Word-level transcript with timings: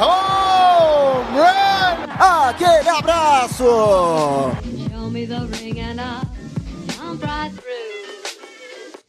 Home 0.00 1.38
run! 1.38 2.48
Aquele 2.48 2.88
abraço. 2.88 3.64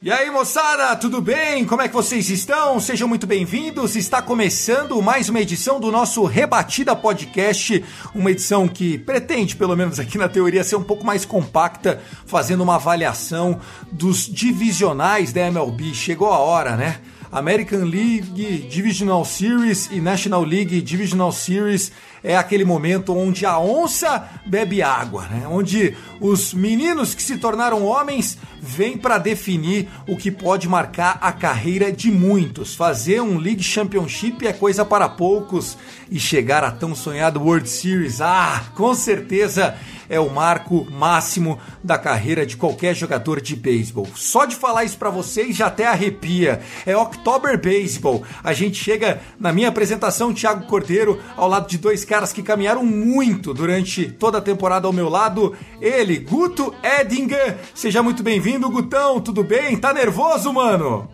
E 0.01 0.09
aí, 0.09 0.31
moçada, 0.31 0.95
tudo 0.95 1.19
bem? 1.19 1.65
Como 1.65 1.81
é 1.81 1.87
que 1.89 1.93
vocês 1.93 2.29
estão? 2.29 2.79
Sejam 2.79 3.05
muito 3.05 3.27
bem-vindos. 3.27 3.97
Está 3.97 4.21
começando 4.21 5.01
mais 5.01 5.27
uma 5.27 5.41
edição 5.41 5.77
do 5.77 5.91
nosso 5.91 6.23
Rebatida 6.23 6.95
Podcast, 6.95 7.83
uma 8.15 8.31
edição 8.31 8.65
que 8.65 8.97
pretende, 8.97 9.57
pelo 9.57 9.75
menos 9.75 9.99
aqui 9.99 10.17
na 10.17 10.29
teoria, 10.29 10.63
ser 10.63 10.77
um 10.77 10.83
pouco 10.83 11.05
mais 11.05 11.25
compacta, 11.25 12.01
fazendo 12.25 12.63
uma 12.63 12.75
avaliação 12.75 13.59
dos 13.91 14.25
divisionais 14.25 15.33
da 15.33 15.41
MLB. 15.41 15.93
Chegou 15.93 16.31
a 16.31 16.39
hora, 16.39 16.77
né? 16.77 17.01
American 17.31 17.83
League 17.83 18.67
Divisional 18.69 19.23
Series 19.23 19.89
e 19.91 20.01
National 20.01 20.43
League 20.43 20.81
Divisional 20.81 21.31
Series 21.31 21.91
é 22.23 22.35
aquele 22.35 22.65
momento 22.65 23.15
onde 23.15 23.45
a 23.45 23.59
onça 23.59 24.27
bebe 24.45 24.81
água, 24.81 25.27
né? 25.27 25.47
Onde 25.47 25.95
os 26.19 26.53
meninos 26.53 27.13
que 27.13 27.21
se 27.21 27.37
tornaram 27.37 27.85
homens 27.85 28.37
vêm 28.61 28.97
para 28.97 29.17
definir 29.17 29.87
o 30.07 30.17
que 30.17 30.31
pode 30.31 30.67
marcar 30.67 31.17
a 31.21 31.31
carreira 31.31 31.91
de 31.91 32.11
muitos. 32.11 32.75
Fazer 32.75 33.21
um 33.21 33.37
League 33.37 33.63
Championship 33.63 34.45
é 34.45 34.51
coisa 34.51 34.83
para 34.83 35.07
poucos 35.07 35.77
e 36.11 36.19
chegar 36.19 36.63
a 36.63 36.71
tão 36.71 36.93
sonhado 36.95 37.41
World 37.41 37.69
Series, 37.69 38.19
ah, 38.21 38.65
com 38.75 38.93
certeza 38.93 39.77
é 40.09 40.19
o 40.19 40.29
marco 40.29 40.87
máximo 40.91 41.59
da 41.83 41.97
carreira 41.97 42.45
de 42.45 42.57
qualquer 42.57 42.95
jogador 42.95 43.39
de 43.39 43.55
beisebol. 43.55 44.07
Só 44.15 44.45
de 44.45 44.55
falar 44.55 44.83
isso 44.83 44.97
para 44.97 45.09
vocês 45.09 45.55
já 45.55 45.67
até 45.67 45.85
arrepia. 45.85 46.61
É 46.85 46.97
October 46.97 47.59
Baseball. 47.61 48.23
A 48.43 48.51
gente 48.51 48.83
chega 48.83 49.21
na 49.39 49.53
minha 49.53 49.69
apresentação, 49.69 50.33
Thiago 50.33 50.65
Cordeiro, 50.65 51.21
ao 51.37 51.47
lado 51.47 51.67
de 51.67 51.77
dois 51.77 52.03
caras 52.03 52.33
que 52.33 52.43
caminharam 52.43 52.83
muito 52.83 53.53
durante 53.53 54.11
toda 54.11 54.39
a 54.39 54.41
temporada 54.41 54.87
ao 54.87 54.93
meu 54.93 55.07
lado. 55.07 55.55
Ele, 55.79 56.17
Guto 56.17 56.73
Edinger. 56.83 57.57
Seja 57.75 58.01
muito 58.01 58.23
bem-vindo, 58.23 58.69
Gutão. 58.69 59.21
Tudo 59.21 59.43
bem? 59.43 59.77
Tá 59.77 59.93
nervoso, 59.93 60.51
mano? 60.51 61.07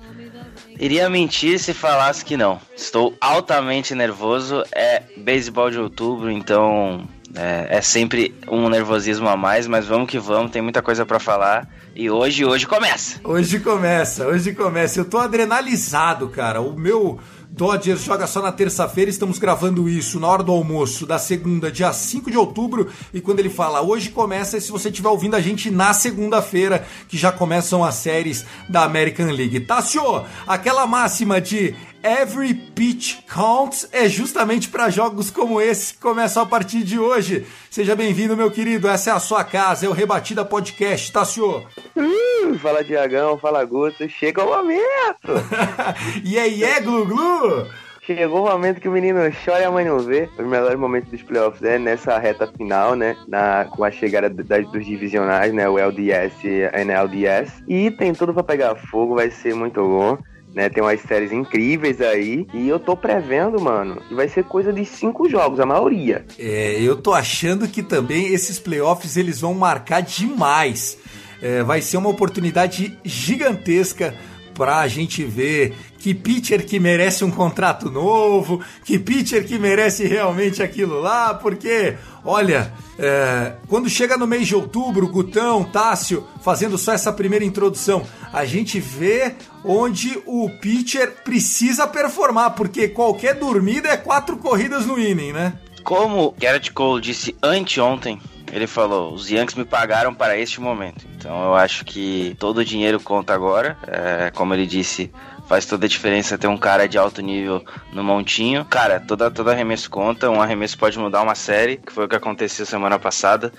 Iria 0.79 1.09
mentir 1.09 1.59
se 1.59 1.73
falasse 1.73 2.23
que 2.23 2.35
não. 2.35 2.59
Estou 2.75 3.15
altamente 3.19 3.95
nervoso. 3.95 4.63
É 4.73 5.03
beisebol 5.17 5.71
de 5.71 5.79
outubro, 5.79 6.29
então 6.29 7.07
é, 7.35 7.77
é 7.77 7.81
sempre 7.81 8.35
um 8.49 8.69
nervosismo 8.69 9.27
a 9.27 9.35
mais, 9.35 9.67
mas 9.67 9.85
vamos 9.85 10.09
que 10.09 10.19
vamos, 10.19 10.51
tem 10.51 10.61
muita 10.61 10.81
coisa 10.81 11.05
pra 11.05 11.19
falar. 11.19 11.67
E 11.95 12.09
hoje, 12.09 12.43
hoje 12.43 12.67
começa. 12.67 13.19
Hoje 13.23 13.59
começa, 13.59 14.27
hoje 14.27 14.53
começa. 14.53 14.99
Eu 14.99 15.05
tô 15.05 15.17
adrenalizado, 15.17 16.27
cara. 16.27 16.59
O 16.59 16.77
meu 16.77 17.19
Dodgers 17.55 18.03
joga 18.03 18.27
só 18.27 18.41
na 18.41 18.51
terça-feira, 18.51 19.09
estamos 19.09 19.39
gravando 19.39 19.87
isso 19.87 20.19
na 20.19 20.27
hora 20.27 20.43
do 20.43 20.51
almoço 20.51 21.05
da 21.05 21.17
segunda, 21.17 21.71
dia 21.71 21.93
5 21.93 22.29
de 22.29 22.37
outubro. 22.37 22.89
E 23.13 23.21
quando 23.21 23.39
ele 23.39 23.49
fala 23.49 23.81
hoje 23.81 24.09
começa, 24.09 24.59
se 24.59 24.69
você 24.69 24.89
estiver 24.89 25.07
ouvindo 25.07 25.37
a 25.37 25.39
gente 25.39 25.71
na 25.71 25.93
segunda-feira, 25.93 26.85
que 27.07 27.17
já 27.17 27.31
começam 27.31 27.81
as 27.81 27.95
séries 27.95 28.45
da 28.67 28.83
American 28.83 29.31
League. 29.31 29.61
Tássio, 29.61 30.25
aquela 30.45 30.85
máxima 30.85 31.39
de 31.39 31.73
Every 32.05 32.53
pitch 32.53 33.23
counts 33.27 33.89
é 33.91 34.07
justamente 34.07 34.69
para 34.69 34.91
jogos 34.91 35.31
como 35.31 35.59
esse 35.59 35.95
que 35.95 35.99
começam 35.99 36.43
a 36.43 36.45
partir 36.45 36.83
de 36.83 36.99
hoje. 36.99 37.47
Seja 37.67 37.95
bem-vindo, 37.95 38.37
meu 38.37 38.51
querido. 38.51 38.87
Essa 38.87 39.09
é 39.09 39.13
a 39.13 39.19
sua 39.19 39.43
casa, 39.43 39.87
é 39.87 39.89
o 39.89 39.91
Rebatida 39.91 40.45
Podcast, 40.45 41.11
Tássio. 41.11 41.65
Uh, 41.95 42.59
fala 42.59 42.83
Diagão, 42.83 43.39
fala 43.39 43.65
Guto, 43.65 44.07
chega 44.07 44.43
o 44.43 44.55
momento! 44.55 45.31
e 46.23 46.37
aí, 46.37 46.63
é 46.63 46.79
Glu 46.79 47.07
Glu? 47.07 47.67
Chegou 48.03 48.45
o 48.45 48.51
momento 48.51 48.79
que 48.79 48.87
o 48.87 48.91
menino 48.91 49.19
chora 49.43 49.61
e 49.61 49.63
a 49.63 49.71
mãe 49.71 49.83
não 49.83 49.97
vê. 49.97 50.29
Os 50.37 50.45
melhores 50.45 50.77
momentos 50.77 51.09
dos 51.09 51.23
playoffs 51.23 51.63
é 51.63 51.79
nessa 51.79 52.19
reta 52.19 52.45
final, 52.45 52.95
né? 52.95 53.17
Na, 53.27 53.65
com 53.65 53.83
a 53.83 53.89
chegada 53.89 54.29
das, 54.29 54.71
dos 54.71 54.85
divisionais, 54.85 55.51
né? 55.51 55.67
O 55.67 55.79
LDS 55.79 56.33
e 56.43 56.65
a 56.65 56.81
NLDS. 56.81 57.63
E 57.67 57.89
tem 57.89 58.13
tudo 58.13 58.31
para 58.31 58.43
pegar 58.43 58.75
fogo, 58.75 59.15
vai 59.15 59.31
ser 59.31 59.55
muito 59.55 59.81
bom. 59.81 60.19
Né, 60.55 60.69
tem 60.69 60.81
umas 60.81 61.01
séries 61.01 61.33
incríveis 61.33 61.99
aí. 61.99 62.47
E 62.53 62.65
eu 62.69 62.79
tô 62.79 62.95
prevendo, 62.95 63.59
mano, 63.59 64.01
que 64.07 64.15
vai 64.15 64.29
ser 64.29 64.45
coisa 64.45 64.71
de 64.71 64.85
cinco 64.85 65.29
jogos, 65.29 65.59
a 65.59 65.65
maioria. 65.65 66.25
É, 66.39 66.81
eu 66.81 66.95
tô 66.95 67.13
achando 67.13 67.67
que 67.67 67.83
também 67.83 68.33
esses 68.33 68.57
playoffs 68.57 69.17
eles 69.17 69.41
vão 69.41 69.53
marcar 69.53 70.01
demais. 70.01 70.97
É, 71.41 71.61
vai 71.61 71.81
ser 71.81 71.97
uma 71.97 72.07
oportunidade 72.07 72.97
gigantesca 73.03 74.15
pra 74.55 74.87
gente 74.87 75.23
ver 75.23 75.75
que 75.99 76.13
pitcher 76.13 76.65
que 76.65 76.79
merece 76.79 77.23
um 77.23 77.29
contrato 77.29 77.91
novo, 77.91 78.63
que 78.83 78.97
pitcher 78.97 79.45
que 79.45 79.59
merece 79.59 80.07
realmente 80.07 80.63
aquilo 80.63 80.99
lá, 80.99 81.33
porque, 81.33 81.95
olha, 82.23 82.71
é, 82.97 83.53
quando 83.67 83.89
chega 83.89 84.17
no 84.17 84.25
mês 84.25 84.47
de 84.47 84.55
outubro, 84.55 85.07
Gutão, 85.09 85.63
Tássio, 85.63 86.25
fazendo 86.41 86.77
só 86.77 86.93
essa 86.93 87.11
primeira 87.11 87.43
introdução, 87.43 88.03
a 88.31 88.45
gente 88.45 88.79
vê 88.79 89.35
onde 89.63 90.17
o 90.25 90.49
pitcher 90.61 91.11
precisa 91.23 91.85
performar, 91.85 92.51
porque 92.51 92.87
qualquer 92.87 93.35
dormida 93.35 93.89
é 93.89 93.97
quatro 93.97 94.37
corridas 94.37 94.85
no 94.85 94.97
inning, 94.97 95.33
né? 95.33 95.53
Como 95.83 96.33
Garrett 96.39 96.71
Cole 96.71 97.01
disse 97.01 97.35
anteontem, 97.43 98.19
ele 98.51 98.67
falou: 98.67 99.13
os 99.13 99.29
Yankees 99.29 99.55
me 99.55 99.65
pagaram 99.65 100.13
para 100.13 100.37
este 100.37 100.61
momento. 100.61 101.05
Então 101.15 101.43
eu 101.45 101.55
acho 101.55 101.83
que 101.85 102.35
todo 102.39 102.59
o 102.59 102.65
dinheiro 102.65 102.99
conta 102.99 103.33
agora. 103.33 103.77
É, 103.87 104.31
como 104.31 104.53
ele 104.53 104.65
disse, 104.65 105.11
faz 105.47 105.65
toda 105.65 105.85
a 105.85 105.89
diferença 105.89 106.37
ter 106.37 106.47
um 106.47 106.57
cara 106.57 106.87
de 106.87 106.97
alto 106.97 107.21
nível 107.21 107.63
no 107.91 108.03
montinho. 108.03 108.65
Cara, 108.65 108.99
toda, 108.99 109.29
toda 109.31 109.51
arremesso 109.51 109.89
conta. 109.89 110.29
Um 110.29 110.41
arremesso 110.41 110.77
pode 110.77 110.97
mudar 110.97 111.21
uma 111.21 111.35
série, 111.35 111.77
que 111.77 111.91
foi 111.91 112.05
o 112.05 112.09
que 112.09 112.15
aconteceu 112.15 112.65
semana 112.65 112.99
passada. 112.99 113.51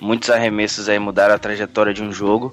Muitos 0.00 0.30
arremessos 0.30 0.88
aí 0.88 0.98
mudaram 0.98 1.34
a 1.34 1.38
trajetória 1.38 1.92
de 1.92 2.02
um 2.02 2.10
jogo. 2.10 2.52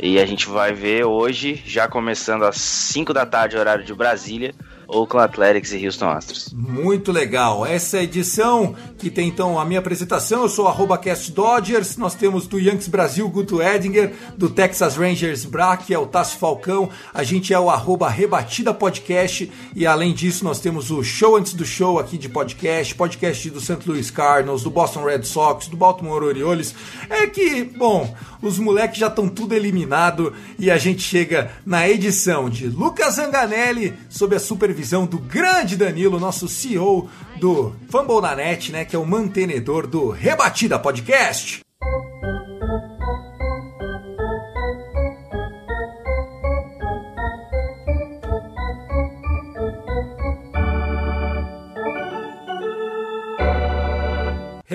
E 0.00 0.18
a 0.18 0.24
gente 0.24 0.48
vai 0.48 0.72
ver 0.72 1.04
hoje, 1.04 1.62
já 1.66 1.86
começando 1.86 2.44
às 2.44 2.56
5 2.56 3.12
da 3.12 3.26
tarde, 3.26 3.56
horário 3.56 3.84
de 3.84 3.94
Brasília, 3.94 4.54
Oakland 4.88 5.26
Athletics 5.26 5.72
e 5.72 5.84
Houston 5.84 6.08
Astros. 6.08 6.52
Muito 6.52 7.10
legal. 7.10 7.66
Essa 7.66 8.02
edição 8.02 8.74
que 8.98 9.10
tem 9.10 9.28
então 9.28 9.58
a 9.58 9.64
minha 9.64 9.80
apresentação, 9.80 10.42
eu 10.42 10.48
sou 10.48 10.68
arroba 10.68 10.96
Cast 10.96 11.32
Dodgers, 11.32 11.96
nós 11.96 12.14
temos 12.14 12.46
do 12.46 12.58
Yankees 12.58 12.88
Brasil, 12.88 13.28
Guto 13.28 13.60
Edinger, 13.60 14.14
do 14.36 14.48
Texas 14.48 14.96
Rangers 14.96 15.44
Bra, 15.44 15.76
que 15.76 15.92
é 15.92 15.98
o 15.98 16.06
Tássio 16.06 16.38
Falcão, 16.38 16.88
a 17.12 17.22
gente 17.22 17.52
é 17.52 17.58
o 17.58 17.68
arroba 17.68 18.08
Rebatida 18.08 18.72
Podcast 18.72 19.50
e 19.74 19.86
além 19.86 20.14
disso 20.14 20.44
nós 20.44 20.60
temos 20.60 20.90
o 20.90 21.02
Show 21.02 21.36
Antes 21.36 21.54
do 21.54 21.64
Show 21.64 21.98
aqui 21.98 22.16
de 22.16 22.28
podcast, 22.28 22.94
podcast 22.94 23.50
do 23.50 23.60
St. 23.60 23.78
Louis 23.86 24.10
Cardinals, 24.10 24.62
do 24.62 24.70
Boston 24.70 25.04
Red 25.04 25.24
Sox, 25.24 25.66
do 25.66 25.76
Baltimore 25.76 26.22
Orioles. 26.22 26.74
É 27.10 27.26
que, 27.26 27.64
bom, 27.64 28.14
os 28.40 28.58
moleques 28.58 28.98
já 28.98 29.08
estão 29.08 29.28
tudo 29.28 29.54
eliminado 29.54 30.32
e 30.58 30.70
a 30.70 30.78
gente 30.78 31.02
chega 31.02 31.50
na 31.64 31.88
edição 31.88 32.48
de 32.48 32.68
Lucas 32.68 33.14
Zanganelli 33.14 33.94
sob 34.08 34.36
a 34.36 34.40
supervisão 34.40 34.75
do 35.06 35.18
grande 35.18 35.76
Danilo, 35.76 36.20
nosso 36.20 36.48
CEO 36.48 37.08
do 37.40 37.74
Fumble 37.88 38.20
na 38.20 38.34
Net, 38.34 38.72
né, 38.72 38.84
que 38.84 38.94
é 38.94 38.98
o 38.98 39.06
mantenedor 39.06 39.86
do 39.86 40.10
Rebatida 40.10 40.78
Podcast. 40.78 41.65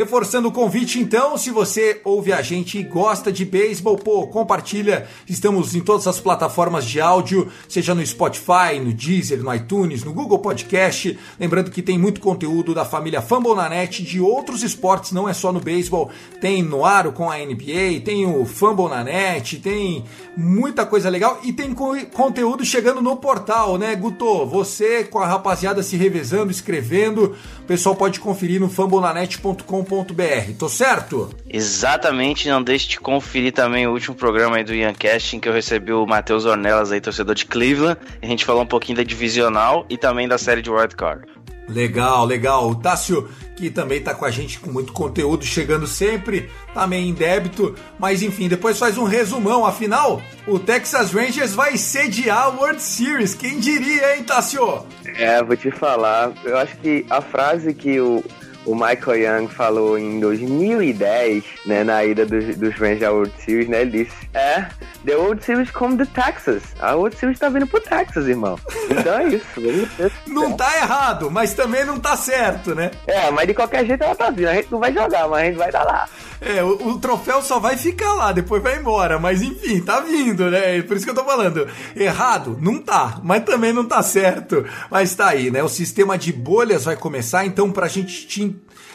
Reforçando 0.02 0.48
o 0.48 0.52
convite, 0.52 1.00
então, 1.00 1.38
se 1.38 1.52
você 1.52 2.02
ouve 2.04 2.34
a 2.34 2.42
gente 2.42 2.80
e 2.80 2.82
gosta 2.82 3.32
de 3.32 3.46
beisebol, 3.46 3.96
pô, 3.96 4.26
compartilha. 4.26 5.08
Estamos 5.30 5.76
em 5.76 5.80
todas 5.80 6.08
as 6.08 6.20
plataformas 6.20 6.86
de 6.86 7.00
áudio, 7.00 7.52
seja 7.70 7.94
no 7.94 8.04
Spotify, 8.04 8.80
no 8.84 8.92
Deezer, 8.92 9.44
no 9.44 9.54
iTunes, 9.54 10.04
no 10.04 10.12
Google 10.12 10.40
Podcast. 10.40 11.16
Lembrando 11.40 11.70
que 11.70 11.84
tem 11.84 12.00
muito 12.00 12.20
conteúdo 12.20 12.74
da 12.74 12.84
família 12.84 13.22
Fumble 13.22 13.54
na 13.54 13.70
Net, 13.70 14.02
de 14.02 14.20
outros 14.20 14.64
esportes, 14.64 15.12
não 15.12 15.30
é 15.30 15.36
só 15.36 15.52
no 15.52 15.60
beisebol. 15.60 16.10
Tem 16.42 16.64
no 16.64 16.84
Aro 16.84 17.12
com 17.12 17.30
a 17.30 17.38
NBA, 17.38 18.02
tem 18.04 18.26
o 18.26 18.44
Fumble 18.44 18.90
na 18.90 19.04
Net, 19.04 19.58
tem 19.58 20.04
muita 20.36 20.84
coisa 20.84 21.10
legal 21.10 21.40
e 21.44 21.54
tem 21.54 21.76
co 21.76 21.92
conteúdo 22.08 22.66
chegando 22.66 23.04
no 23.04 23.18
portal, 23.18 23.78
né, 23.78 23.96
Guto? 23.96 24.48
Você 24.48 25.04
com 25.04 25.20
a 25.20 25.28
rapaziada 25.28 25.84
se 25.84 25.96
revezando, 25.96 26.50
escrevendo 26.50 27.36
o 27.62 27.66
pessoal 27.66 27.96
pode 27.96 28.20
conferir 28.20 28.60
no 28.60 28.70
fambonanet.com.br. 28.70 30.54
Tô 30.58 30.68
certo? 30.68 31.30
Exatamente, 31.50 32.50
não 32.50 32.62
deixe 32.62 32.90
de 32.90 33.00
conferir 33.00 33.54
também 33.54 33.88
o 33.88 33.92
último 33.92 34.16
programa 34.16 34.58
aí 34.58 34.64
do 34.64 34.74
Ian 34.74 34.94
Casting 34.94 35.40
que 35.40 35.48
eu 35.48 35.54
recebi 35.54 35.94
o 35.94 36.06
Matheus 36.06 36.46
Ornelas 36.46 36.92
aí, 36.92 37.00
torcedor 37.00 37.36
de 37.36 37.46
Cleveland. 37.46 38.00
A 38.22 38.26
gente 38.26 38.46
falou 38.46 38.64
um 38.64 38.68
pouquinho 38.68 38.98
da 38.98 39.04
divisional 39.04 39.86
e 39.90 39.98
também 39.98 40.28
da 40.28 40.38
série 40.38 40.62
de 40.62 40.70
Wild 40.70 40.96
Card. 40.96 41.26
Legal, 41.74 42.26
legal. 42.26 42.70
O 42.70 42.76
Tássio, 42.76 43.30
que 43.56 43.70
também 43.70 44.02
tá 44.02 44.14
com 44.14 44.26
a 44.26 44.32
gente 44.32 44.60
com 44.60 44.72
muito 44.72 44.92
conteúdo, 44.92 45.46
chegando 45.46 45.88
sempre, 45.88 46.50
tá 46.74 46.86
meio 46.86 47.06
em 47.06 47.14
débito, 47.14 47.76
mas 47.98 48.22
enfim, 48.22 48.48
depois 48.48 48.78
faz 48.78 48.98
um 48.98 49.04
resumão. 49.04 49.66
Afinal, 49.66 50.22
o 50.48 50.60
Texas 50.60 51.12
Rangers 51.12 51.54
vai 51.54 51.78
sediar 51.78 52.44
a 52.44 52.50
World 52.50 52.82
Series. 52.82 53.34
Quem 53.34 53.60
diria, 53.60 54.18
hein, 54.18 54.24
Tássio? 54.24 54.86
É, 55.06 55.42
vou 55.44 55.56
te 55.56 55.72
falar. 55.72 56.34
Eu 56.44 56.58
acho 56.58 56.78
que 56.78 57.06
a 57.10 57.22
frase 57.22 57.74
que 57.74 58.00
o, 58.00 58.24
o 58.66 58.76
Michael 58.76 59.42
Young 59.42 59.48
falou 59.48 59.98
em 59.98 60.20
2010, 60.20 61.44
né, 61.66 61.84
na 61.84 62.04
ida 62.06 62.26
dos, 62.26 62.56
dos 62.58 62.76
Rangers 62.76 63.04
à 63.04 63.12
World 63.12 63.34
Series, 63.40 63.68
né, 63.68 63.82
ele 63.82 64.04
disse, 64.04 64.16
é, 64.34 64.68
The 65.06 65.16
World 65.16 65.44
Series 65.44 65.72
come 65.72 65.98
the 65.98 66.06
Texas. 66.06 66.62
A 66.80 66.94
World 66.96 67.16
Series 67.18 67.40
tá 67.40 67.50
vindo 67.50 67.66
pro 67.66 67.82
Texas, 67.82 68.28
irmão. 68.28 68.60
Então 68.90 69.18
é 69.18 69.28
isso. 69.30 69.46
ver. 69.58 70.12
Não 70.28 70.54
tá 70.56 70.78
errado, 70.78 71.32
mas 71.32 71.54
também 71.54 71.84
não 71.84 72.00
tá 72.00 72.16
certo, 72.16 72.76
né? 72.76 72.92
É, 73.08 73.32
mas 73.32 73.48
de 73.48 73.54
qualquer 73.54 73.86
jeito 73.86 74.04
ela 74.04 74.16
tá 74.16 74.30
vindo. 74.30 74.48
A 74.48 74.54
gente 74.54 74.72
não 74.72 74.80
vai 74.80 74.94
jogar, 74.94 75.28
mas 75.28 75.42
a 75.42 75.46
gente 75.46 75.58
vai 75.58 75.70
estar 75.70 75.84
lá. 75.84 76.08
É, 76.40 76.64
o, 76.64 76.88
o 76.88 77.00
troféu 77.00 77.42
só 77.42 77.60
vai 77.60 77.78
ficar 77.78 78.14
lá, 78.16 78.32
depois 78.32 78.62
vai 78.62 78.78
embora. 78.78 79.20
Mas 79.20 79.42
enfim, 79.42 79.82
tá 79.82 80.00
vindo, 80.02 80.50
né? 80.50 80.82
Por 80.84 80.98
isso 80.98 81.06
que 81.06 81.12
eu 81.12 81.16
tô 81.16 81.24
falando. 81.24 81.68
Errado? 81.96 82.58
Não 82.62 82.80
tá, 82.80 83.20
mas 83.24 83.44
também 83.44 83.74
não 83.74 83.86
tá 83.86 84.02
certo. 84.04 84.66
Mas 84.90 85.16
tá 85.16 85.30
aí, 85.30 85.50
né? 85.50 85.64
O 85.64 85.70
sistema 85.70 86.18
de 86.18 86.32
bolhas 86.34 86.86
vai 86.86 86.96
começar, 86.96 87.46
então 87.46 87.72
pra 87.72 87.88
gente 87.88 88.28
te 88.28 88.42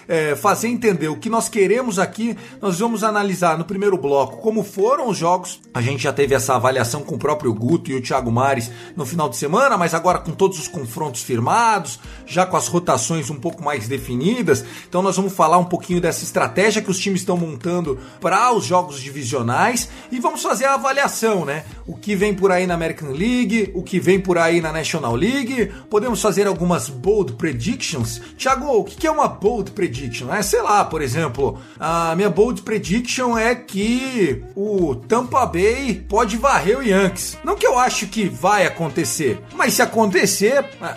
é, 0.09 0.37
fazer 0.37 0.69
entender 0.69 1.09
o 1.09 1.17
que 1.17 1.29
nós 1.29 1.49
queremos 1.49 1.99
aqui, 1.99 2.37
nós 2.61 2.79
vamos 2.79 3.03
analisar 3.03 3.59
no 3.59 3.65
primeiro 3.65 3.97
bloco 3.97 4.39
como 4.39 4.63
foram 4.63 5.09
os 5.09 5.17
jogos. 5.17 5.61
A 5.75 5.81
gente 5.81 6.03
já 6.03 6.13
teve 6.13 6.35
essa 6.35 6.55
avaliação 6.55 7.03
com 7.03 7.17
o 7.17 7.19
próprio 7.19 7.53
Guto 7.53 7.91
e 7.91 7.95
o 7.95 8.03
Thiago 8.03 8.31
Mares 8.31 8.71
no 8.95 9.05
final 9.05 9.29
de 9.29 9.37
semana, 9.37 9.77
mas 9.77 9.95
agora 9.95 10.19
com 10.19 10.33
todos 10.33 10.59
os 10.59 10.69
confrontos 10.69 11.23
firmados, 11.23 11.99
já 12.27 12.47
com 12.47 12.57
as 12.57 12.69
rotações 12.69 13.31
um 13.31 13.37
pouco 13.37 13.63
mais 13.63 13.89
definidas. 13.89 14.65
Então 14.89 15.03
nós 15.03 15.17
vamos 15.17 15.33
falar 15.33 15.59
um 15.59 15.65
pouquinho 15.65 16.01
dessa 16.01 16.25
estratégia 16.25 16.83
que 16.83 16.91
os 16.91 16.99
times 16.99 17.21
estão 17.21 17.37
montando 17.37 17.99
para 18.21 18.53
os 18.53 18.65
jogos 18.65 19.01
divisionais 19.01 19.89
e 20.11 20.21
vamos 20.21 20.43
fazer 20.43 20.67
a 20.67 20.75
avaliação, 20.75 21.45
né? 21.45 21.65
O 21.87 21.97
que 21.97 22.15
vem 22.15 22.35
por 22.35 22.53
aí 22.53 22.67
na 22.67 22.75
American 22.75 23.11
League, 23.11 23.71
o 23.75 23.83
que 23.83 23.99
vem 23.99 24.21
por 24.21 24.39
aí 24.39 24.61
na 24.61 24.73
National 24.73 25.15
League. 25.15 25.73
Podemos 25.91 26.21
fazer 26.21 26.47
algumas 26.47 26.89
bold 26.89 27.35
predictions. 27.35 28.21
Thiago, 28.37 28.67
o 28.67 28.85
que 28.85 29.07
é 29.07 29.11
uma 29.11 29.29
bold 29.29 29.71
prediction? 29.73 29.96
Prediction. 29.97 30.33
É, 30.33 30.43
sei 30.43 30.63
lá, 30.63 30.85
por 30.85 31.03
exemplo, 31.03 31.59
a 31.81 32.15
minha 32.15 32.31
bold 32.31 32.63
prediction 32.63 33.37
é 33.37 33.55
que 33.55 34.43
o 34.55 34.95
Tampa 34.95 35.47
Bay 35.47 36.05
pode 36.09 36.37
varrer 36.37 36.79
o 36.79 36.83
Yankees. 36.83 37.39
Não 37.43 37.57
que 37.57 37.67
eu 37.67 37.79
acho 37.79 38.07
que 38.07 38.29
vai 38.29 38.67
acontecer, 38.67 39.41
mas 39.55 39.75
se 39.75 39.83
acontecer, 39.83 40.65
é, 40.81 40.95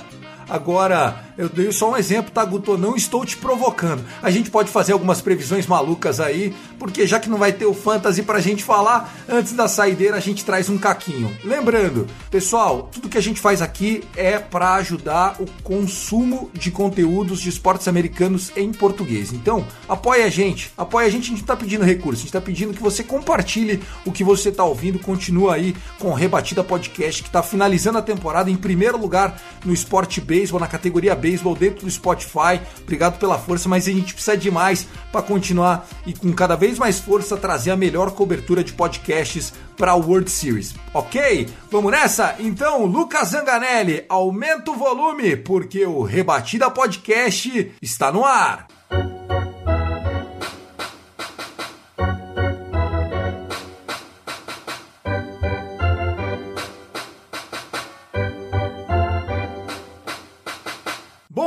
agora 0.50 1.29
eu 1.40 1.48
dei 1.48 1.72
só 1.72 1.92
um 1.92 1.96
exemplo, 1.96 2.32
tá, 2.32 2.44
Guto? 2.44 2.78
Não 2.78 2.98
estou 2.98 3.26
te 3.26 3.38
provocando. 3.38 4.04
A 4.22 4.30
gente 4.30 4.52
pode 4.52 4.70
fazer 4.70 4.92
algumas 4.92 5.22
previsões 5.22 5.66
malucas 5.66 6.20
aí, 6.20 6.54
porque 6.78 7.08
já 7.08 7.18
que 7.18 7.30
não 7.30 7.38
vai 7.38 7.54
ter 7.54 7.66
o 7.66 7.74
Fantasy 7.74 8.24
pra 8.24 8.42
gente 8.42 8.62
falar, 8.62 9.16
antes 9.26 9.54
da 9.54 9.66
saideira 9.66 10.18
a 10.18 10.20
gente 10.20 10.44
traz 10.44 10.68
um 10.68 10.78
caquinho. 10.78 11.34
Lembrando, 11.42 12.08
pessoal, 12.30 12.90
tudo 12.92 13.08
que 13.08 13.18
a 13.18 13.22
gente 13.22 13.40
faz 13.40 13.62
aqui 13.62 14.04
é 14.18 14.38
para 14.38 14.74
ajudar 14.76 15.38
o 15.40 15.46
consumo 15.64 16.52
de 16.54 16.72
conteúdos 16.72 17.40
de 17.40 17.48
esportes 17.48 17.88
americanos 17.88 18.52
em 18.58 18.74
português. 18.74 19.32
Então, 19.32 19.66
apoia 19.88 20.26
a 20.26 20.30
gente. 20.30 20.74
Apoia 20.78 21.08
a 21.08 21.10
gente, 21.10 21.32
a 21.32 21.36
gente 21.36 21.46
tá 21.46 21.56
pedindo 21.56 21.86
recurso, 21.86 22.20
a 22.20 22.24
gente 22.24 22.34
tá 22.34 22.42
pedindo 22.42 22.74
que 22.74 22.84
você 22.84 23.02
compartilhe 23.02 23.82
o 24.06 24.12
que 24.12 24.26
você 24.26 24.52
tá 24.52 24.66
ouvindo, 24.66 25.00
continua 25.00 25.56
aí 25.56 25.74
com 26.00 26.10
o 26.10 26.14
Rebatida 26.14 26.66
Podcast, 26.66 27.24
que 27.24 27.30
tá 27.30 27.42
finalizando 27.42 27.98
a 27.98 28.02
temporada 28.02 28.52
em 28.52 28.58
primeiro 28.58 28.98
lugar 28.98 29.42
no 29.64 29.74
esporte 29.74 30.20
beisebol, 30.20 30.60
na 30.60 30.68
categoria 30.68 31.16
B 31.16 31.29
beisebol 31.30 31.56
dentro 31.56 31.86
do 31.86 31.92
Spotify. 31.92 32.60
Obrigado 32.82 33.20
pela 33.20 33.38
força, 33.38 33.70
mas 33.70 33.88
a 33.88 33.92
gente 33.92 34.14
precisa 34.14 34.36
de 34.36 34.50
mais 34.50 34.88
para 35.12 35.22
continuar 35.22 35.88
e 36.06 36.14
com 36.14 36.34
cada 36.34 36.56
vez 36.56 36.80
mais 36.80 37.00
força 37.00 37.38
trazer 37.38 37.72
a 37.72 37.78
melhor 37.78 38.12
cobertura 38.12 38.64
de 38.64 38.74
podcasts 38.74 39.54
para 39.78 39.92
a 39.92 39.96
World 39.96 40.30
Series. 40.30 40.74
Ok? 40.94 41.48
Vamos 41.72 41.92
nessa? 41.92 42.36
Então, 42.40 42.86
Lucas 42.86 43.30
Zanganelli, 43.30 44.04
aumenta 44.10 44.72
o 44.72 44.76
volume 44.76 45.38
porque 45.38 45.86
o 45.86 46.02
Rebatida 46.02 46.70
Podcast 46.70 47.72
está 47.82 48.12
no 48.12 48.26
ar. 48.26 48.68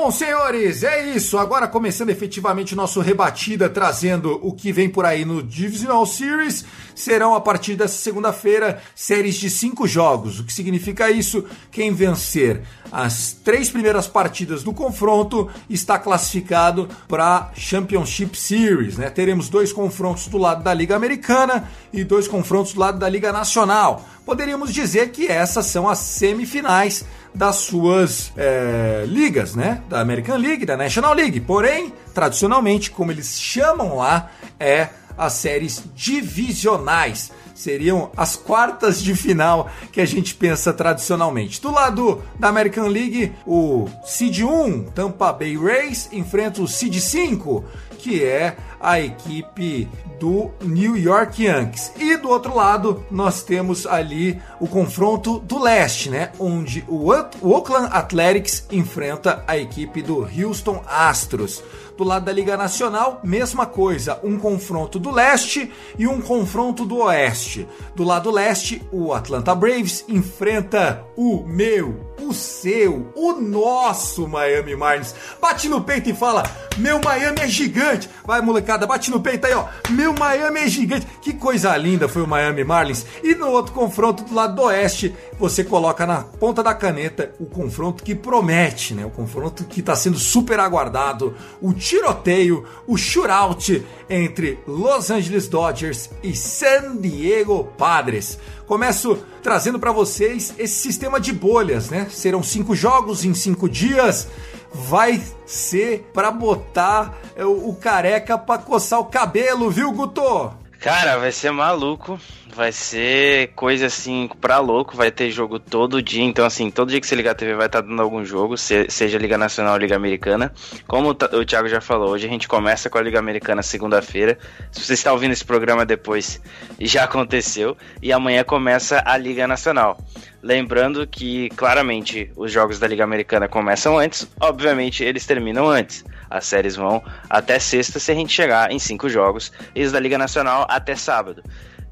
Bom, 0.02 0.10
senhores, 0.10 0.82
é 0.82 1.14
isso. 1.14 1.38
Agora 1.38 1.68
começando 1.68 2.10
efetivamente 2.10 2.74
o 2.74 2.76
nosso 2.76 3.00
rebatida, 3.00 3.68
trazendo 3.68 4.36
o 4.42 4.52
que 4.52 4.72
vem 4.72 4.88
por 4.88 5.06
aí 5.06 5.24
no 5.24 5.40
Divisional 5.40 6.04
Series. 6.04 6.64
Serão 6.92 7.36
a 7.36 7.40
partir 7.40 7.76
dessa 7.76 7.98
segunda-feira 7.98 8.82
séries 8.96 9.36
de 9.36 9.48
cinco 9.48 9.86
jogos. 9.86 10.40
O 10.40 10.44
que 10.44 10.52
significa 10.52 11.08
isso? 11.08 11.44
Quem 11.70 11.94
vencer 11.94 12.62
as 12.90 13.30
três 13.44 13.70
primeiras 13.70 14.08
partidas 14.08 14.64
do 14.64 14.72
confronto 14.72 15.48
está 15.70 16.00
classificado 16.00 16.88
para 17.06 17.52
Championship 17.54 18.36
Series. 18.36 18.98
Né? 18.98 19.08
Teremos 19.08 19.48
dois 19.48 19.72
confrontos 19.72 20.26
do 20.26 20.36
lado 20.36 20.64
da 20.64 20.74
Liga 20.74 20.96
Americana 20.96 21.70
e 21.92 22.02
dois 22.02 22.26
confrontos 22.26 22.72
do 22.72 22.80
lado 22.80 22.98
da 22.98 23.08
Liga 23.08 23.32
Nacional. 23.32 24.04
Poderíamos 24.24 24.72
dizer 24.72 25.10
que 25.10 25.26
essas 25.26 25.66
são 25.66 25.88
as 25.88 25.98
semifinais 25.98 27.04
das 27.34 27.56
suas 27.56 28.32
é, 28.36 29.04
ligas, 29.06 29.54
né? 29.54 29.82
Da 29.88 30.00
American 30.00 30.36
League, 30.36 30.64
da 30.64 30.76
National 30.76 31.14
League. 31.14 31.40
Porém, 31.40 31.92
tradicionalmente, 32.14 32.90
como 32.90 33.10
eles 33.10 33.40
chamam 33.40 33.96
lá, 33.96 34.30
é 34.60 34.88
as 35.16 35.34
séries 35.34 35.82
divisionais. 35.94 37.32
Seriam 37.54 38.10
as 38.16 38.34
quartas 38.34 39.02
de 39.02 39.14
final 39.14 39.70
que 39.92 40.00
a 40.00 40.06
gente 40.06 40.34
pensa 40.34 40.72
tradicionalmente. 40.72 41.60
Do 41.60 41.70
lado 41.70 42.22
da 42.38 42.48
American 42.48 42.88
League, 42.88 43.32
o 43.46 43.88
Seed 44.04 44.40
1, 44.40 44.84
Tampa 44.94 45.32
Bay 45.32 45.56
Rays, 45.56 46.08
enfrenta 46.12 46.62
o 46.62 46.68
Seed 46.68 46.98
5, 46.98 47.64
que 47.98 48.24
é 48.24 48.56
a 48.82 49.00
equipe 49.00 49.88
do 50.18 50.50
New 50.62 50.96
York 50.96 51.44
Yankees. 51.44 51.92
E 51.96 52.16
do 52.16 52.28
outro 52.28 52.54
lado, 52.54 53.04
nós 53.10 53.42
temos 53.42 53.86
ali 53.86 54.40
o 54.60 54.66
confronto 54.66 55.38
do 55.38 55.58
leste, 55.58 56.10
né? 56.10 56.32
Onde 56.38 56.84
o, 56.88 57.08
Oakland 57.40 57.88
Athletics 57.92 58.66
enfrenta 58.70 59.44
a 59.46 59.56
equipe 59.56 60.02
do 60.02 60.28
Houston 60.36 60.82
Astros. 60.86 61.62
Do 61.96 62.04
lado 62.04 62.24
da 62.24 62.32
Liga 62.32 62.56
Nacional, 62.56 63.20
mesma 63.22 63.66
coisa, 63.66 64.18
um 64.24 64.38
confronto 64.38 64.98
do 64.98 65.10
leste 65.10 65.70
e 65.98 66.06
um 66.06 66.20
confronto 66.20 66.84
do 66.84 66.98
oeste. 66.98 67.68
Do 67.94 68.02
lado 68.02 68.30
leste, 68.30 68.82
o 68.90 69.12
Atlanta 69.12 69.54
Braves 69.54 70.04
enfrenta 70.08 71.04
o 71.16 71.44
meu, 71.44 72.11
o 72.22 72.32
seu, 72.32 73.12
o 73.14 73.32
nosso 73.32 74.28
Miami 74.28 74.76
Marlins. 74.76 75.14
Bate 75.40 75.68
no 75.68 75.82
peito 75.82 76.10
e 76.10 76.14
fala: 76.14 76.42
Meu 76.78 77.00
Miami 77.00 77.40
é 77.40 77.48
gigante. 77.48 78.08
Vai, 78.24 78.40
molecada, 78.40 78.86
bate 78.86 79.10
no 79.10 79.20
peito 79.20 79.46
aí, 79.46 79.54
ó. 79.54 79.66
Meu 79.90 80.14
Miami 80.14 80.60
é 80.60 80.68
gigante. 80.68 81.06
Que 81.20 81.32
coisa 81.32 81.76
linda 81.76 82.08
foi 82.08 82.22
o 82.22 82.26
Miami 82.26 82.64
Marlins. 82.64 83.04
E 83.22 83.34
no 83.34 83.48
outro 83.48 83.72
confronto 83.72 84.22
do 84.24 84.34
lado 84.34 84.54
do 84.54 84.62
oeste, 84.62 85.14
você 85.38 85.64
coloca 85.64 86.06
na 86.06 86.22
ponta 86.22 86.62
da 86.62 86.74
caneta 86.74 87.32
o 87.40 87.46
confronto 87.46 88.02
que 88.02 88.14
promete, 88.14 88.94
né? 88.94 89.04
O 89.04 89.10
confronto 89.10 89.64
que 89.64 89.80
está 89.80 89.96
sendo 89.96 90.18
super 90.18 90.60
aguardado. 90.60 91.34
O 91.60 91.72
tiroteio, 91.72 92.64
o 92.86 92.96
shootout 92.96 93.84
entre 94.08 94.58
Los 94.66 95.10
Angeles 95.10 95.48
Dodgers 95.48 96.10
e 96.22 96.34
San 96.34 96.96
Diego 96.96 97.64
Padres. 97.76 98.38
Começo 98.66 99.18
trazendo 99.42 99.78
para 99.78 99.92
vocês 99.92 100.54
esse 100.58 100.74
sistema 100.74 101.20
de 101.20 101.32
bolhas, 101.32 101.90
né? 101.90 102.06
Serão 102.10 102.42
cinco 102.42 102.74
jogos 102.74 103.24
em 103.24 103.34
cinco 103.34 103.68
dias. 103.68 104.28
Vai 104.72 105.22
ser 105.44 106.08
para 106.14 106.30
botar 106.30 107.18
o, 107.36 107.70
o 107.70 107.76
careca 107.76 108.38
para 108.38 108.62
coçar 108.62 109.00
o 109.00 109.06
cabelo, 109.06 109.70
viu, 109.70 109.92
Guto? 109.92 110.61
Cara, 110.82 111.16
vai 111.16 111.30
ser 111.30 111.52
maluco. 111.52 112.18
Vai 112.52 112.72
ser 112.72 113.52
coisa 113.54 113.86
assim 113.86 114.28
pra 114.40 114.58
louco. 114.58 114.96
Vai 114.96 115.12
ter 115.12 115.30
jogo 115.30 115.60
todo 115.60 116.02
dia. 116.02 116.24
Então, 116.24 116.44
assim, 116.44 116.72
todo 116.72 116.88
dia 116.88 117.00
que 117.00 117.06
você 117.06 117.14
ligar 117.14 117.30
a 117.30 117.34
TV 117.36 117.54
vai 117.54 117.66
estar 117.66 117.80
tá 117.80 117.88
dando 117.88 118.02
algum 118.02 118.24
jogo, 118.24 118.56
seja 118.58 119.16
Liga 119.16 119.38
Nacional 119.38 119.74
ou 119.74 119.78
Liga 119.78 119.94
Americana. 119.94 120.52
Como 120.88 121.10
o 121.10 121.44
Thiago 121.44 121.68
já 121.68 121.80
falou, 121.80 122.10
hoje 122.10 122.26
a 122.26 122.28
gente 122.28 122.48
começa 122.48 122.90
com 122.90 122.98
a 122.98 123.00
Liga 123.00 123.20
Americana 123.20 123.62
segunda-feira. 123.62 124.36
Se 124.72 124.84
você 124.84 124.94
está 124.94 125.12
ouvindo 125.12 125.30
esse 125.30 125.44
programa 125.44 125.86
depois, 125.86 126.42
já 126.80 127.04
aconteceu. 127.04 127.76
E 128.02 128.12
amanhã 128.12 128.42
começa 128.42 129.00
a 129.06 129.16
Liga 129.16 129.46
Nacional. 129.46 129.96
Lembrando 130.42 131.06
que, 131.06 131.48
claramente, 131.50 132.28
os 132.36 132.50
jogos 132.50 132.80
da 132.80 132.88
Liga 132.88 133.04
Americana 133.04 133.46
começam 133.46 133.96
antes, 133.96 134.28
obviamente, 134.40 135.04
eles 135.04 135.24
terminam 135.24 135.68
antes. 135.68 136.04
As 136.32 136.46
séries 136.46 136.76
vão 136.76 137.02
até 137.28 137.58
sexta 137.58 137.98
se 137.98 138.10
a 138.10 138.14
gente 138.14 138.32
chegar 138.32 138.72
em 138.72 138.78
cinco 138.78 139.08
jogos, 139.08 139.52
e 139.74 139.84
os 139.84 139.92
da 139.92 140.00
Liga 140.00 140.16
Nacional 140.16 140.66
até 140.68 140.96
sábado. 140.96 141.42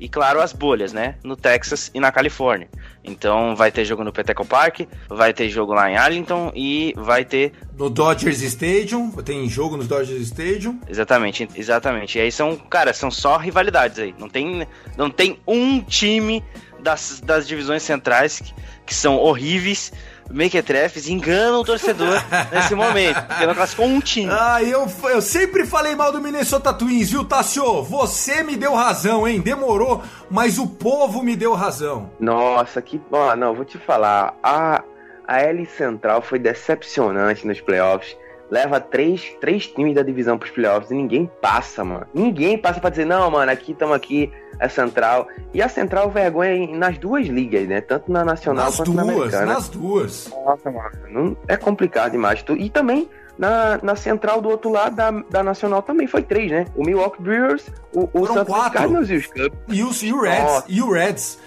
E 0.00 0.09
claro, 0.09 0.40
as 0.40 0.54
bolhas, 0.54 0.94
né? 0.94 1.16
No 1.23 1.37
Texas 1.37 1.90
e 1.92 2.00
na 2.00 2.11
Califórnia. 2.11 2.70
Então 3.04 3.54
vai 3.54 3.70
ter 3.70 3.85
jogo 3.85 4.02
no 4.02 4.11
Peteco 4.11 4.47
Park, 4.47 4.80
vai 5.11 5.35
ter 5.35 5.50
jogo 5.50 5.75
lá 5.75 5.90
em 5.90 5.97
Arlington 5.97 6.50
e 6.54 6.94
vai 6.97 7.23
ter. 7.23 7.52
No 7.76 7.90
Dodgers 7.90 8.40
Stadium, 8.40 9.11
tem 9.11 9.47
jogo 9.47 9.76
no 9.76 9.85
Dodgers 9.85 10.23
Stadium. 10.23 10.80
Exatamente, 10.88 11.47
exatamente. 11.54 12.16
E 12.16 12.23
aí 12.23 12.32
são, 12.32 12.56
cara, 12.56 12.94
são 12.94 13.11
só 13.11 13.37
rivalidades 13.37 13.99
aí. 13.99 14.14
Não 14.18 14.28
tem, 14.28 14.66
não 14.97 15.11
tem 15.11 15.38
um 15.47 15.82
time 15.82 16.42
das, 16.82 17.20
das 17.23 17.47
divisões 17.47 17.82
centrais 17.82 18.40
que, 18.40 18.54
que 18.87 18.94
são 18.94 19.18
horríveis 19.18 19.92
mequetrefes 20.30 21.08
enganam 21.08 21.60
o 21.60 21.64
torcedor 21.64 22.22
nesse 22.52 22.75
momento, 22.75 23.20
porque 23.26 23.46
não 23.46 23.54
classificou 23.54 23.87
um 23.87 24.00
time. 24.00 24.30
Ah, 24.32 24.62
eu, 24.62 24.87
eu 25.04 25.20
sempre 25.20 25.66
falei 25.66 25.94
mal 25.94 26.12
do 26.12 26.20
Minnesota 26.20 26.72
Twins, 26.72 27.10
viu, 27.10 27.25
Tassio? 27.25 27.82
Você 27.82 28.42
me 28.42 28.56
deu 28.56 28.75
razão, 28.75 29.26
hein? 29.26 29.40
Demorou, 29.40 30.02
mas 30.30 30.58
o 30.58 30.66
povo 30.66 31.22
me 31.22 31.37
deu 31.37 31.54
razão. 31.54 32.10
Nossa, 32.18 32.80
que. 32.80 33.00
Ó, 33.10 33.34
não, 33.37 33.54
vou 33.54 33.64
te 33.64 33.78
falar. 33.78 34.34
A, 34.42 34.82
a 35.26 35.40
L 35.40 35.66
Central 35.66 36.22
foi 36.22 36.38
decepcionante 36.38 37.46
nos 37.46 37.60
playoffs. 37.60 38.16
Leva 38.50 38.80
três, 38.80 39.33
três 39.40 39.66
times 39.66 39.95
da 39.95 40.02
divisão 40.02 40.37
pros 40.37 40.50
playoffs 40.50 40.90
e 40.90 40.95
ninguém 40.95 41.30
passa, 41.40 41.85
mano. 41.85 42.07
Ninguém 42.12 42.59
passa 42.59 42.80
pra 42.80 42.90
dizer, 42.90 43.04
não, 43.04 43.30
mano, 43.30 43.50
aqui 43.52 43.73
estamos 43.73 43.95
aqui, 43.95 44.30
é 44.59 44.69
Central. 44.69 45.28
E 45.54 45.62
a 45.62 45.69
Central 45.69 46.11
vergonha 46.11 46.66
nas 46.76 46.99
duas 46.99 47.26
ligas, 47.26 47.69
né? 47.69 47.80
Tanto 47.80 48.11
na 48.11 48.25
Nacional 48.25 48.66
Nas 48.66 48.76
quanto 48.76 48.92
na 48.92 49.02
duas, 49.04 49.16
Americana. 49.35 49.54
nas 49.54 49.69
duas. 49.69 50.30
Nossa, 50.45 50.71
mano, 50.71 50.90
não, 51.09 51.37
é 51.47 51.57
complicado 51.57 52.11
demais. 52.12 52.45
E 52.59 52.69
também 52.69 53.09
na, 53.38 53.78
na 53.83 53.97
central 53.97 54.42
do 54.42 54.50
outro 54.50 54.71
lado 54.71 54.95
da, 54.97 55.11
da 55.11 55.42
Nacional 55.42 55.80
também 55.80 56.07
foi 56.07 56.23
três, 56.23 56.50
né? 56.50 56.66
O 56.76 56.85
Milwaukee 56.85 57.23
Brewers, 57.23 57.69
o, 57.95 58.02
o 58.02 58.09
Foram 58.26 58.35
Santos 58.35 58.54
quatro. 58.54 58.73
Cardinals 58.78 59.09
e 59.11 59.14
os 59.14 59.26
Cubs. 59.26 59.52
E 59.69 59.83
os, 59.83 60.02
e 60.02 60.12
o 60.12 60.21
Reds, 60.21 60.42
Nossa. 60.42 60.64
e 60.69 60.83
o 60.83 60.92
Reds. 60.92 61.38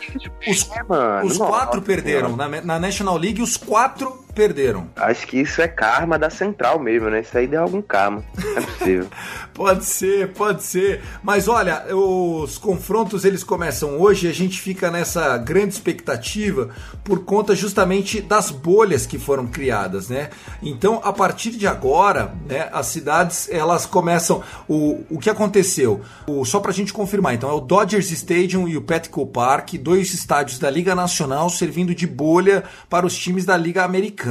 Os, 0.48 0.72
É, 0.72 0.83
mano, 0.83 1.27
os 1.27 1.38
nossa 1.38 1.51
quatro 1.51 1.81
perderam. 1.83 2.36
Na, 2.36 2.48
na 2.48 2.79
National 2.79 3.15
League, 3.17 3.41
os 3.43 3.57
quatro 3.57 4.23
perderam. 4.33 4.89
Acho 4.95 5.27
que 5.27 5.39
isso 5.39 5.61
é 5.61 5.67
karma 5.67 6.17
da 6.17 6.29
central 6.29 6.79
mesmo, 6.79 7.09
né? 7.09 7.21
Isso 7.21 7.37
aí 7.37 7.47
deu 7.47 7.61
algum 7.61 7.81
karma. 7.81 8.23
Não 8.37 8.57
é 8.57 8.61
possível. 8.61 9.07
Pode 9.53 9.85
ser, 9.85 10.33
pode 10.33 10.63
ser. 10.63 11.03
Mas 11.21 11.47
olha, 11.47 11.85
os 11.95 12.57
confrontos 12.57 13.23
eles 13.23 13.43
começam 13.43 14.01
hoje 14.01 14.25
e 14.25 14.29
a 14.29 14.33
gente 14.33 14.59
fica 14.59 14.89
nessa 14.89 15.37
grande 15.37 15.75
expectativa 15.75 16.71
por 17.03 17.23
conta 17.23 17.55
justamente 17.55 18.19
das 18.19 18.49
bolhas 18.49 19.05
que 19.05 19.19
foram 19.19 19.45
criadas, 19.45 20.09
né? 20.09 20.31
Então, 20.59 20.99
a 21.03 21.13
partir 21.13 21.51
de 21.51 21.67
agora, 21.67 22.33
né, 22.49 22.67
as 22.73 22.87
cidades 22.87 23.47
elas 23.51 23.85
começam. 23.85 24.41
O, 24.67 25.03
o 25.07 25.19
que 25.19 25.29
aconteceu? 25.29 26.01
O, 26.25 26.43
só 26.43 26.59
pra 26.59 26.71
gente 26.71 26.91
confirmar, 26.91 27.35
então, 27.35 27.47
é 27.47 27.53
o 27.53 27.59
Dodgers 27.59 28.09
Stadium 28.09 28.67
e 28.67 28.75
o 28.75 28.81
Petco 28.81 29.23
Park, 29.27 29.75
dois 29.75 30.15
estádios 30.15 30.57
da 30.57 30.69
Liga 30.69 30.95
Nacional 30.95 31.47
servindo 31.47 31.93
de 31.93 32.07
bolha 32.07 32.63
para 32.89 33.05
os 33.05 33.15
times 33.15 33.45
da 33.45 33.55
Liga 33.55 33.83
Americana. 33.83 34.23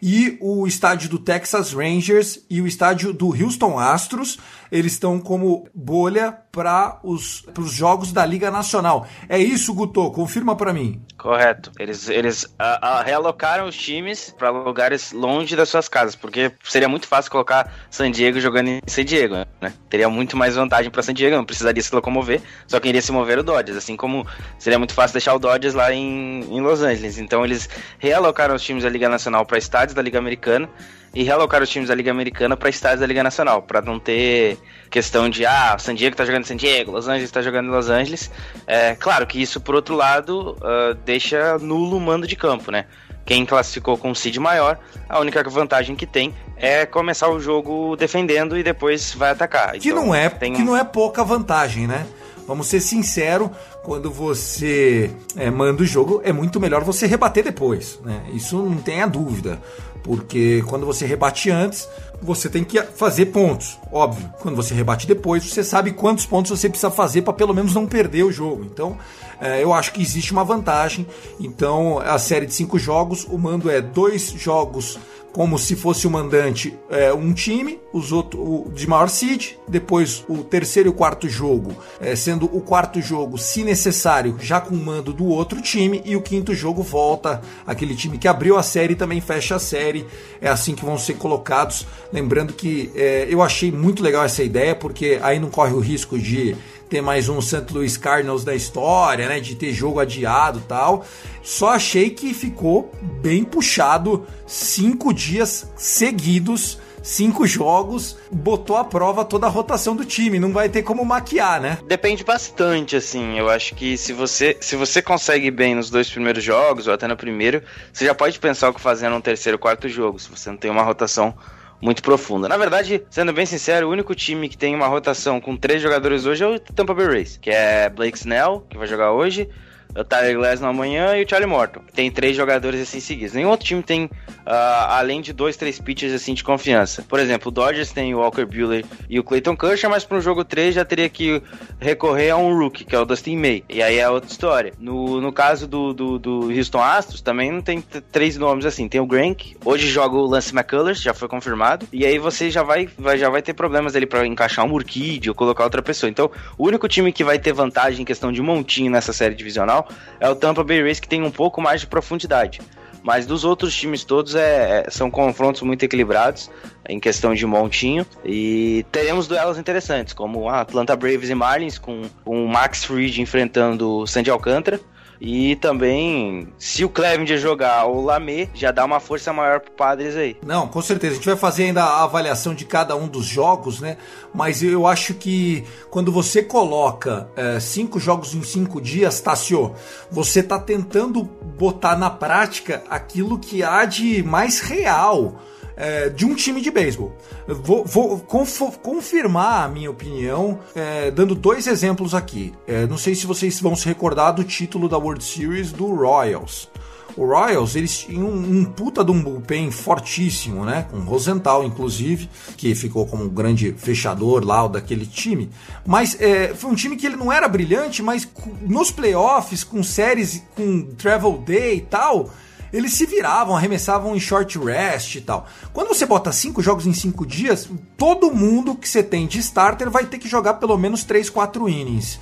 E 0.00 0.38
o 0.40 0.66
estádio 0.66 1.08
do 1.08 1.18
Texas 1.18 1.72
Rangers 1.72 2.40
e 2.48 2.60
o 2.60 2.66
estádio 2.66 3.12
do 3.12 3.28
Houston 3.28 3.78
Astros, 3.78 4.38
eles 4.70 4.92
estão 4.92 5.18
como 5.18 5.68
bolha 5.74 6.36
para 6.58 6.98
os 7.04 7.72
jogos 7.72 8.12
da 8.12 8.26
Liga 8.26 8.50
Nacional. 8.50 9.06
É 9.28 9.38
isso, 9.38 9.72
Guto? 9.72 10.10
Confirma 10.10 10.56
para 10.56 10.72
mim. 10.72 11.00
Correto. 11.16 11.70
Eles, 11.78 12.08
eles 12.08 12.52
ah, 12.58 13.00
realocaram 13.06 13.66
os 13.66 13.76
times 13.76 14.34
para 14.36 14.50
lugares 14.50 15.12
longe 15.12 15.54
das 15.54 15.68
suas 15.68 15.88
casas, 15.88 16.16
porque 16.16 16.50
seria 16.64 16.88
muito 16.88 17.06
fácil 17.06 17.30
colocar 17.30 17.72
San 17.88 18.10
Diego 18.10 18.40
jogando 18.40 18.68
em 18.68 18.80
San 18.88 19.04
Diego, 19.04 19.36
né? 19.60 19.72
Teria 19.88 20.08
muito 20.08 20.36
mais 20.36 20.56
vantagem 20.56 20.90
para 20.90 21.00
San 21.00 21.14
Diego, 21.14 21.36
não 21.36 21.44
precisaria 21.44 21.80
se 21.82 21.94
locomover, 21.94 22.42
só 22.66 22.80
quem 22.80 22.88
iria 22.88 23.02
se 23.02 23.12
mover 23.12 23.28
era 23.32 23.40
o 23.40 23.44
Dodgers, 23.44 23.78
assim 23.78 23.96
como 23.96 24.26
seria 24.58 24.78
muito 24.78 24.94
fácil 24.94 25.12
deixar 25.12 25.34
o 25.34 25.38
Dodgers 25.38 25.74
lá 25.74 25.92
em, 25.92 26.40
em 26.40 26.60
Los 26.60 26.82
Angeles. 26.82 27.18
Então 27.18 27.44
eles 27.44 27.68
realocaram 28.00 28.56
os 28.56 28.62
times 28.62 28.82
da 28.82 28.90
Liga 28.90 29.08
Nacional 29.08 29.46
para 29.46 29.58
estádios 29.58 29.94
da 29.94 30.02
Liga 30.02 30.18
Americana 30.18 30.68
e 31.14 31.22
realocaram 31.22 31.64
os 31.64 31.70
times 31.70 31.88
da 31.88 31.94
Liga 31.94 32.10
Americana 32.10 32.56
para 32.56 32.68
estádios 32.68 33.00
da 33.00 33.06
Liga 33.06 33.22
Nacional, 33.22 33.62
para 33.62 33.80
não 33.80 33.98
ter 33.98 34.58
questão 34.90 35.28
de 35.28 35.44
ah, 35.44 35.76
San 35.78 35.94
Diego 35.94 36.16
tá 36.16 36.24
jogando 36.24 36.42
em 36.42 36.46
San 36.46 36.56
Diego, 36.56 36.92
Los 36.92 37.08
Angeles 37.08 37.30
tá 37.30 37.42
jogando 37.42 37.66
em 37.66 37.70
Los 37.70 37.90
Angeles. 37.90 38.30
É 38.66 38.94
claro 38.94 39.26
que 39.26 39.40
isso, 39.40 39.60
por 39.60 39.74
outro 39.74 39.94
lado, 39.94 40.56
ah, 40.62 40.96
deixa 41.04 41.58
nulo 41.58 41.96
o 41.96 42.00
mando 42.00 42.26
de 42.26 42.36
campo, 42.36 42.70
né? 42.70 42.86
Quem 43.28 43.44
classificou 43.44 43.98
com 43.98 44.10
um 44.10 44.14
seed 44.14 44.38
maior, 44.38 44.78
a 45.06 45.20
única 45.20 45.42
vantagem 45.50 45.94
que 45.94 46.06
tem 46.06 46.34
é 46.56 46.86
começar 46.86 47.28
o 47.28 47.38
jogo 47.38 47.94
defendendo 47.94 48.56
e 48.56 48.62
depois 48.62 49.12
vai 49.12 49.32
atacar. 49.32 49.72
Que 49.72 49.90
Então, 49.90 50.06
não 50.06 50.14
é, 50.14 50.30
tem 50.30 50.54
que 50.54 50.62
não 50.62 50.74
é 50.74 50.82
pouca 50.82 51.22
vantagem, 51.22 51.86
né? 51.86 52.06
Vamos 52.48 52.66
ser 52.66 52.80
sinceros, 52.80 53.50
quando 53.82 54.10
você 54.10 55.10
é, 55.36 55.50
manda 55.50 55.82
o 55.82 55.86
jogo, 55.86 56.22
é 56.24 56.32
muito 56.32 56.58
melhor 56.58 56.82
você 56.82 57.06
rebater 57.06 57.44
depois, 57.44 58.00
né? 58.02 58.22
Isso 58.32 58.56
não 58.56 58.78
tenha 58.78 59.06
dúvida, 59.06 59.60
porque 60.02 60.64
quando 60.66 60.86
você 60.86 61.04
rebate 61.04 61.50
antes, 61.50 61.86
você 62.22 62.48
tem 62.48 62.64
que 62.64 62.82
fazer 62.82 63.26
pontos, 63.26 63.78
óbvio. 63.92 64.32
Quando 64.40 64.56
você 64.56 64.72
rebate 64.72 65.06
depois, 65.06 65.44
você 65.44 65.62
sabe 65.62 65.92
quantos 65.92 66.24
pontos 66.24 66.50
você 66.50 66.70
precisa 66.70 66.90
fazer 66.90 67.20
para 67.20 67.34
pelo 67.34 67.52
menos 67.52 67.74
não 67.74 67.86
perder 67.86 68.22
o 68.24 68.32
jogo. 68.32 68.64
Então, 68.64 68.96
é, 69.38 69.62
eu 69.62 69.72
acho 69.74 69.92
que 69.92 70.00
existe 70.00 70.32
uma 70.32 70.42
vantagem. 70.42 71.06
Então, 71.38 71.98
a 71.98 72.18
série 72.18 72.46
de 72.46 72.54
cinco 72.54 72.78
jogos, 72.78 73.26
o 73.28 73.36
mando 73.36 73.68
é 73.70 73.82
dois 73.82 74.30
jogos 74.30 74.98
como 75.32 75.58
se 75.58 75.76
fosse 75.76 76.06
o 76.06 76.10
mandante 76.10 76.76
é, 76.90 77.12
um 77.12 77.32
time, 77.32 77.78
os 77.92 78.12
outros 78.12 78.42
o 78.42 78.70
de 78.74 78.86
maior 78.86 79.08
seed, 79.08 79.52
depois 79.66 80.24
o 80.28 80.38
terceiro 80.38 80.88
e 80.88 80.90
o 80.90 80.94
quarto 80.94 81.28
jogo, 81.28 81.74
é, 82.00 82.16
sendo 82.16 82.46
o 82.46 82.60
quarto 82.60 83.00
jogo, 83.00 83.38
se 83.38 83.62
necessário, 83.62 84.36
já 84.40 84.60
com 84.60 84.74
o 84.74 84.84
mando 84.84 85.12
do 85.12 85.26
outro 85.26 85.60
time, 85.60 86.02
e 86.04 86.16
o 86.16 86.22
quinto 86.22 86.54
jogo 86.54 86.82
volta 86.82 87.40
aquele 87.66 87.94
time 87.94 88.18
que 88.18 88.28
abriu 88.28 88.56
a 88.56 88.62
série 88.62 88.94
também 88.94 89.20
fecha 89.20 89.56
a 89.56 89.58
série. 89.58 90.06
É 90.40 90.48
assim 90.48 90.74
que 90.74 90.84
vão 90.84 90.98
ser 90.98 91.14
colocados. 91.14 91.86
Lembrando 92.12 92.52
que 92.52 92.90
é, 92.94 93.26
eu 93.28 93.42
achei 93.42 93.70
muito 93.70 94.02
legal 94.02 94.24
essa 94.24 94.42
ideia, 94.42 94.74
porque 94.74 95.18
aí 95.22 95.38
não 95.38 95.50
corre 95.50 95.72
o 95.72 95.80
risco 95.80 96.18
de 96.18 96.56
ter 96.88 97.02
mais 97.02 97.28
um 97.28 97.40
St. 97.40 97.66
Louis 97.72 97.96
Cardinals 97.96 98.44
da 98.44 98.54
história, 98.54 99.28
né? 99.28 99.40
De 99.40 99.54
ter 99.54 99.72
jogo 99.72 100.00
adiado 100.00 100.62
tal. 100.66 101.04
Só 101.42 101.70
achei 101.70 102.10
que 102.10 102.32
ficou 102.32 102.90
bem 103.20 103.44
puxado 103.44 104.26
cinco 104.46 105.12
dias 105.12 105.70
seguidos. 105.76 106.78
Cinco 107.00 107.46
jogos, 107.46 108.18
botou 108.30 108.76
à 108.76 108.84
prova 108.84 109.24
toda 109.24 109.46
a 109.46 109.48
rotação 109.48 109.94
do 109.94 110.04
time, 110.04 110.38
não 110.38 110.52
vai 110.52 110.68
ter 110.68 110.82
como 110.82 111.04
maquiar, 111.04 111.60
né? 111.60 111.78
Depende 111.86 112.24
bastante, 112.24 112.96
assim. 112.96 113.38
Eu 113.38 113.48
acho 113.48 113.74
que 113.76 113.96
se 113.96 114.12
você, 114.12 114.56
se 114.60 114.76
você 114.76 115.00
consegue 115.00 115.50
bem 115.50 115.76
nos 115.76 115.88
dois 115.88 116.10
primeiros 116.10 116.42
jogos, 116.42 116.86
ou 116.86 116.92
até 116.92 117.06
no 117.06 117.16
primeiro, 117.16 117.62
você 117.92 118.04
já 118.04 118.14
pode 118.14 118.38
pensar 118.38 118.68
o 118.68 118.74
que 118.74 118.80
fazer 118.80 119.08
no 119.08 119.22
terceiro, 119.22 119.58
quarto 119.58 119.88
jogo, 119.88 120.18
se 120.18 120.28
você 120.28 120.50
não 120.50 120.58
tem 120.58 120.70
uma 120.70 120.82
rotação 120.82 121.32
muito 121.80 122.02
profunda. 122.02 122.48
Na 122.48 122.56
verdade, 122.56 123.02
sendo 123.10 123.32
bem 123.32 123.46
sincero, 123.46 123.88
o 123.88 123.90
único 123.90 124.14
time 124.14 124.48
que 124.48 124.58
tem 124.58 124.74
uma 124.74 124.86
rotação 124.86 125.40
com 125.40 125.56
três 125.56 125.80
jogadores 125.80 126.26
hoje 126.26 126.44
é 126.44 126.46
o 126.46 126.58
Tampa 126.58 126.94
Bay 126.94 127.06
Rays, 127.06 127.36
que 127.36 127.50
é 127.50 127.88
Blake 127.88 128.18
Snell, 128.18 128.64
que 128.68 128.76
vai 128.76 128.86
jogar 128.86 129.12
hoje, 129.12 129.48
o 129.94 130.04
Tyler 130.04 130.36
Glass 130.36 130.60
no 130.60 130.68
amanhã 130.68 131.16
e 131.16 131.24
o 131.24 131.28
Charlie 131.28 131.48
Morton. 131.48 131.80
Tem 131.94 132.10
três 132.10 132.36
jogadores 132.36 132.80
assim 132.80 133.00
seguidos. 133.00 133.34
Nenhum 133.34 133.50
outro 133.50 133.66
time 133.66 133.82
tem, 133.82 134.10
ah, 134.46 134.98
além 134.98 135.20
de 135.20 135.32
dois, 135.32 135.56
três 135.56 135.80
pitchers 135.80 136.12
assim 136.12 136.34
de 136.34 136.44
confiança. 136.44 137.02
Por 137.02 137.18
exemplo, 137.18 137.48
o 137.48 137.50
Dodgers 137.50 137.92
tem 137.92 138.14
o 138.14 138.18
Walker 138.18 138.44
Buehler 138.44 138.84
e 139.08 139.18
o 139.18 139.24
Clayton 139.24 139.56
Kershaw, 139.56 139.90
mas 139.90 140.04
para 140.04 140.18
um 140.18 140.20
jogo 140.20 140.44
3 140.44 140.74
já 140.74 140.84
teria 140.84 141.08
que 141.08 141.42
recorrer 141.80 142.30
a 142.30 142.36
um 142.36 142.56
rookie, 142.56 142.84
que 142.84 142.94
é 142.94 142.98
o 142.98 143.04
Dustin 143.04 143.36
May. 143.36 143.64
E 143.68 143.82
aí 143.82 143.98
é 143.98 144.08
outra 144.08 144.30
história. 144.30 144.72
No, 144.78 145.20
no 145.20 145.32
caso 145.32 145.66
do, 145.66 145.92
do, 145.92 146.18
do 146.18 146.50
Houston 146.50 146.82
Astros, 146.82 147.20
também 147.20 147.50
não 147.50 147.60
tem 147.60 147.82
três 148.12 148.36
nomes 148.36 148.66
assim. 148.66 148.88
Tem 148.88 149.00
o 149.00 149.06
Grank, 149.06 149.56
hoje 149.64 149.88
joga 149.88 150.16
o 150.16 150.26
Lance 150.26 150.54
McCullers, 150.54 151.00
já 151.00 151.14
foi 151.14 151.28
confirmado. 151.28 151.86
E 151.92 152.04
aí 152.04 152.18
você 152.18 152.50
já 152.50 152.62
vai, 152.62 152.88
vai, 152.98 153.18
já 153.18 153.28
vai 153.28 153.42
ter 153.42 153.54
problemas 153.54 153.96
ali 153.96 154.06
para 154.06 154.26
encaixar 154.26 154.64
um 154.64 154.72
Urquide 154.72 155.28
ou 155.28 155.34
colocar 155.34 155.64
outra 155.64 155.82
pessoa. 155.82 156.08
Então, 156.08 156.30
o 156.56 156.66
único 156.66 156.86
time 156.88 157.12
que 157.12 157.24
vai 157.24 157.38
ter 157.38 157.52
vantagem 157.52 158.02
em 158.02 158.04
questão 158.04 158.30
de 158.30 158.40
montinho 158.40 158.90
nessa 158.90 159.12
série 159.12 159.34
divisional 159.34 159.77
é 160.20 160.28
o 160.28 160.34
Tampa 160.34 160.64
Bay 160.64 160.82
Rays, 160.82 161.00
que 161.00 161.08
tem 161.08 161.22
um 161.22 161.30
pouco 161.30 161.60
mais 161.60 161.80
de 161.80 161.86
profundidade. 161.86 162.60
Mas 163.02 163.26
dos 163.26 163.44
outros 163.44 163.74
times 163.74 164.04
todos 164.04 164.34
é, 164.34 164.84
é- 164.86 164.90
são 164.90 165.10
confrontos 165.10 165.62
muito 165.62 165.82
equilibrados 165.84 166.50
em 166.88 166.98
questão 166.98 167.34
de 167.34 167.46
montinho. 167.46 168.04
E 168.24 168.84
teremos 168.90 169.28
duelos 169.28 169.56
interessantes, 169.56 170.12
como 170.12 170.48
a 170.48 170.60
Atlanta 170.60 170.96
Braves 170.96 171.30
e 171.30 171.34
Marlins, 171.34 171.78
com 171.78 172.02
com 172.24 172.44
o 172.44 172.48
Max 172.48 172.84
Fried 172.84 173.20
enfrentando 173.22 173.98
o 173.98 174.06
Sandy 174.06 174.30
Alcântara. 174.30 174.80
E 175.20 175.56
também, 175.56 176.48
se 176.58 176.84
o 176.84 176.88
Clevenger 176.88 177.38
jogar 177.38 177.86
o 177.86 178.00
Lamé, 178.00 178.48
já 178.54 178.70
dá 178.70 178.84
uma 178.84 179.00
força 179.00 179.32
maior 179.32 179.60
pro 179.60 179.72
Padres 179.72 180.16
aí. 180.16 180.36
Não, 180.44 180.68
com 180.68 180.80
certeza. 180.80 181.14
A 181.14 181.16
gente 181.16 181.26
vai 181.26 181.36
fazer 181.36 181.64
ainda 181.64 181.82
a 181.82 182.04
avaliação 182.04 182.54
de 182.54 182.64
cada 182.64 182.94
um 182.94 183.08
dos 183.08 183.26
jogos, 183.26 183.80
né? 183.80 183.96
Mas 184.32 184.62
eu 184.62 184.86
acho 184.86 185.14
que 185.14 185.64
quando 185.90 186.12
você 186.12 186.42
coloca 186.42 187.28
é, 187.36 187.58
cinco 187.58 187.98
jogos 187.98 188.34
em 188.34 188.42
cinco 188.42 188.80
dias, 188.80 189.20
Tassio, 189.20 189.74
você 190.10 190.42
tá 190.42 190.58
tentando 190.58 191.24
botar 191.24 191.96
na 191.96 192.10
prática 192.10 192.84
aquilo 192.88 193.38
que 193.38 193.62
há 193.62 193.84
de 193.84 194.22
mais 194.22 194.60
real 194.60 195.40
é, 195.78 196.08
de 196.08 196.26
um 196.26 196.34
time 196.34 196.60
de 196.60 196.70
beisebol. 196.72 197.16
Vou, 197.46 197.84
vou 197.84 198.18
conf- 198.18 198.76
confirmar 198.82 199.64
a 199.64 199.68
minha 199.68 199.90
opinião, 199.90 200.58
é, 200.74 201.10
dando 201.10 201.36
dois 201.36 201.68
exemplos 201.68 202.14
aqui. 202.14 202.52
É, 202.66 202.84
não 202.86 202.98
sei 202.98 203.14
se 203.14 203.26
vocês 203.26 203.60
vão 203.60 203.76
se 203.76 203.86
recordar 203.86 204.34
do 204.34 204.42
título 204.42 204.88
da 204.88 204.98
World 204.98 205.22
Series 205.22 205.70
do 205.70 205.86
Royals. 205.94 206.68
O 207.16 207.26
Royals, 207.26 207.74
eles 207.74 207.98
tinham 207.98 208.28
um, 208.28 208.60
um 208.60 208.64
puta 208.64 209.04
de 209.04 209.10
um 209.10 209.20
bullpen 209.20 209.72
fortíssimo, 209.72 210.64
né? 210.64 210.86
Com 210.88 210.98
Rosenthal, 210.98 211.64
inclusive, 211.64 212.28
que 212.56 212.72
ficou 212.76 213.06
como 213.06 213.24
um 213.24 213.28
grande 213.28 213.72
fechador 213.76 214.44
lá 214.44 214.68
daquele 214.68 215.04
time. 215.04 215.50
Mas 215.84 216.16
é, 216.20 216.54
foi 216.54 216.70
um 216.70 216.76
time 216.76 216.96
que 216.96 217.06
ele 217.06 217.16
não 217.16 217.32
era 217.32 217.48
brilhante, 217.48 218.02
mas 218.04 218.28
nos 218.60 218.92
playoffs, 218.92 219.64
com 219.64 219.82
séries, 219.82 220.44
com 220.54 220.82
Travel 220.96 221.38
Day 221.44 221.78
e 221.78 221.80
tal, 221.80 222.30
eles 222.72 222.92
se 222.94 223.06
viravam, 223.06 223.56
arremessavam 223.56 224.14
em 224.14 224.20
short 224.20 224.58
rest 224.58 225.16
e 225.16 225.20
tal. 225.20 225.46
Quando 225.72 225.88
você 225.88 226.06
bota 226.06 226.32
cinco 226.32 226.62
jogos 226.62 226.86
em 226.86 226.92
cinco 226.92 227.26
dias, 227.26 227.68
todo 227.96 228.32
mundo 228.32 228.74
que 228.74 228.88
você 228.88 229.02
tem 229.02 229.26
de 229.26 229.38
starter 229.38 229.90
vai 229.90 230.06
ter 230.06 230.18
que 230.18 230.28
jogar 230.28 230.54
pelo 230.54 230.76
menos 230.76 231.04
3, 231.04 231.30
4 231.30 231.68
innings. 231.68 232.20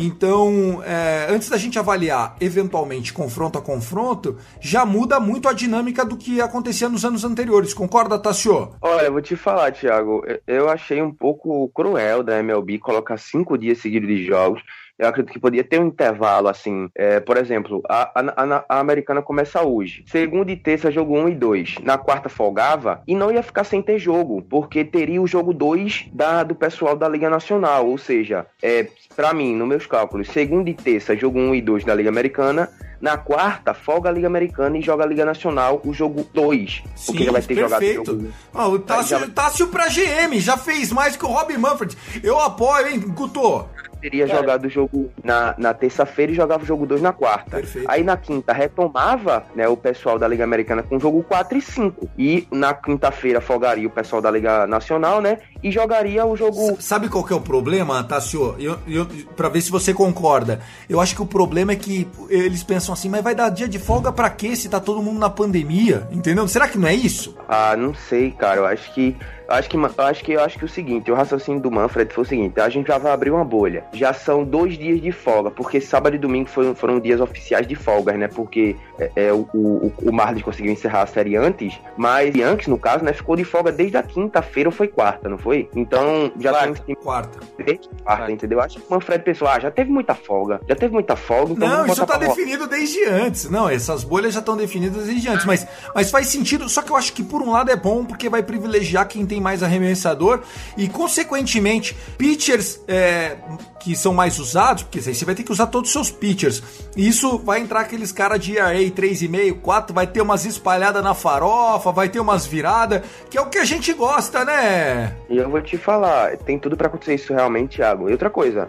Então, 0.00 0.80
é, 0.84 1.26
antes 1.28 1.48
da 1.48 1.56
gente 1.56 1.76
avaliar 1.76 2.36
eventualmente 2.40 3.12
confronto 3.12 3.58
a 3.58 3.62
confronto, 3.62 4.36
já 4.60 4.86
muda 4.86 5.18
muito 5.18 5.48
a 5.48 5.52
dinâmica 5.52 6.04
do 6.04 6.16
que 6.16 6.40
acontecia 6.40 6.88
nos 6.88 7.04
anos 7.04 7.24
anteriores. 7.24 7.74
Concorda, 7.74 8.16
Tassio? 8.16 8.76
Olha, 8.80 9.10
vou 9.10 9.20
te 9.20 9.34
falar, 9.34 9.72
Thiago, 9.72 10.22
eu 10.46 10.68
achei 10.68 11.02
um 11.02 11.12
pouco 11.12 11.68
cruel 11.70 12.22
da 12.22 12.38
MLB 12.38 12.78
colocar 12.78 13.16
cinco 13.16 13.58
dias 13.58 13.78
seguidos 13.78 14.08
de 14.08 14.24
jogos. 14.24 14.62
Eu 14.98 15.08
acredito 15.08 15.32
que 15.32 15.38
podia 15.38 15.62
ter 15.62 15.80
um 15.80 15.86
intervalo, 15.86 16.48
assim. 16.48 16.88
é, 16.94 17.20
por 17.20 17.36
exemplo, 17.36 17.80
a, 17.88 18.10
a- 18.20 18.64
a- 18.68 18.80
americana 18.80 19.22
começa 19.22 19.62
hoje. 19.62 20.02
Segunda 20.06 20.50
e 20.50 20.56
terça, 20.56 20.90
jogo 20.90 21.14
1 21.16 21.22
um 21.22 21.28
e 21.28 21.34
2. 21.34 21.76
Na 21.82 21.96
quarta, 21.96 22.28
folgava. 22.28 23.02
E 23.06 23.14
não 23.14 23.30
ia 23.30 23.42
ficar 23.42 23.62
sem 23.64 23.80
ter 23.80 23.98
jogo, 23.98 24.42
porque 24.42 24.84
teria 24.84 25.22
o 25.22 25.26
jogo 25.26 25.54
2 25.54 26.06
da, 26.12 26.42
do 26.42 26.54
pessoal 26.54 26.96
da 26.96 27.08
Liga 27.08 27.30
Nacional. 27.30 27.86
Ou 27.86 27.96
seja, 27.98 28.46
é, 28.62 28.88
para 29.14 29.32
mim, 29.32 29.54
nos 29.54 29.68
meus 29.68 29.86
cálculos, 29.86 30.28
segunda 30.28 30.68
e 30.70 30.74
terça, 30.74 31.16
jogo 31.16 31.38
1 31.38 31.48
um 31.50 31.54
e 31.54 31.60
2 31.62 31.84
da 31.84 31.94
Liga 31.94 32.08
Americana. 32.08 32.68
Na 33.00 33.16
quarta, 33.16 33.72
folga 33.72 34.08
a 34.08 34.12
Liga 34.12 34.26
Americana 34.26 34.76
e 34.76 34.82
joga 34.82 35.04
a 35.04 35.06
Liga 35.06 35.24
Nacional, 35.24 35.80
o 35.84 35.92
jogo 35.94 36.26
2. 36.34 36.82
Porque 37.06 37.22
já 37.22 37.30
vai 37.30 37.40
ter 37.42 37.54
jogado 37.54 37.76
o 37.76 37.84
perfeito. 37.84 38.04
jogo 38.10 38.28
Ah, 38.52 38.66
o 38.68 38.78
Tássio, 38.80 39.20
já- 39.20 39.28
Tássio 39.28 39.68
pra 39.68 39.86
GM, 39.88 40.40
já 40.40 40.56
fez 40.56 40.90
mais 40.92 41.16
que 41.16 41.24
o 41.24 41.28
Rob 41.28 41.56
Manfred. 41.56 41.96
Eu 42.24 42.40
apoio, 42.40 42.88
hein, 42.88 42.98
Guto? 42.98 43.68
Teria 44.00 44.26
jogado 44.26 44.64
o 44.66 44.68
jogo 44.68 45.10
na, 45.22 45.54
na 45.58 45.74
terça-feira 45.74 46.32
e 46.32 46.34
jogava 46.34 46.62
o 46.62 46.66
jogo 46.66 46.86
2 46.86 47.00
na 47.02 47.12
quarta. 47.12 47.56
Perfeito. 47.56 47.90
Aí 47.90 48.02
na 48.02 48.16
quinta 48.16 48.52
retomava 48.52 49.44
né, 49.54 49.68
o 49.68 49.76
pessoal 49.76 50.18
da 50.18 50.26
Liga 50.28 50.44
Americana 50.44 50.82
com 50.82 50.96
o 50.96 51.00
jogo 51.00 51.22
4 51.22 51.58
e 51.58 51.60
5. 51.62 52.08
E 52.18 52.46
na 52.50 52.72
quinta-feira 52.74 53.40
folgaria 53.40 53.86
o 53.86 53.90
pessoal 53.90 54.22
da 54.22 54.30
Liga 54.30 54.66
Nacional, 54.66 55.20
né? 55.20 55.38
E 55.62 55.70
jogaria 55.70 56.24
o 56.24 56.36
jogo. 56.36 56.70
S- 56.72 56.82
Sabe 56.82 57.08
qual 57.08 57.24
que 57.24 57.32
é 57.32 57.36
o 57.36 57.40
problema, 57.40 58.02
Tassio? 58.04 58.54
Eu, 58.58 58.78
eu, 58.86 59.06
pra 59.36 59.48
ver 59.48 59.60
se 59.60 59.70
você 59.70 59.92
concorda. 59.92 60.60
Eu 60.88 61.00
acho 61.00 61.14
que 61.14 61.22
o 61.22 61.26
problema 61.26 61.72
é 61.72 61.76
que 61.76 62.06
eles 62.28 62.62
pensam 62.62 62.92
assim, 62.92 63.08
mas 63.08 63.22
vai 63.22 63.34
dar 63.34 63.48
dia 63.50 63.68
de 63.68 63.78
folga 63.78 64.12
pra 64.12 64.30
quê 64.30 64.54
se 64.56 64.68
tá 64.68 64.78
todo 64.80 65.02
mundo 65.02 65.18
na 65.18 65.28
pandemia? 65.30 66.06
Entendeu? 66.12 66.46
Será 66.48 66.68
que 66.68 66.78
não 66.78 66.88
é 66.88 66.94
isso? 66.94 67.36
Ah, 67.48 67.76
não 67.76 67.92
sei, 67.94 68.30
cara. 68.30 68.60
Eu 68.60 68.66
acho 68.66 68.92
que. 68.94 69.16
Eu 69.48 69.54
acho 69.54 69.70
que, 69.70 69.76
eu 69.76 69.84
acho 70.04 70.24
que 70.24 70.32
eu 70.32 70.40
acho 70.44 70.58
que 70.58 70.64
o 70.66 70.68
seguinte, 70.68 71.10
o 71.10 71.14
raciocínio 71.14 71.58
do 71.58 71.70
Manfred 71.70 72.12
foi 72.12 72.22
o 72.22 72.26
seguinte: 72.26 72.60
a 72.60 72.68
gente 72.68 72.88
já 72.88 72.98
vai 72.98 73.12
abrir 73.12 73.30
uma 73.30 73.44
bolha. 73.44 73.82
Já 73.94 74.12
são 74.12 74.44
dois 74.44 74.76
dias 74.76 75.00
de 75.00 75.10
folga, 75.10 75.50
porque 75.50 75.80
sábado 75.80 76.14
e 76.14 76.18
domingo 76.18 76.50
foram, 76.50 76.74
foram 76.74 77.00
dias 77.00 77.18
oficiais 77.18 77.66
de 77.66 77.74
folgas, 77.74 78.18
né? 78.18 78.28
Porque 78.28 78.76
é, 78.98 79.10
é, 79.16 79.32
o, 79.32 79.48
o, 79.54 79.92
o 80.02 80.12
Marlins 80.12 80.42
conseguiu 80.42 80.70
encerrar 80.70 81.02
a 81.02 81.06
série 81.06 81.34
antes, 81.34 81.80
mas 81.96 82.34
Yankees, 82.34 82.68
no 82.68 82.78
caso, 82.78 83.02
né, 83.02 83.14
ficou 83.14 83.36
de 83.36 83.44
folga 83.44 83.72
desde 83.72 83.96
a 83.96 84.02
quinta-feira 84.02 84.68
ou 84.68 84.72
foi 84.72 84.86
quarta, 84.86 85.30
não 85.30 85.38
foi? 85.38 85.68
Então 85.74 86.30
já 86.38 86.50
Quarta. 86.50 86.82
tem 86.82 86.94
Quarta. 86.94 87.38
desde 87.56 87.88
quarta, 88.04 88.30
entendeu? 88.30 88.60
Acho 88.60 88.78
que 88.78 88.86
o 88.86 88.94
Manfred 88.94 89.24
pensou, 89.24 89.48
ah, 89.48 89.58
já 89.58 89.70
teve 89.70 89.90
muita 89.90 90.14
folga, 90.14 90.60
já 90.68 90.76
teve 90.76 90.92
muita 90.92 91.16
folga, 91.16 91.54
então 91.54 91.68
Não, 91.68 91.86
isso 91.86 92.06
tá 92.06 92.18
definido 92.18 92.66
desde 92.66 93.02
antes. 93.06 93.48
Não, 93.48 93.68
essas 93.68 94.04
bolhas 94.04 94.34
já 94.34 94.40
estão 94.40 94.56
definidas 94.56 95.06
desde 95.06 95.26
antes. 95.28 95.46
Mas, 95.46 95.66
mas 95.94 96.10
faz 96.10 96.26
sentido. 96.26 96.68
Só 96.68 96.82
que 96.82 96.90
eu 96.90 96.96
acho 96.96 97.14
que 97.14 97.22
por 97.22 97.40
um 97.40 97.52
lado 97.52 97.70
é 97.70 97.76
bom 97.76 98.04
porque 98.04 98.28
vai 98.28 98.42
privilegiar 98.42 99.08
quem 99.08 99.24
tem 99.24 99.37
mais 99.40 99.62
arremessador 99.62 100.40
e, 100.76 100.88
consequentemente, 100.88 101.96
pitchers 102.16 102.80
é, 102.86 103.36
que 103.80 103.96
são 103.96 104.12
mais 104.12 104.38
usados, 104.38 104.82
porque 104.82 105.00
você 105.00 105.24
vai 105.24 105.34
ter 105.34 105.42
que 105.42 105.52
usar 105.52 105.66
todos 105.66 105.88
os 105.88 105.92
seus 105.92 106.10
pitchers. 106.10 106.62
E 106.96 107.06
isso 107.06 107.38
vai 107.38 107.60
entrar 107.60 107.80
aqueles 107.80 108.12
caras 108.12 108.40
de 108.40 108.56
ERA 108.56 108.74
3,5, 108.74 109.60
4, 109.60 109.94
vai 109.94 110.06
ter 110.06 110.20
umas 110.20 110.44
espalhadas 110.44 111.02
na 111.02 111.14
farofa, 111.14 111.92
vai 111.92 112.08
ter 112.08 112.20
umas 112.20 112.46
viradas, 112.46 113.02
que 113.30 113.38
é 113.38 113.40
o 113.40 113.46
que 113.46 113.58
a 113.58 113.64
gente 113.64 113.92
gosta, 113.92 114.44
né? 114.44 115.16
E 115.28 115.36
eu 115.36 115.48
vou 115.48 115.60
te 115.60 115.76
falar, 115.76 116.36
tem 116.38 116.58
tudo 116.58 116.76
pra 116.76 116.88
acontecer 116.88 117.14
isso 117.14 117.32
realmente, 117.32 117.76
Thiago. 117.76 118.08
E 118.08 118.12
outra 118.12 118.30
coisa, 118.30 118.68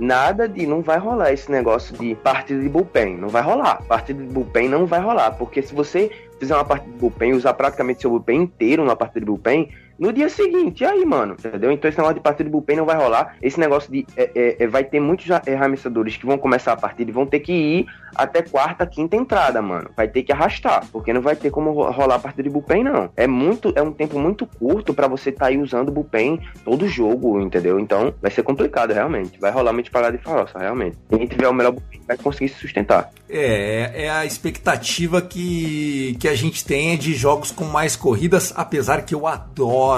nada 0.00 0.48
de 0.48 0.66
não 0.66 0.80
vai 0.80 0.98
rolar 0.98 1.32
esse 1.32 1.50
negócio 1.50 1.96
de 1.96 2.14
partida 2.14 2.60
de 2.60 2.68
bullpen, 2.68 3.16
não 3.18 3.28
vai 3.28 3.42
rolar. 3.42 3.82
Partida 3.86 4.22
de 4.22 4.32
bullpen 4.32 4.68
não 4.68 4.86
vai 4.86 5.00
rolar, 5.00 5.32
porque 5.32 5.62
se 5.62 5.74
você 5.74 6.10
fizer 6.38 6.54
uma 6.54 6.64
partida 6.64 6.90
de 6.90 6.98
bullpen 6.98 7.34
usar 7.34 7.52
praticamente 7.52 8.00
seu 8.00 8.10
bullpen 8.10 8.42
inteiro 8.42 8.82
numa 8.82 8.96
partida 8.96 9.20
de 9.20 9.26
bullpen, 9.26 9.70
no 10.00 10.12
dia 10.12 10.28
seguinte, 10.30 10.82
e 10.82 10.86
aí, 10.86 11.04
mano, 11.04 11.36
entendeu? 11.38 11.70
Então 11.70 11.88
esse 11.88 11.98
negócio 11.98 12.14
de 12.16 12.20
partida 12.22 12.44
de 12.44 12.50
bullpen 12.50 12.76
não 12.78 12.86
vai 12.86 12.96
rolar. 12.96 13.36
Esse 13.42 13.60
negócio 13.60 13.92
de. 13.92 14.06
é, 14.16 14.30
é, 14.34 14.64
é, 14.64 14.66
vai 14.66 14.82
ter 14.82 14.98
muitos 14.98 15.28
é, 15.28 15.54
arremessadores 15.54 16.16
que 16.16 16.24
vão 16.24 16.38
começar 16.38 16.72
a 16.72 16.76
partida 16.76 17.10
e 17.10 17.14
vão 17.14 17.26
ter 17.26 17.40
que 17.40 17.52
ir 17.52 17.86
até 18.16 18.40
quarta, 18.42 18.86
quinta 18.86 19.14
entrada, 19.14 19.60
mano. 19.60 19.90
Vai 19.96 20.08
ter 20.08 20.22
que 20.22 20.32
arrastar, 20.32 20.84
porque 20.90 21.12
não 21.12 21.20
vai 21.20 21.36
ter 21.36 21.50
como 21.50 21.70
ro- 21.70 21.90
rolar 21.90 22.14
a 22.16 22.18
partida 22.18 22.42
de 22.44 22.50
bullpen, 22.50 22.82
não. 22.82 23.10
É 23.16 23.26
muito, 23.26 23.72
é 23.76 23.82
um 23.82 23.92
tempo 23.92 24.18
muito 24.18 24.46
curto 24.46 24.94
pra 24.94 25.06
você 25.06 25.28
estar 25.30 25.46
aí 25.46 25.58
usando 25.58 25.92
bullpen 25.92 26.40
todo 26.64 26.88
jogo, 26.88 27.38
entendeu? 27.40 27.78
Então 27.78 28.14
vai 28.22 28.30
ser 28.30 28.42
complicado, 28.42 28.92
realmente. 28.92 29.38
Vai 29.38 29.50
rolar 29.52 29.72
muito 29.72 29.90
parada 29.90 30.16
de 30.16 30.24
farofa, 30.24 30.58
realmente. 30.58 30.96
Quem 31.10 31.26
tiver 31.26 31.46
o 31.48 31.52
melhor 31.52 31.72
bullpen 31.72 32.00
vai 32.08 32.16
conseguir 32.16 32.48
se 32.48 32.58
sustentar. 32.58 33.10
É, 33.28 34.04
é 34.06 34.10
a 34.10 34.24
expectativa 34.24 35.20
que, 35.22 36.16
que 36.18 36.26
a 36.26 36.34
gente 36.34 36.64
tem 36.64 36.94
é 36.94 36.96
de 36.96 37.14
jogos 37.14 37.52
com 37.52 37.64
mais 37.64 37.94
corridas, 37.94 38.52
apesar 38.56 39.02
que 39.02 39.14
eu 39.14 39.26
adoro 39.26 39.89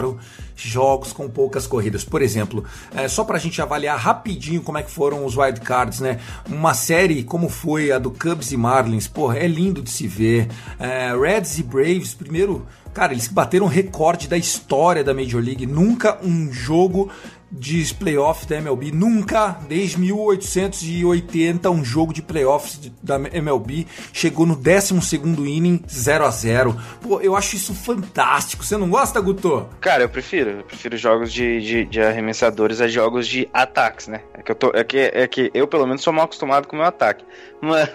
jogos 0.56 1.12
com 1.12 1.28
poucas 1.28 1.66
corridas. 1.66 2.04
Por 2.04 2.22
exemplo, 2.22 2.64
é, 2.94 3.08
só 3.08 3.24
pra 3.24 3.38
gente 3.38 3.60
avaliar 3.60 3.98
rapidinho 3.98 4.62
como 4.62 4.78
é 4.78 4.82
que 4.82 4.90
foram 4.90 5.24
os 5.24 5.36
wild 5.36 5.60
cards, 5.60 6.00
né? 6.00 6.20
Uma 6.48 6.74
série 6.74 7.22
como 7.24 7.48
foi 7.48 7.90
a 7.90 7.98
do 7.98 8.10
Cubs 8.10 8.52
e 8.52 8.56
Marlins, 8.56 9.08
porra, 9.08 9.38
é 9.38 9.46
lindo 9.46 9.82
de 9.82 9.90
se 9.90 10.06
ver. 10.06 10.48
É, 10.78 11.12
Reds 11.16 11.58
e 11.58 11.62
Braves, 11.62 12.14
primeiro, 12.14 12.66
cara, 12.94 13.12
eles 13.12 13.28
bateram 13.28 13.66
recorde 13.66 14.28
da 14.28 14.36
história 14.36 15.02
da 15.02 15.14
Major 15.14 15.42
League. 15.42 15.66
Nunca 15.66 16.18
um 16.22 16.52
jogo 16.52 17.10
de 17.52 17.94
playoff 17.94 18.46
da 18.46 18.56
MLB. 18.56 18.90
Nunca, 18.92 19.58
desde 19.68 20.00
1880, 20.00 21.70
um 21.70 21.84
jogo 21.84 22.12
de 22.12 22.22
playoffs 22.22 22.90
da 23.02 23.16
MLB 23.16 23.86
chegou 24.12 24.46
no 24.46 24.56
12º 24.56 25.46
inning 25.46 25.82
0 25.88 26.24
a 26.24 26.30
0 26.30 26.80
Pô, 27.00 27.20
eu 27.20 27.36
acho 27.36 27.56
isso 27.56 27.74
fantástico. 27.74 28.64
Você 28.64 28.76
não 28.76 28.88
gosta, 28.88 29.20
Guto? 29.20 29.68
Cara, 29.80 30.02
eu 30.02 30.08
prefiro. 30.08 30.50
Eu 30.50 30.64
prefiro 30.64 30.96
jogos 30.96 31.32
de, 31.32 31.60
de, 31.60 31.84
de 31.84 32.00
arremessadores 32.00 32.80
a 32.80 32.88
jogos 32.88 33.28
de 33.28 33.48
ataques, 33.52 34.08
né? 34.08 34.22
É 34.34 34.42
que, 34.42 34.50
eu 34.50 34.56
tô, 34.56 34.70
é, 34.74 34.82
que, 34.82 34.98
é 34.98 35.26
que 35.28 35.50
eu, 35.52 35.68
pelo 35.68 35.86
menos, 35.86 36.02
sou 36.02 36.12
mal 36.12 36.24
acostumado 36.24 36.66
com 36.66 36.76
o 36.76 36.78
meu 36.78 36.88
ataque. 36.88 37.24
Mas, 37.62 37.88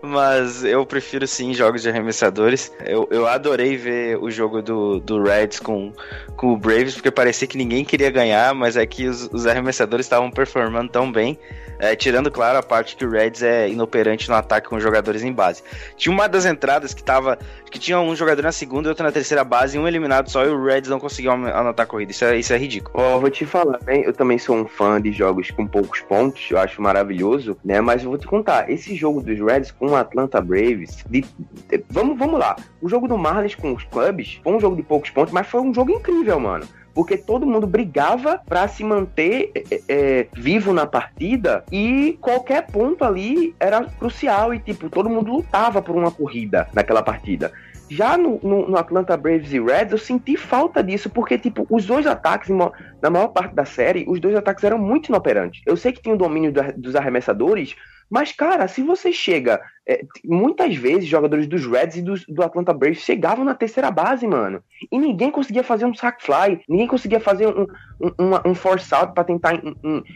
mas 0.00 0.64
eu 0.64 0.86
prefiro, 0.86 1.26
sim, 1.26 1.52
jogos 1.52 1.82
de 1.82 1.88
arremessadores. 1.88 2.70
Eu, 2.86 3.08
eu 3.10 3.26
adorei 3.26 3.76
ver 3.76 4.16
o 4.16 4.30
jogo 4.30 4.62
do, 4.62 5.00
do 5.00 5.20
Reds 5.20 5.58
com, 5.58 5.92
com 6.36 6.52
o 6.52 6.56
Braves, 6.56 6.94
porque 6.94 7.10
parecia 7.10 7.48
que 7.48 7.58
ninguém 7.58 7.84
queria 7.84 8.10
ganhar, 8.10 8.54
mas 8.54 8.76
é 8.82 8.86
que 8.86 9.06
os, 9.06 9.28
os 9.32 9.46
arremessadores 9.46 10.06
estavam 10.06 10.30
performando 10.30 10.90
tão 10.90 11.10
bem. 11.10 11.38
É, 11.78 11.96
tirando, 11.96 12.30
claro, 12.30 12.58
a 12.58 12.62
parte 12.62 12.94
que 12.94 13.04
o 13.04 13.10
Reds 13.10 13.42
é 13.42 13.68
inoperante 13.68 14.28
no 14.28 14.36
ataque 14.36 14.68
com 14.68 14.78
jogadores 14.78 15.24
em 15.24 15.32
base. 15.32 15.64
Tinha 15.96 16.14
uma 16.14 16.28
das 16.28 16.44
entradas 16.46 16.94
que 16.94 17.02
tava. 17.02 17.36
que 17.72 17.78
tinha 17.78 17.98
um 17.98 18.14
jogador 18.14 18.42
na 18.42 18.52
segunda 18.52 18.88
e 18.88 18.90
outro 18.90 19.02
na 19.04 19.10
terceira 19.10 19.42
base, 19.42 19.76
e 19.76 19.80
um 19.80 19.88
eliminado 19.88 20.30
só, 20.30 20.44
e 20.44 20.48
o 20.48 20.64
Reds 20.64 20.88
não 20.88 21.00
conseguiu 21.00 21.32
anotar 21.32 21.82
a 21.84 21.86
corrida. 21.86 22.12
Isso 22.12 22.24
é, 22.24 22.36
isso 22.38 22.52
é 22.52 22.56
ridículo. 22.56 22.94
Ó, 22.96 23.18
vou 23.18 23.30
te 23.30 23.44
falar, 23.44 23.80
né? 23.84 24.00
Eu 24.06 24.12
também 24.12 24.38
sou 24.38 24.54
um 24.56 24.64
fã 24.66 25.00
de 25.00 25.10
jogos 25.10 25.50
com 25.50 25.66
poucos 25.66 26.00
pontos, 26.02 26.48
eu 26.50 26.58
acho 26.58 26.80
maravilhoso, 26.80 27.56
né? 27.64 27.80
Mas 27.80 28.04
eu 28.04 28.10
vou 28.10 28.18
te 28.18 28.28
contar, 28.28 28.70
esse 28.70 28.94
jogo 28.94 29.20
dos 29.20 29.40
Reds 29.40 29.72
com 29.72 29.88
o 29.88 29.96
Atlanta 29.96 30.40
Braves, 30.40 31.04
de- 31.10 31.24
de- 31.68 31.84
vamos, 31.90 32.16
vamos 32.16 32.38
lá. 32.38 32.54
O 32.80 32.88
jogo 32.88 33.08
do 33.08 33.18
Marlins 33.18 33.56
com 33.56 33.72
os 33.74 33.82
Cubs 33.84 34.38
foi 34.44 34.52
um 34.52 34.60
jogo 34.60 34.76
de 34.76 34.82
poucos 34.84 35.10
pontos, 35.10 35.32
mas 35.32 35.48
foi 35.48 35.60
um 35.60 35.74
jogo 35.74 35.90
incrível, 35.90 36.38
mano. 36.38 36.64
Porque 36.94 37.16
todo 37.16 37.46
mundo 37.46 37.66
brigava 37.66 38.40
para 38.46 38.68
se 38.68 38.84
manter 38.84 39.50
é, 39.54 39.80
é, 39.88 40.26
vivo 40.34 40.72
na 40.72 40.86
partida 40.86 41.64
e 41.70 42.18
qualquer 42.20 42.66
ponto 42.66 43.04
ali 43.04 43.54
era 43.58 43.84
crucial 43.84 44.52
e 44.54 44.58
tipo 44.58 44.90
todo 44.90 45.08
mundo 45.08 45.32
lutava 45.32 45.80
por 45.82 45.96
uma 45.96 46.10
corrida 46.10 46.68
naquela 46.72 47.02
partida. 47.02 47.52
Já 47.92 48.16
no, 48.16 48.40
no, 48.42 48.68
no, 48.70 48.76
Atlanta 48.78 49.14
Braves 49.18 49.52
e 49.52 49.60
Reds, 49.60 49.92
eu 49.92 49.98
senti 49.98 50.34
falta 50.34 50.82
disso, 50.82 51.10
porque, 51.10 51.36
tipo, 51.36 51.66
os 51.68 51.84
dois 51.84 52.06
ataques, 52.06 52.48
na 52.48 53.10
maior 53.10 53.28
parte 53.28 53.54
da 53.54 53.66
série, 53.66 54.06
os 54.08 54.18
dois 54.18 54.34
ataques 54.34 54.64
eram 54.64 54.78
muito 54.78 55.08
inoperantes. 55.08 55.60
Eu 55.66 55.76
sei 55.76 55.92
que 55.92 56.00
tinha 56.00 56.14
o 56.14 56.18
domínio 56.18 56.50
dos 56.74 56.96
arremessadores, 56.96 57.76
mas, 58.08 58.32
cara, 58.32 58.66
se 58.66 58.82
você 58.82 59.12
chega 59.12 59.60
é, 59.86 60.04
muitas 60.24 60.76
vezes, 60.76 61.06
jogadores 61.06 61.46
dos 61.46 61.66
Reds 61.66 61.96
e 61.96 62.02
do, 62.02 62.14
do 62.28 62.42
Atlanta 62.42 62.72
Braves 62.72 62.98
chegavam 62.98 63.44
na 63.44 63.54
terceira 63.54 63.90
base, 63.90 64.26
mano. 64.26 64.62
E 64.90 64.98
ninguém 64.98 65.30
conseguia 65.30 65.64
fazer 65.64 65.84
um 65.84 65.94
sack 65.94 66.22
fly, 66.22 66.60
ninguém 66.68 66.86
conseguia 66.86 67.18
fazer 67.18 67.48
um, 67.48 67.66
um, 68.00 68.50
um 68.50 68.54
force 68.54 68.94
out 68.94 69.12
pra 69.12 69.24
tentar 69.24 69.60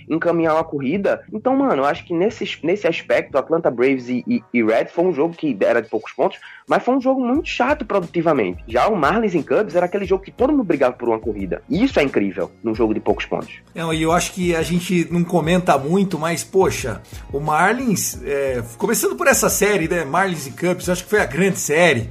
encaminhar 0.08 0.54
uma 0.54 0.64
corrida. 0.64 1.24
Então, 1.32 1.56
mano, 1.56 1.82
eu 1.82 1.84
acho 1.84 2.04
que 2.04 2.14
nesse, 2.14 2.44
nesse 2.62 2.86
aspecto, 2.86 3.36
Atlanta 3.36 3.70
Braves 3.70 4.08
e, 4.08 4.24
e, 4.26 4.42
e, 4.52 4.62
Reds 4.62 4.92
foi 4.92 5.04
um 5.04 5.12
jogo 5.12 5.34
que 5.34 5.56
era 5.60 5.82
de 5.82 5.88
poucos 5.88 6.12
pontos, 6.12 6.38
mas 6.68 6.82
foi 6.82 6.94
um 6.94 7.00
jogo 7.00 7.20
muito 7.20 7.48
chato 7.48 7.84
produtivamente. 7.84 8.62
Já 8.68 8.86
o 8.86 8.96
Marlins 8.96 9.34
e 9.34 9.42
Cubs 9.42 9.74
era 9.74 9.86
aquele 9.86 10.04
jogo 10.04 10.24
que 10.24 10.30
todo 10.30 10.50
mundo 10.50 10.64
brigava 10.64 10.94
por 10.94 11.08
uma 11.08 11.18
corrida. 11.18 11.62
E 11.68 11.82
isso 11.82 11.98
é 11.98 12.02
incrível 12.02 12.50
num 12.62 12.74
jogo 12.74 12.94
de 12.94 13.00
poucos 13.00 13.24
pontos. 13.24 13.54
Não, 13.74 13.92
e 13.92 14.02
eu 14.02 14.12
acho 14.12 14.32
que 14.32 14.54
a 14.54 14.62
gente 14.62 15.08
não 15.10 15.24
comenta 15.24 15.76
muito, 15.78 16.18
mas, 16.18 16.44
poxa, 16.44 17.02
o 17.32 17.40
Marlins, 17.40 18.20
é, 18.24 18.62
começando 18.78 19.16
por 19.16 19.26
essa 19.26 19.48
série, 19.56 19.88
né? 19.88 20.04
Marlins 20.04 20.46
e 20.46 20.50
Cubs, 20.50 20.88
acho 20.88 21.04
que 21.04 21.10
foi 21.10 21.20
a 21.20 21.26
grande 21.26 21.58
série. 21.58 22.10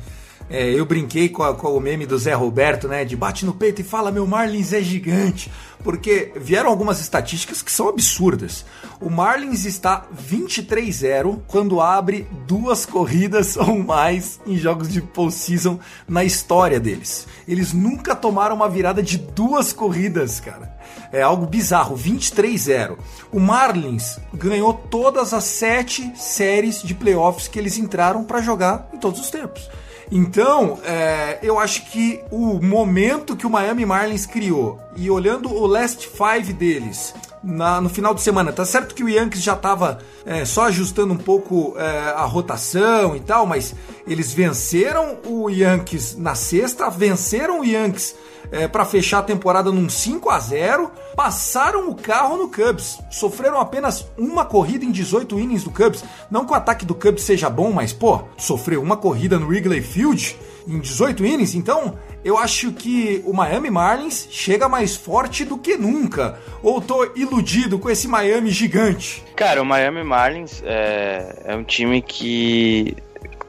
É, 0.50 0.70
eu 0.70 0.86
brinquei 0.86 1.28
com, 1.28 1.42
a, 1.42 1.56
com, 1.56 1.76
o 1.76 1.80
meme 1.80 2.06
do 2.06 2.18
Zé 2.18 2.34
Roberto, 2.34 2.88
né? 2.88 3.04
De 3.04 3.16
bate 3.16 3.46
no 3.46 3.54
peito 3.54 3.82
e 3.82 3.84
fala: 3.84 4.12
meu 4.12 4.28
Marlins 4.28 4.74
é 4.74 4.82
gigante. 4.82 5.52
Porque 5.84 6.32
vieram 6.36 6.70
algumas 6.70 7.00
estatísticas 7.00 7.62
que 7.62 7.72
são 7.72 7.90
absurdas. 7.90 8.66
O 9.00 9.10
Marlins 9.10 9.66
está 9.66 10.06
23-0 10.30 11.42
quando 11.48 11.82
abre 11.82 12.28
duas 12.48 12.86
corridas 12.86 13.58
ou 13.58 13.78
mais 13.80 14.40
em 14.46 14.58
jogos 14.58 14.90
de 14.90 15.02
postseason 15.02 15.80
na 16.08 16.24
história 16.24 16.80
deles. 16.80 17.28
Eles 17.48 17.74
nunca 17.74 18.16
tomaram 18.16 18.56
uma 18.56 18.70
virada 18.70 19.02
de 19.02 19.18
duas 19.18 19.74
corridas, 19.74 20.40
cara. 20.40 20.76
É 21.12 21.22
algo 21.22 21.46
bizarro, 21.46 21.98
23-0. 21.98 22.98
O 23.32 23.40
Marlins 23.40 24.20
ganhou 24.34 24.74
todas 24.74 25.34
as 25.34 25.44
sete 25.44 26.12
séries 26.16 26.82
de 26.82 26.94
playoffs 26.94 27.48
que 27.48 27.60
eles 27.60 27.78
entraram 27.78 28.24
para 28.24 28.42
jogar 28.42 28.90
em 28.94 28.98
todos 28.98 29.20
os 29.20 29.30
tempos. 29.30 29.70
Então, 30.12 30.80
é, 30.84 31.40
eu 31.42 31.60
acho 31.60 31.86
que 31.92 32.22
o 32.30 32.62
momento 32.62 33.36
que 33.36 33.48
o 33.48 33.50
Miami 33.50 33.86
Marlins 33.86 34.26
criou, 34.26 34.80
e 34.96 35.10
olhando 35.10 35.52
o 35.52 35.66
last 35.66 36.08
five 36.08 36.54
deles, 36.54 37.14
na, 37.46 37.80
no 37.80 37.90
final 37.90 38.14
de 38.14 38.22
semana. 38.22 38.52
Tá 38.52 38.66
certo 38.66 38.96
que 38.96 39.04
o 39.04 39.10
Yankees 39.10 39.44
já 39.44 39.54
estava 39.54 40.00
é, 40.26 40.44
só 40.44 40.64
ajustando 40.64 41.14
um 41.14 41.18
pouco 41.18 41.76
é, 41.78 42.10
a 42.16 42.26
rotação 42.26 43.16
e 43.16 43.20
tal, 43.20 43.46
mas 43.46 43.76
eles 44.08 44.34
venceram 44.34 45.18
o 45.26 45.50
Yankees 45.50 46.18
na 46.18 46.34
sexta, 46.34 46.90
venceram 46.90 47.62
o 47.62 47.66
Yankees 47.66 48.16
é, 48.56 48.70
para 48.70 48.86
fechar 48.86 49.20
a 49.20 49.24
temporada 49.24 49.70
num 49.70 49.90
5 49.90 50.30
a 50.30 50.40
0 50.40 50.90
passaram 51.14 51.90
o 51.90 51.96
carro 51.96 52.38
no 52.38 52.48
Cubs, 52.48 53.00
sofreram 53.12 53.60
apenas 53.60 54.08
uma 54.18 54.46
corrida 54.46 54.86
em 54.86 54.92
18 54.92 55.38
innings 55.38 55.64
do 55.64 55.72
Cubs. 55.72 56.04
Não 56.32 56.46
que 56.46 56.54
o 56.54 56.56
ataque 56.56 56.86
do 56.86 56.96
Cubs 56.96 57.24
seja 57.24 57.50
bom, 57.50 57.74
mas 57.74 57.92
pô, 57.92 58.24
sofreu 58.38 58.82
uma 58.82 58.96
corrida 58.96 59.38
no 59.38 59.48
Wrigley 59.48 59.82
Field 59.82 60.38
em 60.68 60.80
18 60.80 61.26
innings, 61.26 61.54
então 61.54 61.98
eu 62.24 62.38
acho 62.38 62.72
que 62.72 63.22
o 63.26 63.34
Miami 63.34 63.70
Marlins 63.70 64.28
chega 64.32 64.70
mais 64.70 64.96
forte 64.96 65.44
do 65.44 65.58
que 65.58 65.78
nunca. 65.78 66.40
Ou 66.64 66.82
tô 66.82 67.12
iludido 67.16 67.78
com 67.78 67.90
esse 67.90 68.08
Miami 68.08 68.50
gigante? 68.50 69.24
Cara, 69.36 69.62
o 69.62 69.66
Miami 69.66 70.04
Marlins 70.04 70.64
é, 70.66 71.44
é 71.46 71.56
um 71.56 71.64
time 71.64 72.02
que 72.02 72.96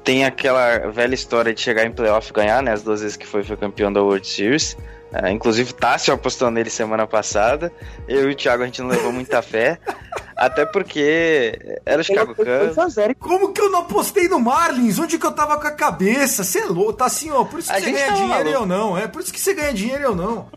tem 0.06 0.24
aquela 0.24 0.78
velha 0.90 1.14
história 1.14 1.52
de 1.52 1.60
chegar 1.60 1.84
em 1.84 1.90
playoff 1.90 2.30
e 2.30 2.32
ganhar, 2.32 2.62
né? 2.62 2.72
As 2.72 2.82
duas 2.82 3.00
vezes 3.00 3.16
que 3.16 3.26
foi, 3.26 3.42
foi 3.42 3.56
campeão 3.56 3.92
da 3.92 4.00
World 4.00 4.24
Series. 4.24 4.76
É, 5.12 5.30
inclusive, 5.30 5.72
Tássio 5.72 6.12
apostou 6.12 6.50
nele 6.50 6.68
semana 6.68 7.06
passada. 7.06 7.72
Eu 8.08 8.28
e 8.28 8.32
o 8.32 8.36
Thiago 8.36 8.62
a 8.62 8.66
gente 8.66 8.82
não 8.82 8.88
levou 8.88 9.12
muita 9.12 9.40
fé. 9.40 9.78
Até 10.36 10.66
porque 10.66 11.78
era 11.86 12.02
o 12.02 12.04
Chicago 12.04 12.34
Cubs. 12.34 12.76
Como 13.18 13.52
que 13.54 13.60
eu 13.60 13.70
não 13.70 13.80
apostei 13.80 14.28
no 14.28 14.38
Marlins? 14.38 14.98
Onde 14.98 15.18
que 15.18 15.24
eu 15.24 15.32
tava 15.32 15.58
com 15.58 15.66
a 15.66 15.70
cabeça? 15.70 16.44
Você 16.44 16.58
é 16.58 16.64
louco, 16.66 16.92
tá 16.92 17.06
assim, 17.06 17.30
ó. 17.30 17.44
Por 17.44 17.58
isso 17.58 17.70
que 17.70 17.76
a 17.76 17.80
você 17.80 17.90
ganha 17.90 18.12
dinheiro 18.12 18.48
e 18.50 18.52
eu 18.52 18.66
não. 18.66 18.98
É 18.98 19.06
por 19.06 19.22
isso 19.22 19.32
que 19.32 19.40
você 19.40 19.54
ganha 19.54 19.72
dinheiro 19.72 20.02
e 20.02 20.04
eu 20.04 20.14
não. 20.14 20.50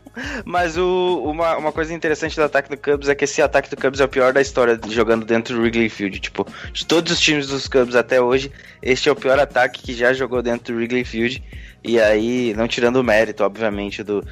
Mas 0.44 0.76
o, 0.76 1.22
uma, 1.24 1.56
uma 1.56 1.72
coisa 1.72 1.94
interessante 1.94 2.36
do 2.36 2.42
ataque 2.42 2.68
do 2.68 2.76
Cubs 2.76 3.08
é 3.08 3.14
que 3.14 3.24
esse 3.24 3.40
ataque 3.40 3.70
do 3.70 3.76
Cubs 3.76 4.00
é 4.00 4.04
o 4.04 4.08
pior 4.08 4.34
da 4.34 4.42
história 4.42 4.78
jogando 4.88 5.24
dentro 5.24 5.54
do 5.54 5.62
Wrigley 5.62 5.88
Field. 5.88 6.20
Tipo, 6.20 6.46
de 6.72 6.84
todos 6.84 7.12
os 7.12 7.20
times 7.20 7.46
dos 7.46 7.66
Cubs 7.66 7.96
até 7.96 8.20
hoje, 8.20 8.52
este 8.82 9.08
é 9.08 9.12
o 9.12 9.16
pior 9.16 9.38
ataque 9.38 9.82
que 9.82 9.94
já 9.94 10.12
jogou 10.12 10.42
dentro 10.42 10.74
do 10.74 10.78
Wrigley 10.78 11.04
Field. 11.04 11.42
E 11.82 11.98
aí, 11.98 12.54
não 12.56 12.68
tirando 12.68 12.96
o 12.96 13.04
mérito, 13.04 13.42
obviamente, 13.42 14.02
do, 14.02 14.24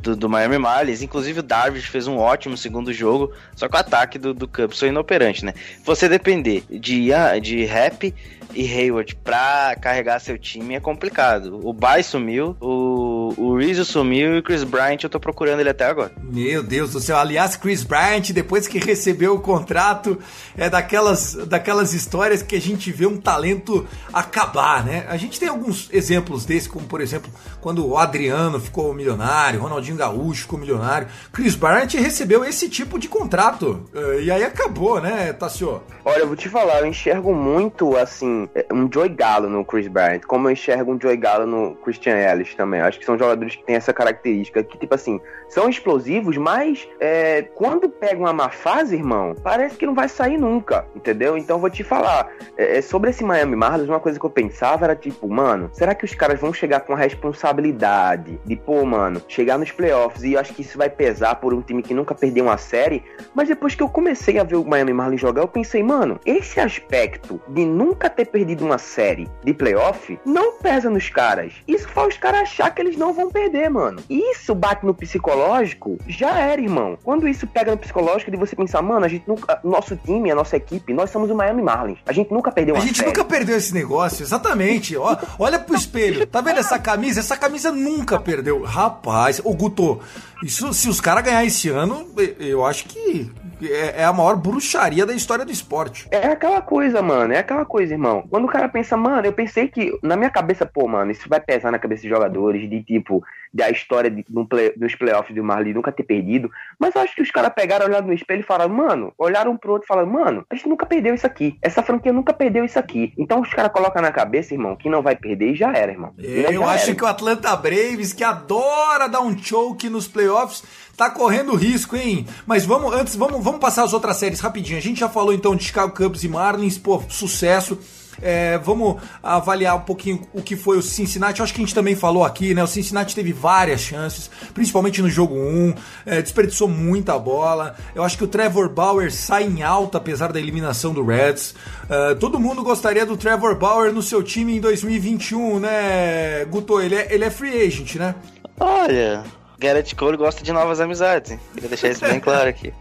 do, 0.00 0.16
do, 0.16 0.28
Miami 0.28 0.58
Marlins. 0.58 1.02
Inclusive, 1.02 1.40
o 1.40 1.42
Darvish 1.42 1.86
fez 1.86 2.06
um 2.08 2.16
ótimo 2.16 2.56
segundo 2.56 2.92
jogo, 2.92 3.32
só 3.54 3.68
que 3.68 3.76
o 3.76 3.78
ataque 3.78 4.18
do, 4.18 4.34
do 4.34 4.48
Cubs 4.48 4.78
foi 4.78 4.88
inoperante, 4.88 5.44
né? 5.44 5.54
Você 5.84 6.08
depender 6.08 6.64
de, 6.68 7.10
de 7.40 7.64
rap 7.64 8.12
e 8.54 8.66
Hayward 8.66 9.14
pra 9.16 9.76
carregar 9.80 10.18
seu 10.20 10.38
time 10.38 10.74
é 10.74 10.80
complicado. 10.80 11.60
O 11.62 11.72
Bay 11.72 12.02
sumiu, 12.02 12.56
o, 12.60 13.34
o 13.36 13.56
Rizzo 13.56 13.84
sumiu 13.84 14.36
e 14.36 14.38
o 14.38 14.42
Chris 14.42 14.64
Bryant 14.64 15.02
eu 15.02 15.10
tô 15.10 15.20
procurando 15.20 15.60
ele 15.60 15.70
até 15.70 15.86
agora. 15.86 16.12
Meu 16.22 16.62
Deus 16.62 16.92
do 16.92 17.00
céu. 17.00 17.16
Aliás, 17.16 17.56
Chris 17.56 17.82
Bryant, 17.82 18.30
depois 18.32 18.66
que 18.66 18.78
recebeu 18.78 19.34
o 19.34 19.40
contrato, 19.40 20.18
é 20.56 20.68
daquelas, 20.68 21.34
daquelas 21.46 21.92
histórias 21.92 22.42
que 22.42 22.56
a 22.56 22.60
gente 22.60 22.90
vê 22.92 23.06
um 23.06 23.18
talento 23.18 23.86
acabar, 24.12 24.84
né? 24.84 25.06
A 25.08 25.16
gente 25.16 25.38
tem 25.38 25.48
alguns 25.48 25.88
exemplos 25.92 26.44
desse, 26.44 26.68
como 26.68 26.86
por 26.86 27.00
exemplo, 27.00 27.30
quando 27.60 27.86
o 27.86 27.96
Adriano 27.96 28.60
ficou 28.60 28.94
milionário, 28.94 29.60
Ronaldinho 29.60 29.96
Gaúcho 29.96 30.42
ficou 30.42 30.58
milionário. 30.58 31.08
Chris 31.32 31.54
Bryant 31.54 31.92
recebeu 31.94 32.44
esse 32.44 32.68
tipo 32.68 32.98
de 32.98 33.08
contrato. 33.08 33.82
Eh, 33.94 34.22
e 34.24 34.30
aí 34.30 34.44
acabou, 34.44 35.00
né, 35.00 35.32
Tassio? 35.32 35.82
Olha, 36.04 36.20
eu 36.20 36.26
vou 36.26 36.36
te 36.36 36.48
falar, 36.48 36.80
eu 36.80 36.86
enxergo 36.86 37.34
muito, 37.34 37.96
assim, 37.96 38.35
é, 38.54 38.66
um 38.72 38.88
Joey 38.92 39.08
Gallo 39.08 39.48
no 39.48 39.64
Chris 39.64 39.88
Bryant, 39.88 40.20
como 40.26 40.48
eu 40.48 40.52
enxergo 40.52 40.92
um 40.92 41.00
Joey 41.00 41.16
Gallo 41.16 41.46
no 41.46 41.74
Christian 41.76 42.16
Ellis 42.16 42.54
também. 42.54 42.80
Acho 42.80 42.98
que 42.98 43.04
são 43.04 43.18
jogadores 43.18 43.56
que 43.56 43.64
têm 43.64 43.76
essa 43.76 43.92
característica, 43.92 44.62
que, 44.62 44.78
tipo 44.78 44.94
assim, 44.94 45.20
são 45.48 45.68
explosivos, 45.68 46.36
mas 46.36 46.88
é, 47.00 47.42
quando 47.54 47.88
pega 47.88 48.18
uma 48.18 48.32
má 48.32 48.50
fase, 48.50 48.96
irmão, 48.96 49.34
parece 49.42 49.76
que 49.76 49.86
não 49.86 49.94
vai 49.94 50.08
sair 50.08 50.38
nunca, 50.38 50.86
entendeu? 50.94 51.36
Então, 51.36 51.58
vou 51.58 51.70
te 51.70 51.82
falar, 51.82 52.30
é, 52.56 52.78
é, 52.78 52.82
sobre 52.82 53.10
esse 53.10 53.24
Miami 53.24 53.56
Marlins, 53.56 53.88
uma 53.88 54.00
coisa 54.00 54.18
que 54.18 54.26
eu 54.26 54.30
pensava 54.30 54.84
era, 54.84 54.96
tipo, 54.96 55.28
mano, 55.28 55.70
será 55.72 55.94
que 55.94 56.04
os 56.04 56.14
caras 56.14 56.40
vão 56.40 56.52
chegar 56.52 56.80
com 56.80 56.92
a 56.92 56.96
responsabilidade 56.96 58.40
de, 58.44 58.56
pô, 58.56 58.84
mano, 58.84 59.22
chegar 59.28 59.58
nos 59.58 59.70
playoffs 59.70 60.22
e 60.22 60.32
eu 60.32 60.40
acho 60.40 60.54
que 60.54 60.62
isso 60.62 60.76
vai 60.76 60.90
pesar 60.90 61.36
por 61.36 61.54
um 61.54 61.62
time 61.62 61.82
que 61.82 61.94
nunca 61.94 62.14
perdeu 62.14 62.44
uma 62.44 62.58
série, 62.58 63.02
mas 63.34 63.48
depois 63.48 63.74
que 63.74 63.82
eu 63.82 63.88
comecei 63.88 64.38
a 64.38 64.44
ver 64.44 64.56
o 64.56 64.64
Miami 64.64 64.92
Marlins 64.92 65.20
jogar, 65.20 65.42
eu 65.42 65.48
pensei, 65.48 65.82
mano, 65.82 66.18
esse 66.24 66.60
aspecto 66.60 67.40
de 67.48 67.64
nunca 67.64 68.10
ter 68.10 68.25
perdido 68.26 68.64
uma 68.64 68.78
série 68.78 69.28
de 69.44 69.54
playoff 69.54 70.18
não 70.24 70.58
pesa 70.58 70.90
nos 70.90 71.08
caras. 71.08 71.52
Isso 71.66 71.88
faz 71.88 72.14
os 72.14 72.16
caras 72.18 72.42
achar 72.42 72.70
que 72.70 72.80
eles 72.80 72.96
não 72.96 73.12
vão 73.12 73.30
perder, 73.30 73.68
mano. 73.70 74.02
Isso 74.08 74.54
bate 74.54 74.84
no 74.84 74.94
psicológico, 74.94 75.98
já 76.06 76.38
era, 76.38 76.60
irmão. 76.60 76.98
Quando 77.02 77.28
isso 77.28 77.46
pega 77.46 77.72
no 77.72 77.78
psicológico 77.78 78.30
de 78.30 78.36
você 78.36 78.54
pensar, 78.54 78.82
mano, 78.82 79.04
a 79.04 79.08
gente 79.08 79.26
nunca. 79.26 79.60
Nosso 79.64 79.96
time, 79.96 80.30
a 80.30 80.34
nossa 80.34 80.56
equipe, 80.56 80.92
nós 80.92 81.10
somos 81.10 81.30
o 81.30 81.34
Miami 81.34 81.62
Marlins. 81.62 81.98
A 82.06 82.12
gente 82.12 82.32
nunca 82.32 82.50
perdeu 82.52 82.74
uma 82.74 82.80
série. 82.80 82.90
A 82.90 82.92
gente 82.92 82.98
série. 82.98 83.08
nunca 83.08 83.24
perdeu 83.24 83.56
esse 83.56 83.74
negócio, 83.74 84.22
exatamente. 84.22 84.96
Ó, 84.96 85.16
olha 85.38 85.58
pro 85.58 85.74
espelho. 85.76 86.26
Tá 86.26 86.40
vendo 86.40 86.60
essa 86.60 86.78
camisa? 86.78 87.20
Essa 87.20 87.36
camisa 87.36 87.70
nunca 87.72 88.18
perdeu. 88.18 88.62
Rapaz, 88.62 89.40
ô 89.44 89.52
Guto, 89.54 90.00
isso, 90.42 90.72
se 90.74 90.88
os 90.88 91.00
caras 91.00 91.24
ganhar 91.24 91.44
esse 91.44 91.68
ano, 91.68 92.06
eu 92.38 92.64
acho 92.64 92.84
que 92.86 93.30
é, 93.62 94.02
é, 94.02 94.04
a 94.04 94.12
maior 94.12 94.36
bruxaria 94.36 95.06
da 95.06 95.14
história 95.14 95.44
do 95.44 95.50
esporte. 95.50 96.06
É 96.10 96.26
aquela 96.26 96.60
coisa, 96.60 97.00
mano. 97.00 97.32
É 97.32 97.38
aquela 97.38 97.64
coisa, 97.64 97.94
irmão. 97.94 98.26
Quando 98.28 98.44
o 98.44 98.48
cara 98.48 98.68
pensa, 98.68 98.96
mano, 98.96 99.26
eu 99.26 99.32
pensei 99.32 99.68
que. 99.68 99.98
Na 100.02 100.16
minha 100.16 100.30
cabeça, 100.30 100.66
pô, 100.66 100.86
mano, 100.86 101.10
isso 101.10 101.28
vai 101.28 101.40
pesar 101.40 101.70
na 101.70 101.78
cabeça 101.78 102.02
dos 102.02 102.10
jogadores, 102.10 102.68
de 102.68 102.82
tipo, 102.82 103.22
da 103.56 103.70
história 103.70 104.10
de, 104.10 104.24
no 104.28 104.46
play, 104.46 104.72
dos 104.76 104.94
playoffs 104.94 105.34
do 105.34 105.42
Marley 105.42 105.72
nunca 105.72 105.90
ter 105.90 106.02
perdido. 106.02 106.50
Mas 106.78 106.94
eu 106.94 107.00
acho 107.00 107.16
que 107.16 107.22
os 107.22 107.30
caras 107.30 107.52
pegaram, 107.54 107.86
olharam 107.86 108.06
no 108.06 108.12
espelho 108.12 108.40
e 108.40 108.46
falaram, 108.46 108.72
mano, 108.72 109.14
olharam 109.16 109.56
pro 109.56 109.72
outro 109.72 109.86
e 109.86 109.88
falaram, 109.88 110.08
mano, 110.08 110.44
a 110.50 110.54
gente 110.54 110.68
nunca 110.68 110.84
perdeu 110.84 111.14
isso 111.14 111.26
aqui. 111.26 111.56
Essa 111.62 111.82
franquia 111.82 112.12
nunca 112.12 112.34
perdeu 112.34 112.64
isso 112.64 112.78
aqui. 112.78 113.14
Então 113.16 113.40
os 113.40 113.48
caras 113.48 113.72
colocam 113.72 114.02
na 114.02 114.12
cabeça, 114.12 114.52
irmão, 114.52 114.76
que 114.76 114.90
não 114.90 115.00
vai 115.00 115.16
perder 115.16 115.52
e 115.52 115.56
já 115.56 115.72
era, 115.72 115.90
irmão. 115.90 116.12
Eu 116.18 116.60
já 116.60 116.70
acho 116.70 116.90
era. 116.90 116.94
que 116.94 117.04
o 117.04 117.06
Atlanta 117.06 117.56
Braves, 117.56 118.12
que 118.12 118.22
adora 118.22 119.08
dar 119.08 119.22
um 119.22 119.36
choke 119.36 119.88
nos 119.88 120.06
playoffs, 120.06 120.62
tá 120.94 121.08
correndo 121.08 121.54
risco, 121.54 121.96
hein? 121.96 122.26
Mas 122.46 122.66
vamos, 122.66 122.92
antes, 122.92 123.16
vamos, 123.16 123.42
vamos 123.42 123.60
passar 123.60 123.84
as 123.84 123.94
outras 123.94 124.18
séries 124.18 124.40
rapidinho. 124.40 124.78
A 124.78 124.82
gente 124.82 125.00
já 125.00 125.08
falou 125.08 125.32
então 125.32 125.56
de 125.56 125.64
Chicago 125.64 125.94
Cubs 125.94 126.24
e 126.24 126.28
Marlins, 126.28 126.76
pô, 126.76 127.02
sucesso. 127.08 127.78
É, 128.20 128.58
vamos 128.58 128.96
avaliar 129.22 129.76
um 129.76 129.80
pouquinho 129.80 130.22
o 130.32 130.42
que 130.42 130.56
foi 130.56 130.78
o 130.78 130.82
Cincinnati. 130.82 131.42
Acho 131.42 131.52
que 131.52 131.60
a 131.60 131.64
gente 131.64 131.74
também 131.74 131.94
falou 131.94 132.24
aqui, 132.24 132.54
né? 132.54 132.62
O 132.62 132.66
Cincinnati 132.66 133.14
teve 133.14 133.32
várias 133.32 133.80
chances, 133.80 134.30
principalmente 134.54 135.02
no 135.02 135.08
jogo 135.08 135.34
1, 135.34 135.74
é, 136.06 136.22
desperdiçou 136.22 136.68
muita 136.68 137.18
bola. 137.18 137.76
Eu 137.94 138.02
acho 138.02 138.16
que 138.16 138.24
o 138.24 138.28
Trevor 138.28 138.68
Bauer 138.68 139.12
sai 139.12 139.44
em 139.44 139.62
alta, 139.62 139.98
apesar 139.98 140.32
da 140.32 140.38
eliminação 140.38 140.92
do 140.92 141.04
Reds. 141.04 141.54
É, 141.88 142.14
todo 142.14 142.40
mundo 142.40 142.62
gostaria 142.62 143.06
do 143.06 143.16
Trevor 143.16 143.56
Bauer 143.56 143.92
no 143.92 144.02
seu 144.02 144.22
time 144.22 144.56
em 144.56 144.60
2021, 144.60 145.60
né, 145.60 146.44
Guto? 146.46 146.80
Ele 146.80 146.94
é, 146.94 147.14
ele 147.14 147.24
é 147.24 147.30
free 147.30 147.66
agent, 147.66 147.96
né? 147.96 148.14
Olha, 148.58 149.22
Garrett 149.58 149.94
Cole 149.94 150.16
gosta 150.16 150.42
de 150.42 150.52
novas 150.52 150.80
amizades. 150.80 151.38
Queria 151.54 151.68
deixar 151.68 151.88
isso 151.88 152.00
bem 152.04 152.20
claro 152.20 152.48
aqui. 152.48 152.72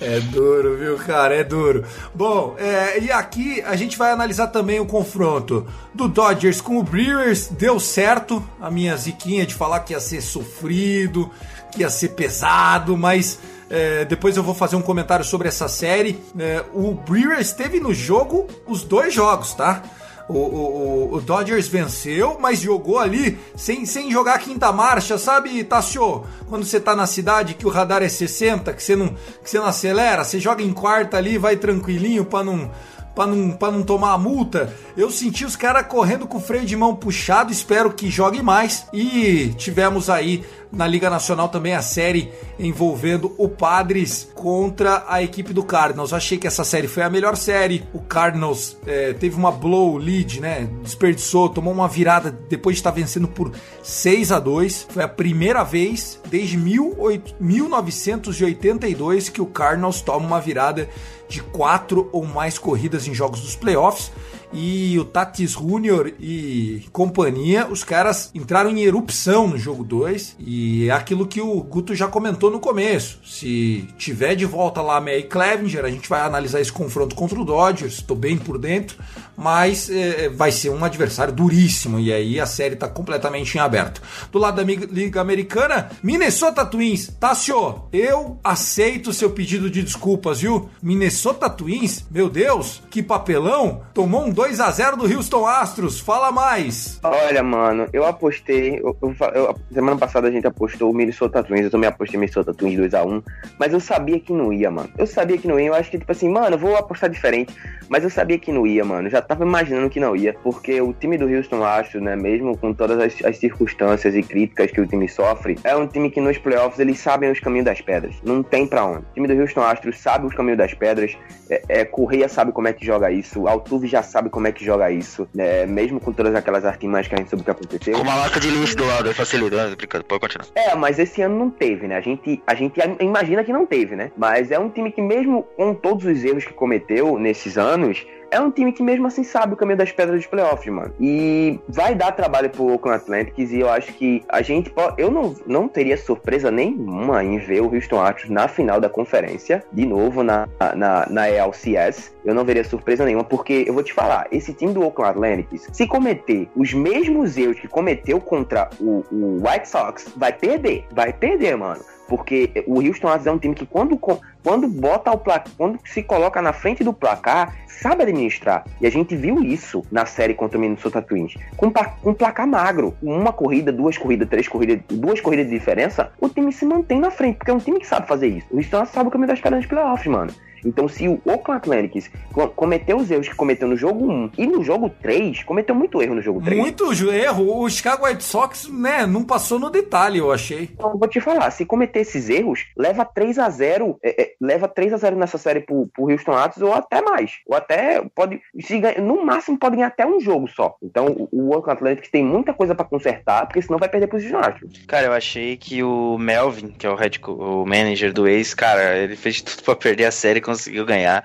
É 0.00 0.20
duro, 0.20 0.76
viu, 0.76 0.96
cara? 0.98 1.34
É 1.34 1.42
duro. 1.42 1.84
Bom, 2.14 2.54
é, 2.58 3.00
e 3.00 3.10
aqui 3.10 3.62
a 3.62 3.74
gente 3.74 3.96
vai 3.96 4.10
analisar 4.10 4.48
também 4.48 4.80
o 4.80 4.86
confronto 4.86 5.66
do 5.94 6.08
Dodgers 6.08 6.60
com 6.60 6.78
o 6.78 6.82
Brewers. 6.82 7.48
Deu 7.48 7.80
certo 7.80 8.46
a 8.60 8.70
minha 8.70 8.96
ziquinha 8.96 9.46
de 9.46 9.54
falar 9.54 9.80
que 9.80 9.92
ia 9.92 10.00
ser 10.00 10.20
sofrido, 10.20 11.30
que 11.72 11.80
ia 11.80 11.90
ser 11.90 12.10
pesado, 12.10 12.96
mas 12.96 13.38
é, 13.70 14.04
depois 14.04 14.36
eu 14.36 14.42
vou 14.42 14.54
fazer 14.54 14.76
um 14.76 14.82
comentário 14.82 15.24
sobre 15.24 15.48
essa 15.48 15.68
série. 15.68 16.22
É, 16.38 16.64
o 16.72 16.94
Brewers 16.94 17.52
teve 17.52 17.80
no 17.80 17.92
jogo 17.92 18.46
os 18.66 18.82
dois 18.82 19.12
jogos, 19.12 19.54
tá? 19.54 19.82
O, 20.28 20.34
o, 20.34 21.14
o, 21.14 21.20
Dodgers 21.22 21.68
venceu, 21.68 22.36
mas 22.38 22.60
jogou 22.60 22.98
ali 22.98 23.38
sem, 23.56 23.86
sem 23.86 24.10
jogar 24.10 24.34
a 24.34 24.38
quinta 24.38 24.70
marcha, 24.70 25.16
sabe, 25.16 25.64
Tassio? 25.64 26.24
Quando 26.48 26.66
você 26.66 26.78
tá 26.78 26.94
na 26.94 27.06
cidade 27.06 27.54
que 27.54 27.66
o 27.66 27.70
radar 27.70 28.02
é 28.02 28.10
60, 28.10 28.74
que 28.74 28.82
você 28.82 28.94
não, 28.94 29.08
que 29.08 29.48
você 29.48 29.58
não 29.58 29.66
acelera, 29.66 30.22
você 30.22 30.38
joga 30.38 30.62
em 30.62 30.72
quarta 30.72 31.16
ali, 31.16 31.38
vai 31.38 31.56
tranquilinho 31.56 32.26
para 32.26 32.44
não 32.44 32.70
para 33.18 33.26
não, 33.26 33.50
pra 33.50 33.70
não 33.72 33.82
tomar 33.82 34.12
a 34.12 34.18
multa. 34.18 34.72
Eu 34.96 35.10
senti 35.10 35.44
os 35.44 35.56
caras 35.56 35.88
correndo 35.88 36.24
com 36.24 36.38
o 36.38 36.40
freio 36.40 36.64
de 36.64 36.76
mão 36.76 36.94
puxado, 36.94 37.50
espero 37.50 37.92
que 37.92 38.08
jogue 38.08 38.40
mais. 38.40 38.86
E 38.92 39.52
tivemos 39.56 40.08
aí 40.08 40.44
na 40.70 40.86
Liga 40.86 41.10
Nacional 41.10 41.48
também 41.48 41.74
a 41.74 41.82
série 41.82 42.30
envolvendo 42.60 43.34
o 43.36 43.48
Padres 43.48 44.30
contra 44.34 45.04
a 45.08 45.20
equipe 45.20 45.52
do 45.52 45.64
Cardinals. 45.64 46.12
Achei 46.12 46.38
que 46.38 46.46
essa 46.46 46.62
série 46.62 46.86
foi 46.86 47.02
a 47.02 47.10
melhor 47.10 47.36
série. 47.36 47.82
O 47.92 47.98
Cardinals 48.00 48.76
é, 48.86 49.12
teve 49.14 49.34
uma 49.34 49.50
blow 49.50 49.96
lead, 49.96 50.40
né? 50.40 50.68
Desperdiçou, 50.82 51.48
tomou 51.48 51.72
uma 51.72 51.88
virada 51.88 52.30
depois 52.48 52.76
de 52.76 52.80
estar 52.80 52.92
vencendo 52.92 53.26
por 53.26 53.50
6 53.82 54.30
a 54.30 54.38
2 54.38 54.86
Foi 54.90 55.02
a 55.02 55.08
primeira 55.08 55.64
vez 55.64 56.20
desde 56.28 56.56
1982 56.56 59.28
que 59.28 59.40
o 59.40 59.46
Cardinals 59.46 60.02
toma 60.02 60.24
uma 60.24 60.40
virada 60.40 60.88
de 61.28 61.42
quatro 61.42 62.08
ou 62.12 62.24
mais 62.24 62.58
corridas 62.58 63.06
em 63.06 63.14
jogos 63.14 63.40
dos 63.40 63.54
playoffs 63.54 64.10
e 64.52 64.98
o 64.98 65.04
Tatis 65.04 65.52
Junior 65.52 66.12
e 66.18 66.84
companhia, 66.92 67.66
os 67.68 67.84
caras 67.84 68.30
entraram 68.34 68.70
em 68.70 68.82
erupção 68.82 69.46
no 69.46 69.58
jogo 69.58 69.84
2 69.84 70.36
e 70.38 70.88
é 70.88 70.92
aquilo 70.92 71.26
que 71.26 71.40
o 71.40 71.60
Guto 71.62 71.94
já 71.94 72.08
comentou 72.08 72.50
no 72.50 72.60
começo. 72.60 73.20
Se 73.24 73.86
tiver 73.98 74.34
de 74.34 74.46
volta 74.46 74.80
lá 74.80 74.96
a 74.96 75.00
May 75.00 75.24
Clevenger, 75.24 75.84
a 75.84 75.90
gente 75.90 76.08
vai 76.08 76.20
analisar 76.20 76.60
esse 76.60 76.72
confronto 76.72 77.14
contra 77.14 77.38
o 77.38 77.44
Dodgers, 77.44 77.94
estou 77.94 78.16
bem 78.16 78.36
por 78.36 78.58
dentro, 78.58 78.98
mas 79.36 79.90
é, 79.90 80.28
vai 80.28 80.50
ser 80.50 80.70
um 80.70 80.84
adversário 80.84 81.32
duríssimo 81.32 81.98
e 81.98 82.12
aí 82.12 82.40
a 82.40 82.46
série 82.46 82.74
está 82.74 82.88
completamente 82.88 83.56
em 83.56 83.60
aberto. 83.60 84.02
Do 84.32 84.38
lado 84.38 84.56
da 84.56 84.62
Liga 84.62 85.20
Americana, 85.20 85.90
Minnesota 86.02 86.64
Twins, 86.64 87.08
Tassio, 87.20 87.82
eu 87.92 88.38
aceito 88.42 89.12
seu 89.12 89.30
pedido 89.30 89.70
de 89.70 89.82
desculpas, 89.82 90.40
viu? 90.40 90.68
Minnesota 90.82 91.48
Twins, 91.50 92.04
meu 92.10 92.28
Deus, 92.28 92.82
que 92.90 93.02
papelão, 93.02 93.82
tomou 93.92 94.24
um 94.24 94.32
2 94.38 94.60
a 94.60 94.70
0 94.70 94.96
do 94.96 95.12
Houston 95.12 95.44
Astros. 95.44 95.98
Fala 95.98 96.30
mais. 96.30 97.00
Olha, 97.02 97.42
mano, 97.42 97.88
eu 97.92 98.06
apostei. 98.06 98.78
Eu, 98.78 98.96
eu, 99.02 99.16
eu, 99.34 99.56
semana 99.72 99.96
passada 99.96 100.28
a 100.28 100.30
gente 100.30 100.46
apostou 100.46 100.92
o 100.92 100.94
Minnesota 100.94 101.42
Twins. 101.42 101.64
Eu 101.64 101.72
também 101.72 101.88
apostei 101.88 102.20
Minnesota 102.20 102.54
Twins 102.54 102.76
2 102.76 102.94
a 102.94 103.02
1 103.02 103.20
Mas 103.58 103.72
eu 103.72 103.80
sabia 103.80 104.20
que 104.20 104.32
não 104.32 104.52
ia, 104.52 104.70
mano. 104.70 104.90
Eu 104.96 105.08
sabia 105.08 105.36
que 105.36 105.48
não 105.48 105.58
ia. 105.58 105.66
Eu 105.66 105.74
acho 105.74 105.90
que, 105.90 105.98
tipo 105.98 106.12
assim, 106.12 106.28
mano, 106.28 106.56
vou 106.56 106.76
apostar 106.76 107.10
diferente. 107.10 107.52
Mas 107.88 108.04
eu 108.04 108.10
sabia 108.10 108.38
que 108.38 108.52
não 108.52 108.64
ia, 108.64 108.84
mano. 108.84 109.10
Já 109.10 109.20
tava 109.20 109.44
imaginando 109.44 109.90
que 109.90 109.98
não 109.98 110.14
ia. 110.14 110.32
Porque 110.34 110.80
o 110.80 110.92
time 110.92 111.18
do 111.18 111.26
Houston 111.26 111.64
Astros, 111.64 112.00
né, 112.00 112.14
mesmo 112.14 112.56
com 112.56 112.72
todas 112.72 113.00
as, 113.00 113.24
as 113.24 113.38
circunstâncias 113.38 114.14
e 114.14 114.22
críticas 114.22 114.70
que 114.70 114.80
o 114.80 114.86
time 114.86 115.08
sofre, 115.08 115.58
é 115.64 115.74
um 115.74 115.88
time 115.88 116.10
que 116.10 116.20
nos 116.20 116.38
playoffs 116.38 116.78
eles 116.78 117.00
sabem 117.00 117.28
os 117.28 117.40
caminhos 117.40 117.64
das 117.64 117.80
pedras. 117.80 118.14
Não 118.22 118.44
tem 118.44 118.68
pra 118.68 118.84
onde. 118.84 118.98
O 118.98 119.14
time 119.14 119.26
do 119.26 119.34
Houston 119.34 119.62
Astros 119.62 119.98
sabe 119.98 120.28
os 120.28 120.34
caminhos 120.34 120.58
das 120.58 120.74
pedras. 120.74 121.16
É, 121.50 121.80
é 121.80 121.84
Correia 121.84 122.28
sabe 122.28 122.52
como 122.52 122.68
é 122.68 122.72
que 122.72 122.86
joga 122.86 123.10
isso. 123.10 123.48
Altuve 123.48 123.88
já 123.88 124.00
sabe 124.00 124.27
sabe 124.28 124.30
como 124.30 124.46
é 124.46 124.52
que 124.52 124.64
joga 124.64 124.90
isso, 124.90 125.28
né? 125.34 125.66
Mesmo 125.66 125.98
com 125.98 126.12
todas 126.12 126.34
aquelas 126.34 126.64
artimanhas 126.64 127.08
que 127.08 127.14
a 127.14 127.18
gente 127.18 127.30
soube 127.30 127.44
que 127.44 127.50
aconteceu. 127.50 127.94
Com 127.94 128.02
uma 128.02 128.14
lata 128.14 128.38
de 128.38 128.50
lixo 128.50 128.76
do 128.76 128.84
lado, 128.84 129.12
facilidade, 129.14 129.74
brincando, 129.74 130.04
pode 130.04 130.20
continuar. 130.20 130.46
É, 130.54 130.74
mas 130.74 130.98
esse 130.98 131.22
ano 131.22 131.36
não 131.36 131.50
teve, 131.50 131.88
né? 131.88 131.96
A 131.96 132.00
gente, 132.00 132.42
a 132.46 132.54
gente 132.54 132.78
imagina 133.00 133.42
que 133.42 133.52
não 133.52 133.66
teve, 133.66 133.96
né? 133.96 134.12
Mas 134.16 134.50
é 134.50 134.58
um 134.58 134.68
time 134.68 134.92
que 134.92 135.02
mesmo 135.02 135.42
com 135.56 135.74
todos 135.74 136.04
os 136.04 136.24
erros 136.24 136.44
que 136.44 136.52
cometeu 136.52 137.18
nesses 137.18 137.56
anos, 137.56 138.06
é 138.30 138.38
um 138.40 138.50
time 138.50 138.72
que 138.72 138.82
mesmo 138.82 139.06
assim 139.06 139.24
sabe 139.24 139.54
o 139.54 139.56
caminho 139.56 139.78
das 139.78 139.90
pedras 139.90 140.18
dos 140.18 140.26
playoffs, 140.26 140.72
mano. 140.72 140.92
E 141.00 141.58
vai 141.68 141.94
dar 141.94 142.12
trabalho 142.12 142.50
pro 142.50 142.72
Oakland 142.72 143.02
Athletics 143.02 143.52
e 143.52 143.60
eu 143.60 143.70
acho 143.70 143.92
que 143.94 144.22
a 144.28 144.42
gente 144.42 144.70
pode... 144.70 145.00
Eu 145.00 145.10
não, 145.10 145.34
não 145.46 145.68
teria 145.68 145.96
surpresa 145.96 146.50
nenhuma 146.50 147.24
em 147.24 147.38
ver 147.38 147.62
o 147.62 147.74
Houston 147.74 148.00
Astros 148.00 148.30
na 148.30 148.46
final 148.46 148.80
da 148.80 148.88
conferência, 148.88 149.64
de 149.72 149.86
novo 149.86 150.22
na, 150.22 150.46
na, 150.76 151.06
na 151.08 151.30
ELCS. 151.30 152.12
Eu 152.28 152.34
não 152.34 152.44
veria 152.44 152.62
surpresa 152.62 153.04
nenhuma, 153.04 153.24
porque 153.24 153.64
eu 153.66 153.72
vou 153.72 153.82
te 153.82 153.92
falar, 153.92 154.26
esse 154.30 154.52
time 154.52 154.72
do 154.72 154.82
Oakland 154.82 155.12
Athletics, 155.12 155.68
se 155.72 155.86
cometer 155.86 156.48
os 156.54 156.74
mesmos 156.74 157.36
erros 157.36 157.58
que 157.58 157.66
cometeu 157.66 158.20
contra 158.20 158.68
o, 158.78 159.04
o 159.10 159.42
White 159.42 159.68
Sox, 159.68 160.12
vai 160.16 160.32
perder. 160.32 160.84
Vai 160.92 161.12
perder, 161.12 161.56
mano 161.56 161.82
porque 162.08 162.64
o 162.66 162.80
Houston 162.80 163.06
Astros 163.06 163.26
é 163.26 163.30
um 163.30 163.38
time 163.38 163.54
que 163.54 163.66
quando, 163.66 163.96
quando 163.98 164.66
bota 164.66 165.12
o 165.12 165.18
placar, 165.18 165.52
quando 165.56 165.78
se 165.84 166.02
coloca 166.02 166.40
na 166.40 166.54
frente 166.54 166.82
do 166.82 166.92
placar, 166.92 167.54
sabe 167.66 168.02
administrar. 168.02 168.64
E 168.80 168.86
a 168.86 168.90
gente 168.90 169.14
viu 169.14 169.42
isso 169.42 169.82
na 169.92 170.06
série 170.06 170.34
contra 170.34 170.56
o 170.56 170.60
Minnesota 170.60 171.02
Twins. 171.02 171.34
Com, 171.56 171.70
com 171.70 172.14
placar 172.14 172.46
magro, 172.46 172.96
uma 173.02 173.32
corrida, 173.32 173.70
duas 173.70 173.98
corridas, 173.98 174.28
três 174.28 174.48
corridas, 174.48 174.80
duas 174.88 175.20
corridas 175.20 175.46
de 175.48 175.52
diferença, 175.52 176.10
o 176.18 176.28
time 176.28 176.50
se 176.50 176.64
mantém 176.64 176.98
na 176.98 177.10
frente, 177.10 177.36
porque 177.36 177.50
é 177.50 177.54
um 177.54 177.58
time 177.58 177.78
que 177.78 177.86
sabe 177.86 178.08
fazer 178.08 178.28
isso. 178.28 178.46
O 178.50 178.56
Houston 178.56 178.86
sabe 178.86 179.08
o 179.08 179.12
caminho 179.12 179.28
das 179.28 179.40
pernas 179.40 179.60
de 179.60 179.68
playoffs, 179.68 180.06
mano. 180.06 180.32
Então, 180.64 180.88
se 180.88 181.08
o 181.08 181.20
Oakland 181.24 181.58
Athletics 181.58 182.10
cometeu 182.54 182.96
os 182.96 183.10
erros 183.10 183.28
que 183.28 183.34
cometeu 183.34 183.68
no 183.68 183.76
jogo 183.76 184.10
1 184.10 184.30
e 184.38 184.46
no 184.46 184.62
jogo 184.62 184.90
3, 185.02 185.42
cometeu 185.44 185.74
muito 185.74 186.02
erro 186.02 186.14
no 186.14 186.22
jogo 186.22 186.40
3. 186.40 186.58
Muito 186.58 186.92
erro. 187.10 187.62
O 187.62 187.68
Chicago 187.68 188.06
White 188.06 188.24
Sox, 188.24 188.68
né, 188.68 189.06
não 189.06 189.24
passou 189.24 189.58
no 189.58 189.70
detalhe, 189.70 190.18
eu 190.18 190.32
achei. 190.32 190.68
Então, 190.72 190.96
vou 190.98 191.08
te 191.08 191.20
falar, 191.20 191.50
se 191.50 191.64
cometer 191.64 192.00
esses 192.00 192.28
erros, 192.28 192.66
leva 192.76 193.04
3 193.04 193.38
a 193.38 193.50
0 193.50 193.98
é, 194.02 194.22
é, 194.22 194.32
leva 194.40 194.68
3 194.68 194.92
a 194.92 194.96
0 194.96 195.16
nessa 195.16 195.38
série 195.38 195.60
pro, 195.60 195.88
pro 195.88 196.10
Houston 196.10 196.32
Astros 196.32 196.62
ou 196.62 196.72
até 196.72 197.02
mais. 197.02 197.32
Ou 197.46 197.56
até 197.56 198.02
pode, 198.14 198.40
se 198.60 198.78
ganha, 198.78 199.00
no 199.00 199.24
máximo 199.24 199.58
pode 199.58 199.76
ganhar 199.76 199.88
até 199.88 200.06
um 200.06 200.20
jogo 200.20 200.48
só. 200.48 200.76
Então, 200.82 201.06
o, 201.06 201.28
o 201.32 201.54
Oakland 201.54 201.78
Athletics 201.78 202.10
tem 202.10 202.24
muita 202.24 202.52
coisa 202.52 202.74
para 202.74 202.84
consertar, 202.84 203.46
porque 203.46 203.62
senão 203.62 203.78
vai 203.78 203.88
perder 203.88 204.06
pro 204.06 204.18
Houston 204.18 204.38
Astros. 204.38 204.84
Cara, 204.86 205.06
eu 205.06 205.12
achei 205.12 205.56
que 205.56 205.82
o 205.82 206.16
Melvin, 206.18 206.68
que 206.68 206.86
é 206.86 206.90
o 206.90 206.94
head 206.94 207.18
o 207.26 207.66
manager 207.66 208.12
do 208.12 208.26
Ace, 208.26 208.54
cara, 208.54 208.96
ele 208.96 209.16
fez 209.16 209.40
tudo 209.40 209.62
para 209.62 209.76
perder 209.76 210.04
a 210.04 210.10
série 210.10 210.40
conseguiu 210.52 210.84
ganhar. 210.84 211.24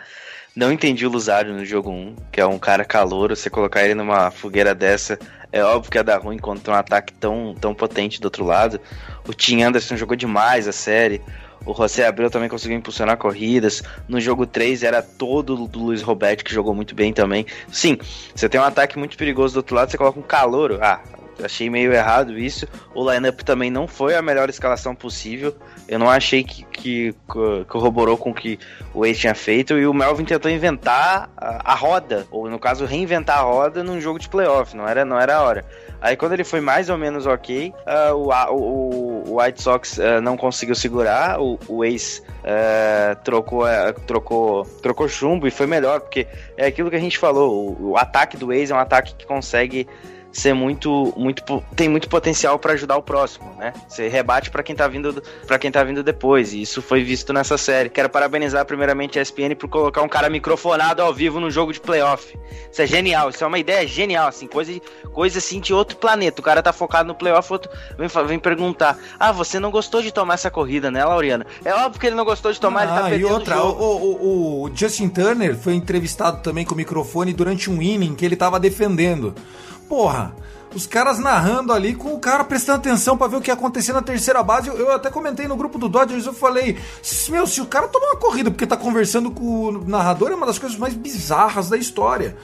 Não 0.55 0.71
entendi 0.71 1.05
o 1.05 1.09
Lusário 1.09 1.53
no 1.53 1.65
jogo 1.65 1.89
1, 1.89 2.15
que 2.31 2.39
é 2.39 2.45
um 2.45 2.59
cara 2.59 2.85
calouro. 2.85 3.35
Você 3.35 3.49
colocar 3.49 3.83
ele 3.83 3.95
numa 3.95 4.29
fogueira 4.29 4.75
dessa, 4.75 5.17
é 5.51 5.63
óbvio 5.63 5.91
que 5.91 5.97
ia 5.97 6.03
dar 6.03 6.21
ruim 6.21 6.37
contra 6.37 6.73
um 6.73 6.77
ataque 6.77 7.13
tão, 7.13 7.55
tão 7.59 7.73
potente 7.73 8.21
do 8.21 8.25
outro 8.25 8.45
lado. 8.45 8.79
O 9.27 9.33
Tim 9.33 9.63
Anderson 9.63 9.95
jogou 9.95 10.15
demais 10.15 10.67
a 10.67 10.71
série. 10.71 11.21
O 11.65 11.73
José 11.73 12.05
Abreu 12.05 12.29
também 12.29 12.49
conseguiu 12.49 12.77
impulsionar 12.77 13.17
corridas. 13.17 13.81
No 14.07 14.19
jogo 14.19 14.45
3 14.45 14.83
era 14.83 15.01
todo 15.01 15.55
do 15.67 15.79
Luiz 15.79 16.01
Roberto 16.01 16.43
que 16.43 16.53
jogou 16.53 16.75
muito 16.75 16.93
bem 16.93 17.13
também. 17.13 17.45
Sim, 17.71 17.97
você 18.35 18.49
tem 18.49 18.59
um 18.59 18.65
ataque 18.65 18.99
muito 18.99 19.17
perigoso 19.17 19.53
do 19.53 19.57
outro 19.57 19.75
lado, 19.75 19.89
você 19.89 19.97
coloca 19.97 20.19
um 20.19 20.23
calouro. 20.23 20.77
Ah, 20.81 20.99
achei 21.41 21.69
meio 21.69 21.93
errado 21.93 22.37
isso. 22.37 22.67
O 22.93 23.09
lineup 23.09 23.41
também 23.41 23.71
não 23.71 23.87
foi 23.87 24.15
a 24.15 24.21
melhor 24.21 24.49
escalação 24.49 24.93
possível. 24.93 25.55
Eu 25.87 25.99
não 25.99 26.09
achei 26.09 26.43
que, 26.43 26.63
que 26.65 27.15
corroborou 27.67 28.17
com 28.17 28.31
o 28.31 28.33
que 28.33 28.59
o 28.93 29.05
Ace 29.05 29.21
tinha 29.21 29.35
feito. 29.35 29.77
E 29.77 29.85
o 29.85 29.93
Melvin 29.93 30.25
tentou 30.25 30.49
inventar 30.49 31.29
a, 31.35 31.71
a, 31.71 31.75
roda, 31.75 32.25
ou 32.31 32.49
no 32.49 32.59
caso, 32.59 32.85
reinventar 32.85 33.39
a 33.39 33.41
roda 33.41 33.83
num 33.83 33.99
jogo 33.99 34.19
de 34.19 34.29
playoff. 34.29 34.75
Não 34.75 34.87
era, 34.87 35.03
não 35.03 35.19
era 35.19 35.35
a 35.35 35.41
hora. 35.41 35.65
Aí 36.03 36.17
quando 36.17 36.33
ele 36.33 36.43
foi 36.43 36.59
mais 36.59 36.89
ou 36.89 36.97
menos 36.97 37.25
ok, 37.25 37.73
uh, 37.87 38.13
o, 38.13 38.29
o, 38.53 39.23
o, 39.29 39.41
White 39.41 39.61
Sox 39.61 39.97
uh, 39.97 40.19
não 40.21 40.35
conseguiu 40.35 40.75
segurar, 40.75 41.39
o, 41.39 41.57
o 41.65 41.85
Ace 41.85 42.21
uh, 42.21 43.15
trocou, 43.23 43.63
trocou, 44.05 44.65
trocou 44.81 45.07
chumbo 45.07 45.47
e 45.47 45.51
foi 45.51 45.65
melhor, 45.65 46.01
porque 46.01 46.27
é 46.57 46.65
aquilo 46.65 46.89
que 46.89 46.97
a 46.97 46.99
gente 46.99 47.17
falou, 47.17 47.77
o, 47.79 47.91
o 47.91 47.97
ataque 47.97 48.35
do 48.35 48.51
Ace 48.51 48.69
é 48.69 48.75
um 48.75 48.79
ataque 48.79 49.15
que 49.15 49.25
consegue 49.25 49.87
ser 50.33 50.53
muito, 50.53 51.13
muito 51.15 51.63
tem 51.75 51.87
muito 51.87 52.09
potencial 52.09 52.57
para 52.57 52.73
ajudar 52.73 52.97
o 52.97 53.03
próximo, 53.03 53.53
né? 53.57 53.71
Você 53.87 54.07
rebate 54.07 54.49
para 54.49 54.63
quem 54.63 54.75
tá 54.75 54.87
vindo 54.87 55.23
para 55.45 55.59
quem 55.59 55.71
tá 55.71 55.83
vindo 55.83 56.01
depois, 56.01 56.53
e 56.53 56.61
isso 56.63 56.81
foi 56.81 57.03
visto 57.03 57.31
nessa 57.31 57.55
série. 57.55 57.87
Quero 57.87 58.09
parabenizar 58.09 58.65
primeiramente 58.65 59.19
a 59.19 59.21
ESPN 59.21 59.55
por 59.55 59.69
colocar 59.69 60.01
um 60.01 60.09
cara 60.09 60.29
microfonado 60.31 61.03
ao 61.03 61.13
vivo 61.13 61.39
no 61.39 61.51
jogo 61.51 61.71
de 61.71 61.79
playoff. 61.79 62.35
Isso 62.71 62.81
é 62.81 62.87
genial, 62.87 63.29
isso 63.29 63.43
é 63.43 63.47
uma 63.47 63.59
ideia 63.59 63.87
genial, 63.87 64.27
assim, 64.27 64.47
coisa, 64.47 64.73
coisa 65.13 65.37
assim 65.37 65.59
de 65.59 65.71
outro 65.71 65.97
planeta. 65.97 66.41
O 66.41 66.43
cara 66.43 66.63
tá 66.63 66.73
focado 66.73 67.07
no 67.07 67.15
playoff, 67.15 67.53
outro 67.53 67.71
vem, 67.95 68.09
vem 68.25 68.39
perguntar: 68.39 68.97
"Ah, 69.19 69.31
você 69.31 69.59
não 69.59 69.69
gostou 69.69 70.01
de 70.01 70.11
tomar 70.11 70.33
essa 70.33 70.49
corrida, 70.49 70.89
né, 70.89 71.05
Laureano?" 71.05 71.45
É 71.63 71.75
óbvio 71.75 72.01
que 72.01 72.07
ele 72.07 72.15
não 72.15 72.25
gostou 72.25 72.51
de 72.51 72.59
tomar, 72.59 72.81
ah, 72.81 72.83
ele 72.83 72.93
tá 72.93 73.03
perdendo 73.03 73.29
e 73.29 73.31
outra, 73.31 73.63
o, 73.63 73.69
o, 73.69 74.63
o 74.63 74.71
Justin 74.75 75.09
Turner 75.09 75.55
foi 75.55 75.75
entrevistado 75.75 76.41
também 76.41 76.65
com 76.65 76.73
o 76.73 76.77
microfone 76.77 77.33
durante 77.33 77.69
um 77.69 77.79
inning 77.79 78.15
que 78.15 78.25
ele 78.25 78.35
tava 78.35 78.59
defendendo. 78.59 79.35
Porra, 79.87 80.35
os 80.75 80.87
caras 80.87 81.19
narrando 81.19 81.71
ali 81.71 81.93
com 81.93 82.13
o 82.13 82.19
cara 82.19 82.43
prestando 82.43 82.79
atenção 82.79 83.15
para 83.15 83.27
ver 83.27 83.37
o 83.37 83.41
que 83.41 83.49
ia 83.49 83.53
acontecer 83.53 83.93
na 83.93 84.01
terceira 84.01 84.41
base. 84.41 84.67
Eu, 84.67 84.75
eu, 84.75 84.91
até 84.91 85.09
comentei 85.09 85.47
no 85.47 85.55
grupo 85.55 85.77
do 85.77 85.87
Dodgers, 85.87 86.25
eu 86.25 86.33
falei, 86.33 86.77
meu, 87.29 87.45
se 87.45 87.61
o 87.61 87.65
cara 87.65 87.87
tomar 87.87 88.07
uma 88.07 88.17
corrida 88.17 88.49
porque 88.49 88.65
tá 88.65 88.77
conversando 88.77 89.29
com 89.29 89.43
o 89.43 89.87
narrador, 89.87 90.31
é 90.31 90.35
uma 90.35 90.45
das 90.45 90.57
coisas 90.57 90.77
mais 90.77 90.93
bizarras 90.93 91.69
da 91.69 91.77
história. 91.77 92.35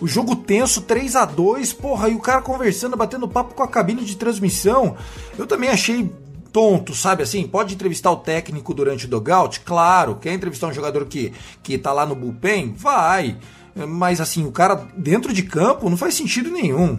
O 0.00 0.06
jogo 0.06 0.34
tenso, 0.34 0.82
3 0.82 1.16
a 1.16 1.24
2 1.24 1.72
porra, 1.72 2.08
e 2.08 2.14
o 2.14 2.20
cara 2.20 2.42
conversando, 2.42 2.96
batendo 2.96 3.28
papo 3.28 3.54
com 3.54 3.62
a 3.62 3.68
cabine 3.68 4.04
de 4.04 4.16
transmissão. 4.16 4.96
Eu 5.38 5.46
também 5.46 5.70
achei 5.70 6.10
tonto, 6.52 6.94
sabe 6.94 7.22
assim? 7.22 7.46
Pode 7.46 7.74
entrevistar 7.74 8.10
o 8.10 8.16
técnico 8.16 8.74
durante 8.74 9.06
o 9.06 9.08
dogout? 9.08 9.60
Claro. 9.60 10.16
Quer 10.16 10.34
entrevistar 10.34 10.66
um 10.66 10.72
jogador 10.72 11.06
que, 11.06 11.32
que 11.62 11.78
tá 11.78 11.92
lá 11.92 12.04
no 12.04 12.14
bullpen? 12.14 12.74
Vai. 12.76 13.38
Mas 13.74 14.20
assim, 14.20 14.46
o 14.46 14.52
cara 14.52 14.86
dentro 14.96 15.32
de 15.32 15.42
campo 15.42 15.88
não 15.88 15.96
faz 15.96 16.14
sentido 16.14 16.50
nenhum. 16.50 16.98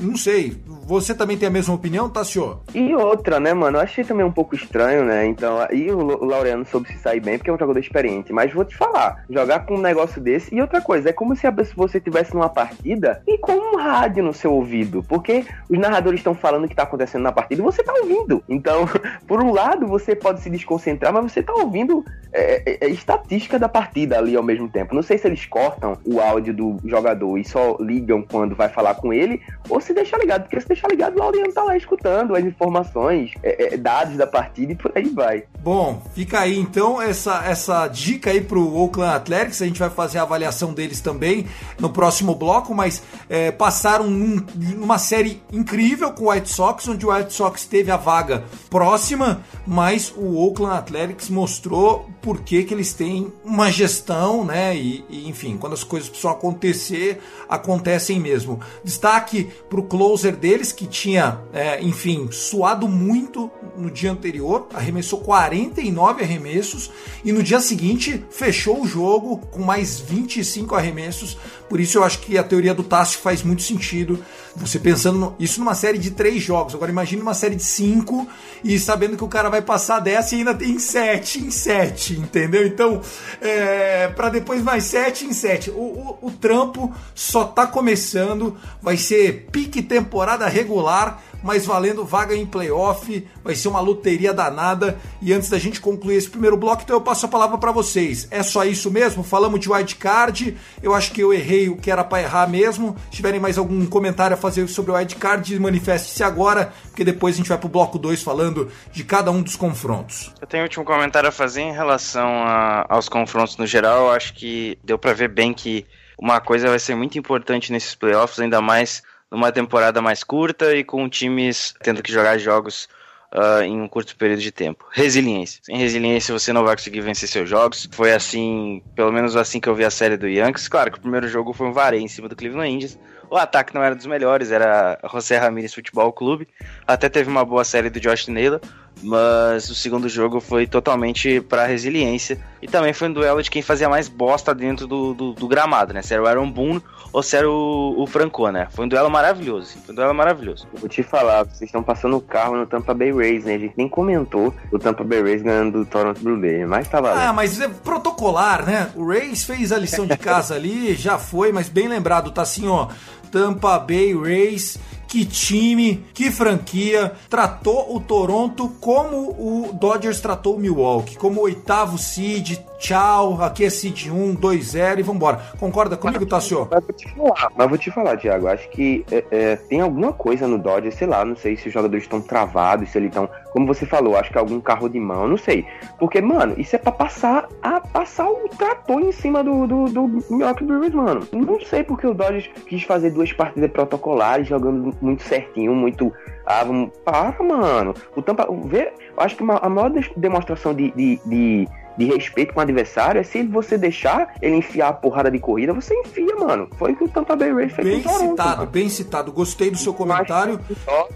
Não 0.00 0.16
sei. 0.16 0.56
Você 0.86 1.14
também 1.14 1.36
tem 1.36 1.48
a 1.48 1.50
mesma 1.50 1.74
opinião, 1.74 2.10
Tassio? 2.10 2.60
E 2.74 2.94
outra, 2.94 3.40
né, 3.40 3.54
mano? 3.54 3.78
Eu 3.78 3.82
achei 3.82 4.04
também 4.04 4.24
um 4.24 4.32
pouco 4.32 4.54
estranho, 4.54 5.04
né? 5.04 5.26
Então, 5.26 5.58
aí 5.58 5.90
o 5.90 6.24
Laureano 6.24 6.66
soube 6.66 6.88
se 6.88 6.98
sair 6.98 7.20
bem 7.20 7.38
porque 7.38 7.50
é 7.50 7.54
um 7.54 7.58
jogador 7.58 7.78
experiente. 7.78 8.32
Mas 8.32 8.52
vou 8.52 8.64
te 8.64 8.76
falar, 8.76 9.24
jogar 9.30 9.60
com 9.60 9.76
um 9.76 9.80
negócio 9.80 10.20
desse. 10.20 10.54
E 10.54 10.60
outra 10.60 10.80
coisa, 10.80 11.08
é 11.08 11.12
como 11.12 11.34
se 11.34 11.46
você 11.74 12.00
tivesse 12.00 12.34
numa 12.34 12.48
partida 12.48 13.22
e 13.26 13.38
com 13.38 13.52
um 13.52 13.76
rádio 13.76 14.22
no 14.22 14.34
seu 14.34 14.52
ouvido. 14.52 15.02
Porque 15.02 15.44
os 15.70 15.78
narradores 15.78 16.20
estão 16.20 16.34
falando 16.34 16.64
o 16.64 16.68
que 16.68 16.76
tá 16.76 16.82
acontecendo 16.82 17.22
na 17.22 17.32
partida 17.32 17.62
e 17.62 17.64
você 17.64 17.82
tá 17.82 17.92
ouvindo. 17.94 18.42
Então, 18.48 18.86
por 19.26 19.42
um 19.42 19.52
lado, 19.52 19.86
você 19.86 20.14
pode 20.14 20.40
se 20.40 20.50
desconcentrar, 20.50 21.12
mas 21.12 21.32
você 21.32 21.42
tá 21.42 21.54
ouvindo 21.54 22.04
é, 22.32 22.62
é, 22.66 22.78
é, 22.86 22.88
estatística 22.88 23.58
da 23.58 23.68
partida 23.68 24.18
ali 24.18 24.36
ao 24.36 24.42
mesmo 24.42 24.68
tempo. 24.68 24.94
Não 24.94 25.02
sei 25.02 25.16
se 25.16 25.26
eles 25.26 25.46
cortam 25.46 25.96
o 26.04 26.13
áudio 26.20 26.54
do 26.54 26.76
jogador 26.84 27.38
e 27.38 27.44
só 27.44 27.76
ligam 27.80 28.22
quando 28.22 28.54
vai 28.54 28.68
falar 28.68 28.94
com 28.94 29.12
ele, 29.12 29.40
ou 29.68 29.80
se 29.80 29.92
deixa 29.92 30.16
ligado, 30.16 30.42
porque 30.42 30.60
se 30.60 30.68
deixar 30.68 30.88
ligado, 30.88 31.16
o 31.16 31.18
Laureano 31.18 31.52
tá 31.52 31.62
lá 31.62 31.76
escutando 31.76 32.34
as 32.34 32.44
informações, 32.44 33.32
é, 33.42 33.74
é, 33.74 33.76
dados 33.76 34.16
da 34.16 34.26
partida 34.26 34.72
e 34.72 34.76
por 34.76 34.92
aí 34.94 35.08
vai. 35.08 35.44
Bom, 35.60 36.02
fica 36.14 36.40
aí 36.40 36.58
então 36.58 37.00
essa, 37.00 37.44
essa 37.46 37.86
dica 37.88 38.30
aí 38.30 38.40
pro 38.40 38.74
Oakland 38.76 39.14
Athletics, 39.14 39.62
a 39.62 39.66
gente 39.66 39.78
vai 39.78 39.90
fazer 39.90 40.18
a 40.18 40.22
avaliação 40.22 40.72
deles 40.72 41.00
também 41.00 41.46
no 41.78 41.90
próximo 41.90 42.34
bloco, 42.34 42.74
mas 42.74 43.02
é, 43.28 43.50
passaram 43.50 44.08
num, 44.08 44.44
numa 44.76 44.98
série 44.98 45.42
incrível 45.52 46.12
com 46.12 46.24
o 46.24 46.30
White 46.30 46.48
Sox, 46.48 46.88
onde 46.88 47.06
o 47.06 47.12
White 47.12 47.32
Sox 47.32 47.66
teve 47.66 47.90
a 47.90 47.96
vaga 47.96 48.44
próxima, 48.68 49.40
mas 49.66 50.12
o 50.16 50.36
Oakland 50.36 50.78
Athletics 50.78 51.30
mostrou 51.30 52.08
por 52.24 52.40
que, 52.40 52.64
que 52.64 52.72
eles 52.72 52.94
têm 52.94 53.30
uma 53.44 53.70
gestão, 53.70 54.46
né? 54.46 54.74
E, 54.74 55.04
e, 55.10 55.28
enfim, 55.28 55.58
quando 55.58 55.74
as 55.74 55.84
coisas 55.84 56.08
precisam 56.08 56.30
acontecer, 56.30 57.20
acontecem 57.46 58.18
mesmo. 58.18 58.58
Destaque 58.82 59.50
para 59.68 59.78
o 59.78 59.82
closer 59.82 60.34
deles, 60.34 60.72
que 60.72 60.86
tinha, 60.86 61.38
é, 61.52 61.82
enfim, 61.82 62.30
suado 62.32 62.88
muito 62.88 63.50
no 63.76 63.90
dia 63.90 64.10
anterior, 64.10 64.68
arremessou 64.72 65.20
49 65.20 66.24
arremessos 66.24 66.90
e 67.22 67.30
no 67.30 67.42
dia 67.42 67.60
seguinte 67.60 68.24
fechou 68.30 68.80
o 68.80 68.86
jogo 68.86 69.36
com 69.50 69.62
mais 69.62 70.00
25 70.00 70.74
arremessos. 70.74 71.36
Por 71.74 71.80
isso 71.80 71.98
eu 71.98 72.04
acho 72.04 72.20
que 72.20 72.38
a 72.38 72.44
teoria 72.44 72.72
do 72.72 72.84
Tassi 72.84 73.16
faz 73.16 73.42
muito 73.42 73.62
sentido. 73.62 74.24
Você 74.54 74.78
pensando 74.78 75.18
no, 75.18 75.36
isso 75.40 75.58
numa 75.58 75.74
série 75.74 75.98
de 75.98 76.12
três 76.12 76.40
jogos. 76.40 76.72
Agora 76.72 76.88
imagine 76.88 77.20
uma 77.20 77.34
série 77.34 77.56
de 77.56 77.64
cinco 77.64 78.28
e 78.62 78.78
sabendo 78.78 79.16
que 79.16 79.24
o 79.24 79.28
cara 79.28 79.48
vai 79.48 79.60
passar 79.60 79.98
dessa 79.98 80.36
e 80.36 80.38
ainda 80.38 80.54
tem 80.54 80.78
sete 80.78 81.40
em 81.40 81.50
sete, 81.50 82.12
entendeu? 82.14 82.64
Então, 82.64 83.00
é, 83.40 84.06
para 84.06 84.28
depois 84.28 84.62
mais 84.62 84.84
sete 84.84 85.26
em 85.26 85.32
sete. 85.32 85.68
O, 85.68 86.18
o, 86.22 86.28
o 86.28 86.30
trampo 86.30 86.94
só 87.12 87.42
tá 87.42 87.66
começando, 87.66 88.56
vai 88.80 88.96
ser 88.96 89.48
pique 89.50 89.82
temporada 89.82 90.46
regular 90.46 91.24
mas 91.44 91.66
valendo 91.66 92.04
vaga 92.06 92.34
em 92.34 92.46
playoff. 92.46 93.24
Vai 93.44 93.54
ser 93.54 93.68
uma 93.68 93.80
loteria 93.80 94.32
danada. 94.32 94.98
E 95.20 95.32
antes 95.32 95.50
da 95.50 95.58
gente 95.58 95.80
concluir 95.80 96.16
esse 96.16 96.30
primeiro 96.30 96.56
bloco, 96.56 96.82
então 96.82 96.96
eu 96.96 97.02
passo 97.02 97.26
a 97.26 97.28
palavra 97.28 97.58
para 97.58 97.70
vocês. 97.70 98.26
É 98.30 98.42
só 98.42 98.64
isso 98.64 98.90
mesmo? 98.90 99.22
Falamos 99.22 99.60
de 99.60 99.70
wild 99.70 99.94
card. 99.96 100.56
Eu 100.82 100.94
acho 100.94 101.12
que 101.12 101.20
eu 101.20 101.34
errei 101.34 101.68
o 101.68 101.76
que 101.76 101.90
era 101.90 102.02
para 102.02 102.22
errar 102.22 102.48
mesmo. 102.48 102.96
Se 103.10 103.16
tiverem 103.16 103.38
mais 103.38 103.58
algum 103.58 103.84
comentário 103.84 104.34
a 104.34 104.38
fazer 104.38 104.66
sobre 104.68 104.90
o 104.90 104.94
wild 104.94 105.16
card, 105.16 105.60
manifeste-se 105.60 106.24
agora, 106.24 106.72
porque 106.88 107.04
depois 107.04 107.34
a 107.34 107.36
gente 107.36 107.48
vai 107.48 107.58
pro 107.58 107.68
bloco 107.68 107.98
2 107.98 108.22
falando 108.22 108.70
de 108.90 109.04
cada 109.04 109.30
um 109.30 109.42
dos 109.42 109.54
confrontos. 109.54 110.32
Eu 110.40 110.46
tenho 110.46 110.62
um 110.62 110.66
último 110.66 110.84
comentário 110.84 111.28
a 111.28 111.32
fazer 111.32 111.60
em 111.60 111.72
relação 111.72 112.42
a, 112.42 112.86
aos 112.88 113.06
confrontos 113.06 113.58
no 113.58 113.66
geral. 113.66 114.06
Eu 114.06 114.10
acho 114.12 114.32
que 114.32 114.78
deu 114.82 114.98
para 114.98 115.12
ver 115.12 115.28
bem 115.28 115.52
que 115.52 115.86
uma 116.18 116.40
coisa 116.40 116.68
vai 116.68 116.78
ser 116.78 116.94
muito 116.94 117.18
importante 117.18 117.70
nesses 117.70 117.94
playoffs, 117.94 118.38
ainda 118.38 118.60
mais 118.60 119.02
numa 119.34 119.50
temporada 119.50 120.00
mais 120.00 120.22
curta 120.22 120.74
e 120.74 120.84
com 120.84 121.08
times 121.08 121.74
tendo 121.82 122.02
que 122.02 122.12
jogar 122.12 122.38
jogos 122.38 122.88
uh, 123.34 123.62
em 123.62 123.80
um 123.80 123.88
curto 123.88 124.16
período 124.16 124.40
de 124.40 124.52
tempo. 124.52 124.86
Resiliência. 124.92 125.60
Sem 125.62 125.76
resiliência 125.76 126.32
você 126.32 126.52
não 126.52 126.64
vai 126.64 126.76
conseguir 126.76 127.00
vencer 127.00 127.28
seus 127.28 127.48
jogos. 127.48 127.88
Foi 127.92 128.12
assim, 128.12 128.80
pelo 128.94 129.12
menos 129.12 129.36
assim 129.36 129.60
que 129.60 129.68
eu 129.68 129.74
vi 129.74 129.84
a 129.84 129.90
série 129.90 130.16
do 130.16 130.28
Yankees. 130.28 130.68
Claro 130.68 130.92
que 130.92 130.98
o 130.98 131.00
primeiro 131.00 131.28
jogo 131.28 131.52
foi 131.52 131.66
um 131.66 131.72
vareio 131.72 132.02
em 132.02 132.08
cima 132.08 132.28
do 132.28 132.36
Cleveland 132.36 132.72
Indians. 132.72 132.98
O 133.28 133.36
ataque 133.36 133.74
não 133.74 133.82
era 133.82 133.96
dos 133.96 134.06
melhores, 134.06 134.52
era 134.52 134.98
José 135.10 135.36
Ramirez 135.36 135.74
Futebol 135.74 136.12
Clube. 136.12 136.46
Até 136.86 137.08
teve 137.08 137.28
uma 137.28 137.44
boa 137.44 137.64
série 137.64 137.90
do 137.90 137.98
Josh 137.98 138.28
Naylor, 138.28 138.60
mas 139.02 139.68
o 139.68 139.74
segundo 139.74 140.08
jogo 140.08 140.40
foi 140.40 140.66
totalmente 140.66 141.40
para 141.40 141.66
resiliência. 141.66 142.38
E 142.62 142.66
também 142.66 142.92
foi 142.92 143.08
um 143.08 143.12
duelo 143.12 143.42
de 143.42 143.50
quem 143.50 143.60
fazia 143.60 143.88
mais 143.88 144.08
bosta 144.08 144.54
dentro 144.54 144.86
do, 144.86 145.12
do, 145.12 145.32
do 145.32 145.48
gramado, 145.48 145.92
né? 145.92 146.00
Se 146.00 146.14
era 146.14 146.22
o 146.22 146.26
Aaron 146.26 146.50
Boone 146.50 146.82
ou 147.12 147.22
se 147.22 147.36
era 147.36 147.48
o, 147.48 147.94
o 147.96 148.06
Franco, 148.06 148.48
né? 148.48 148.66
Foi 148.70 148.84
um 148.86 148.88
duelo 148.88 149.10
maravilhoso. 149.10 149.76
Foi 149.84 149.92
um 149.92 149.96
duelo 149.96 150.14
maravilhoso. 150.14 150.66
vou 150.72 150.88
te 150.88 151.02
falar, 151.02 151.44
vocês 151.44 151.62
estão 151.62 151.82
passando 151.82 152.16
o 152.16 152.20
carro 152.20 152.56
no 152.56 152.66
Tampa 152.66 152.94
Bay 152.94 153.12
Rays, 153.12 153.44
né? 153.44 153.54
A 153.54 153.58
gente 153.58 153.74
nem 153.76 153.88
comentou 153.88 154.52
o 154.72 154.78
Tampa 154.78 155.04
Bay 155.04 155.22
Rays 155.22 155.42
ganhando 155.42 155.78
do 155.78 155.86
Toronto 155.86 156.20
Blue 156.20 156.40
Jays, 156.40 156.66
mas 156.66 156.88
tá 156.88 157.00
valendo. 157.00 157.20
Ah, 157.20 157.32
mas 157.32 157.60
é 157.60 157.68
protocolar, 157.68 158.64
né? 158.64 158.90
O 158.96 159.06
Rays 159.06 159.44
fez 159.44 159.70
a 159.70 159.78
lição 159.78 160.06
de 160.06 160.16
casa 160.18 160.54
ali, 160.54 160.94
já 160.94 161.18
foi, 161.18 161.52
mas 161.52 161.68
bem 161.68 161.86
lembrado, 161.86 162.30
tá 162.30 162.42
assim, 162.42 162.66
ó. 162.66 162.88
Tampa 163.30 163.78
Bay 163.78 164.14
Rays 164.14 164.78
que 165.14 165.24
time, 165.24 166.04
que 166.12 166.28
franquia 166.28 167.12
tratou 167.30 167.94
o 167.94 168.00
Toronto 168.00 168.68
como 168.80 169.30
o 169.30 169.72
Dodgers 169.72 170.20
tratou 170.20 170.56
o 170.56 170.58
Milwaukee, 170.58 171.16
como 171.16 171.40
o 171.40 171.44
oitavo 171.44 171.96
seed, 171.96 172.58
tchau, 172.80 173.40
aqui 173.40 173.64
é 173.64 173.70
seed 173.70 174.08
1, 174.08 174.34
2, 174.34 174.64
0 174.64 174.98
e 174.98 175.02
vambora. 175.04 175.40
Concorda 175.56 175.96
comigo, 175.96 176.26
Tassio? 176.26 176.66
Mas 176.68 176.82
vou 176.82 176.92
te 176.92 177.08
falar, 177.14 177.52
mas 177.56 177.68
vou 177.68 177.78
te 177.78 177.90
falar, 177.92 178.16
Thiago, 178.16 178.48
acho 178.48 178.68
que 178.70 179.06
é, 179.08 179.24
é, 179.30 179.56
tem 179.56 179.80
alguma 179.80 180.12
coisa 180.12 180.48
no 180.48 180.58
Dodgers, 180.58 180.96
sei 180.96 181.06
lá, 181.06 181.24
não 181.24 181.36
sei 181.36 181.56
se 181.56 181.68
os 181.68 181.72
jogadores 181.72 182.02
estão 182.02 182.20
travados, 182.20 182.90
se 182.90 182.98
eles 182.98 183.10
estão, 183.10 183.30
como 183.54 183.68
você 183.68 183.86
falou, 183.86 184.16
acho 184.16 184.32
que 184.32 184.36
algum 184.36 184.60
carro 184.60 184.88
de 184.88 184.98
mão, 184.98 185.28
não 185.28 185.36
sei. 185.36 185.64
Porque, 185.96 186.20
mano, 186.20 186.56
isso 186.58 186.74
é 186.74 186.78
pra 186.78 186.90
passar 186.90 187.46
a 187.62 187.80
passar 187.80 188.28
o 188.28 188.48
trator 188.48 189.00
em 189.00 189.12
cima 189.12 189.44
do, 189.44 189.64
do, 189.68 189.84
do 189.84 190.08
Milwaukee 190.28 190.64
Brewers, 190.64 190.92
mano. 190.92 191.20
Não 191.32 191.60
sei 191.60 191.84
porque 191.84 192.04
o 192.04 192.12
Dodgers 192.12 192.50
quis 192.66 192.82
fazer 192.82 193.10
duas 193.10 193.32
partidas 193.32 193.70
protocolares, 193.70 194.48
jogando 194.48 194.92
muito 195.00 195.22
certinho, 195.22 195.72
muito. 195.72 196.12
Ah. 196.44 196.64
Para, 197.04 197.44
mano. 197.44 197.94
O 198.16 198.20
Tampa. 198.20 198.48
Vê, 198.64 198.92
acho 199.16 199.36
que 199.36 199.44
a 199.44 199.68
maior 199.68 199.92
demonstração 200.16 200.74
de, 200.74 200.90
de, 200.90 201.20
de, 201.24 201.68
de, 201.96 202.04
respeito 202.04 202.52
com 202.52 202.60
o 202.60 202.62
adversário 202.62 203.20
é 203.20 203.24
se 203.24 203.42
você 203.42 203.76
deixar 203.76 204.34
ele 204.40 204.56
enfiar 204.56 204.88
a 204.88 204.92
porrada 204.92 205.30
de 205.30 205.38
corrida, 205.38 205.72
você 205.72 205.94
enfia, 205.94 206.34
mano. 206.36 206.68
Foi 206.76 206.92
o 206.92 206.96
que 206.96 207.04
o 207.04 207.08
Tampa 207.08 207.36
Bay 207.36 207.52
Rays 207.52 207.72
fez 207.72 207.86
Bem 207.86 208.02
com 208.02 208.08
o 208.08 208.12
Toronto, 208.12 208.30
citado, 208.30 208.58
mano. 208.58 208.70
bem 208.70 208.88
citado. 208.88 209.32
Gostei 209.32 209.70
do 209.70 209.76
seu 209.76 209.94
comentário. 209.94 210.60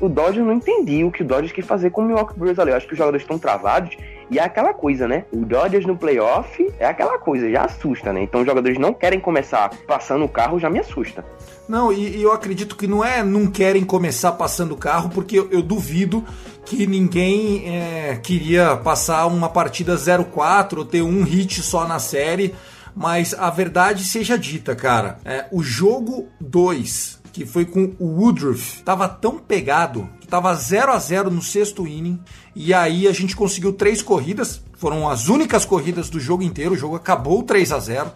O 0.00 0.08
Dodgers 0.08 0.46
não 0.46 0.54
entendi 0.54 1.04
o 1.04 1.10
que 1.10 1.22
o 1.22 1.24
Dodgers 1.24 1.52
quis 1.52 1.66
fazer 1.66 1.90
com 1.90 2.02
o 2.02 2.04
Milwaukee 2.04 2.38
Brewers 2.38 2.58
ali. 2.58 2.70
Eu 2.70 2.76
acho 2.76 2.86
que 2.86 2.92
os 2.92 2.98
jogadores 2.98 3.22
estão 3.22 3.38
travados 3.38 3.96
e 4.30 4.38
é 4.38 4.42
aquela 4.42 4.74
coisa, 4.74 5.08
né? 5.08 5.24
O 5.32 5.44
Dodgers 5.44 5.86
no 5.86 5.96
playoff 5.96 6.72
é 6.78 6.86
aquela 6.86 7.18
coisa, 7.18 7.50
já 7.50 7.64
assusta, 7.64 8.12
né? 8.12 8.22
Então 8.22 8.40
os 8.40 8.46
jogadores 8.46 8.78
não 8.78 8.92
querem 8.92 9.20
começar 9.20 9.70
passando 9.86 10.24
o 10.24 10.28
carro, 10.28 10.58
já 10.58 10.68
me 10.68 10.78
assusta. 10.78 11.24
Não, 11.68 11.92
e, 11.92 12.16
e 12.16 12.22
eu 12.22 12.32
acredito 12.32 12.76
que 12.76 12.86
não 12.86 13.04
é 13.04 13.22
não 13.22 13.46
querem 13.46 13.84
começar 13.84 14.32
passando 14.32 14.72
o 14.72 14.76
carro, 14.76 15.10
porque 15.10 15.38
eu, 15.38 15.50
eu 15.50 15.62
duvido 15.62 16.24
que 16.64 16.86
ninguém 16.86 17.64
é, 17.66 18.16
queria 18.16 18.76
passar 18.76 19.26
uma 19.26 19.48
partida 19.48 19.94
0-4 19.94 20.78
ou 20.78 20.84
ter 20.84 21.02
um 21.02 21.22
hit 21.22 21.62
só 21.62 21.86
na 21.86 21.98
série. 21.98 22.54
Mas 22.94 23.32
a 23.32 23.48
verdade 23.48 24.02
seja 24.02 24.36
dita, 24.36 24.74
cara. 24.74 25.18
É, 25.24 25.46
o 25.52 25.62
jogo 25.62 26.28
2 26.40 27.18
que 27.38 27.46
foi 27.46 27.64
com 27.64 27.94
o 28.00 28.20
Woodruff, 28.20 28.82
tava 28.82 29.08
tão 29.08 29.38
pegado 29.38 30.08
tava 30.28 30.54
0 30.54 30.92
a 30.92 30.98
0 30.98 31.30
no 31.30 31.42
sexto 31.42 31.86
inning 31.86 32.20
e 32.54 32.74
aí 32.74 33.08
a 33.08 33.12
gente 33.12 33.34
conseguiu 33.34 33.72
três 33.72 34.02
corridas, 34.02 34.60
foram 34.76 35.08
as 35.08 35.28
únicas 35.28 35.64
corridas 35.64 36.10
do 36.10 36.20
jogo 36.20 36.42
inteiro, 36.42 36.74
o 36.74 36.78
jogo 36.78 36.96
acabou 36.96 37.42
3 37.42 37.72
a 37.72 37.78
0 37.78 38.12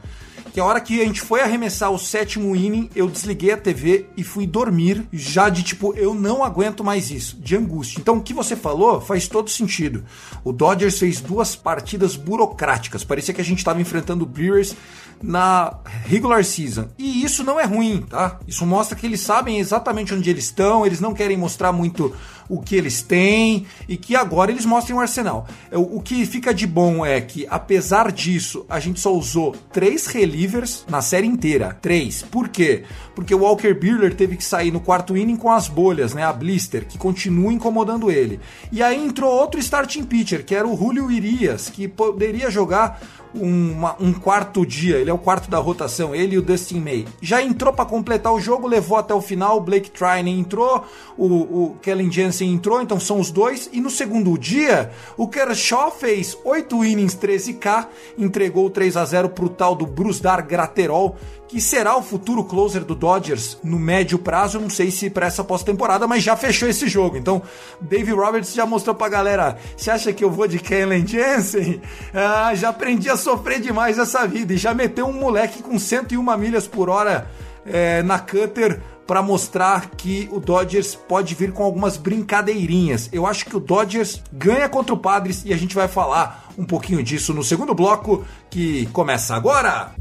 que 0.53 0.61
a 0.61 0.65
hora 0.67 0.81
que 0.83 1.01
a 1.01 1.05
gente 1.05 1.23
foi 1.23 1.41
arremessar 1.41 1.91
o 1.91 1.99
sétimo 1.99 2.55
inning, 2.55 2.91
eu 2.95 3.09
desliguei 3.09 3.53
a 3.53 3.57
TV 3.57 4.07
e 4.19 4.23
fui 4.23 4.47
dormir, 4.47 5.09
já 5.11 5.49
de 5.49 5.63
tipo, 5.63 5.95
eu 5.95 6.13
não 6.13 6.45
aguento 6.45 6.85
mais 6.85 7.11
isso, 7.11 7.39
de 7.41 7.57
angústia. 7.57 7.99
Então 7.99 8.19
o 8.19 8.23
que 8.23 8.35
você 8.35 8.55
falou 8.55 9.01
faz 9.01 9.27
todo 9.27 9.49
sentido. 9.49 10.05
O 10.45 10.53
Dodgers 10.53 10.99
fez 10.99 11.23
duas 11.23 11.57
partidas 11.57 12.17
burocráticas, 12.17 13.03
parecia 13.03 13.33
que 13.33 13.41
a 13.41 13.45
gente 13.45 13.59
estava 13.59 13.81
enfrentando 13.81 14.25
o 14.25 14.27
Brewers 14.27 14.77
na 15.23 15.79
regular 16.05 16.45
season. 16.45 16.89
E 16.99 17.25
isso 17.25 17.45
não 17.45 17.61
é 17.61 17.65
ruim, 17.65 18.03
tá? 18.03 18.39
Isso 18.47 18.67
mostra 18.67 18.97
que 18.97 19.07
eles 19.07 19.21
sabem 19.21 19.59
exatamente 19.59 20.13
onde 20.15 20.29
eles 20.29 20.45
estão, 20.45 20.85
eles 20.85 21.01
não 21.01 21.15
querem 21.15 21.37
mostrar 21.37 21.73
muito 21.73 22.13
o 22.49 22.61
que 22.61 22.77
eles 22.77 23.01
têm 23.01 23.67
e 23.89 23.97
que 23.97 24.15
agora 24.15 24.51
eles 24.51 24.67
mostrem 24.67 24.97
o 24.97 25.01
arsenal. 25.01 25.47
O 25.73 26.01
que 26.01 26.27
fica 26.27 26.53
de 26.53 26.67
bom 26.67 27.07
é 27.07 27.21
que, 27.21 27.47
apesar 27.49 28.13
disso, 28.13 28.67
a 28.69 28.79
gente 28.79 29.01
só 29.01 29.15
usou 29.15 29.55
três 29.73 30.07
relievers 30.07 30.85
na 30.89 31.01
série 31.01 31.27
inteira. 31.27 31.79
Três. 31.81 32.23
Por 32.23 32.49
quê? 32.49 32.85
Porque 33.15 33.35
o 33.35 33.41
Walker 33.41 33.73
Buehler 33.73 34.15
teve 34.15 34.37
que 34.37 34.45
sair 34.45 34.71
no 34.71 34.81
quarto 34.81 35.17
inning 35.17 35.37
com 35.37 35.51
as 35.51 35.69
bolhas, 35.69 36.13
né? 36.13 36.25
A 36.25 36.33
blister, 36.33 36.87
que 36.87 36.99
continua 36.99 37.53
incomodando 37.53 38.11
ele. 38.11 38.39
E 38.71 38.83
aí 38.83 39.03
entrou 39.03 39.33
outro 39.33 39.59
starting 39.59 40.05
pitcher, 40.05 40.45
que 40.45 40.55
era 40.55 40.69
o 40.69 40.77
Julio 40.77 41.11
Irias, 41.11 41.71
que 41.71 41.89
poderia 41.89 42.51
jogar 42.51 43.01
uma, 43.35 43.97
um 44.01 44.13
quarto 44.13 44.65
dia, 44.67 44.97
ele 44.97 45.11
é 45.11 45.13
o 45.13 45.19
quarto 45.19 45.51
da 45.51 45.59
rotação, 45.59 46.15
ele 46.15 46.35
e 46.35 46.39
o 46.39 46.43
Dustin 46.43 46.81
May. 46.81 47.07
Já 47.21 47.43
entrou 47.43 47.73
para 47.73 47.85
completar 47.85 48.33
o 48.33 48.41
jogo, 48.41 48.67
levou 48.67 48.99
até 48.99 49.15
o 49.15 49.21
final, 49.21 49.57
o 49.57 49.61
Blake 49.61 49.91
Trinan 49.91 50.31
entrou, 50.31 50.85
o, 51.17 51.27
o 51.27 51.77
Kellen 51.81 52.11
Jensen 52.11 52.53
entrou, 52.53 52.81
então 52.81 52.99
são 53.01 53.19
os 53.21 53.31
dois. 53.31 53.69
E 53.73 53.81
no 53.81 53.91
segundo 53.91 54.37
dia, 54.39 54.91
o 55.17 55.29
Kershaw 55.29 55.91
fez 55.91 56.37
8 56.45 56.85
innings, 56.85 57.17
13K, 57.17 57.87
entregou 58.19 58.69
3 58.71 58.97
a 58.97 59.05
0 59.05 59.31
pro 59.31 59.49
tal 59.49 59.75
do 59.75 59.87
Bruce 59.87 60.23
Dar 60.23 60.43
Graterol, 60.43 61.17
que 61.53 61.61
será 61.61 61.95
o 61.99 62.03
futuro 62.03 62.43
closer 62.43 62.83
do 62.83 62.95
Dodgers 62.95 63.59
no 63.63 63.79
médio 63.79 64.19
prazo. 64.19 64.59
Não 64.59 64.71
sei 64.71 64.91
se 64.91 65.11
para 65.11 65.27
essa 65.27 65.45
pós-temporada, 65.45 66.09
mas 66.09 66.23
já 66.23 66.35
fechou 66.35 66.67
esse 66.67 66.89
jogo. 66.89 67.19
Então, 67.19 67.43
Dave 67.79 68.11
Roberts 68.11 68.55
já 68.55 68.65
mostrou 68.65 68.97
pra 68.97 69.11
galera: 69.11 69.59
você 69.77 69.91
acha 69.91 70.15
que 70.15 70.25
eu 70.25 70.31
vou 70.31 70.49
de 70.49 70.59
Kellen 70.59 71.07
Jensen? 71.07 71.83
Ah, 72.15 72.55
já 72.55 72.69
aprendi 72.69 73.09
a 73.09 73.17
sofrer 73.17 73.61
demais 73.61 73.99
essa 73.99 74.27
vida 74.27 74.53
e 74.55 74.57
já 74.57 74.73
meteu 74.73 75.07
um 75.07 75.13
moleque 75.13 75.63
com 75.63 75.79
101 75.79 76.37
milhas 76.37 76.67
por 76.67 76.89
hora 76.89 77.27
é, 77.67 78.03
na 78.03 78.19
cutter 78.19 78.81
para 79.13 79.21
mostrar 79.21 79.91
que 79.91 80.27
o 80.33 80.41
Dodgers 80.41 80.95
pode 80.95 81.35
vir 81.35 81.53
com 81.53 81.63
algumas 81.63 81.99
brincadeirinhas. 81.99 83.11
Eu 83.13 83.27
acho 83.27 83.45
que 83.45 83.55
o 83.55 83.61
Dodgers 83.61 84.23
ganha 84.33 84.71
contra 84.71 84.95
o 84.95 84.97
Padres 84.97 85.43
e 85.45 85.53
a 85.53 85.57
gente 85.59 85.75
vai 85.75 85.87
falar 85.87 86.49
um 86.57 86.65
pouquinho 86.65 87.03
disso 87.03 87.35
no 87.35 87.45
segundo 87.45 87.75
bloco 87.75 88.25
que 88.49 88.87
começa 88.87 89.35
agora. 89.35 89.95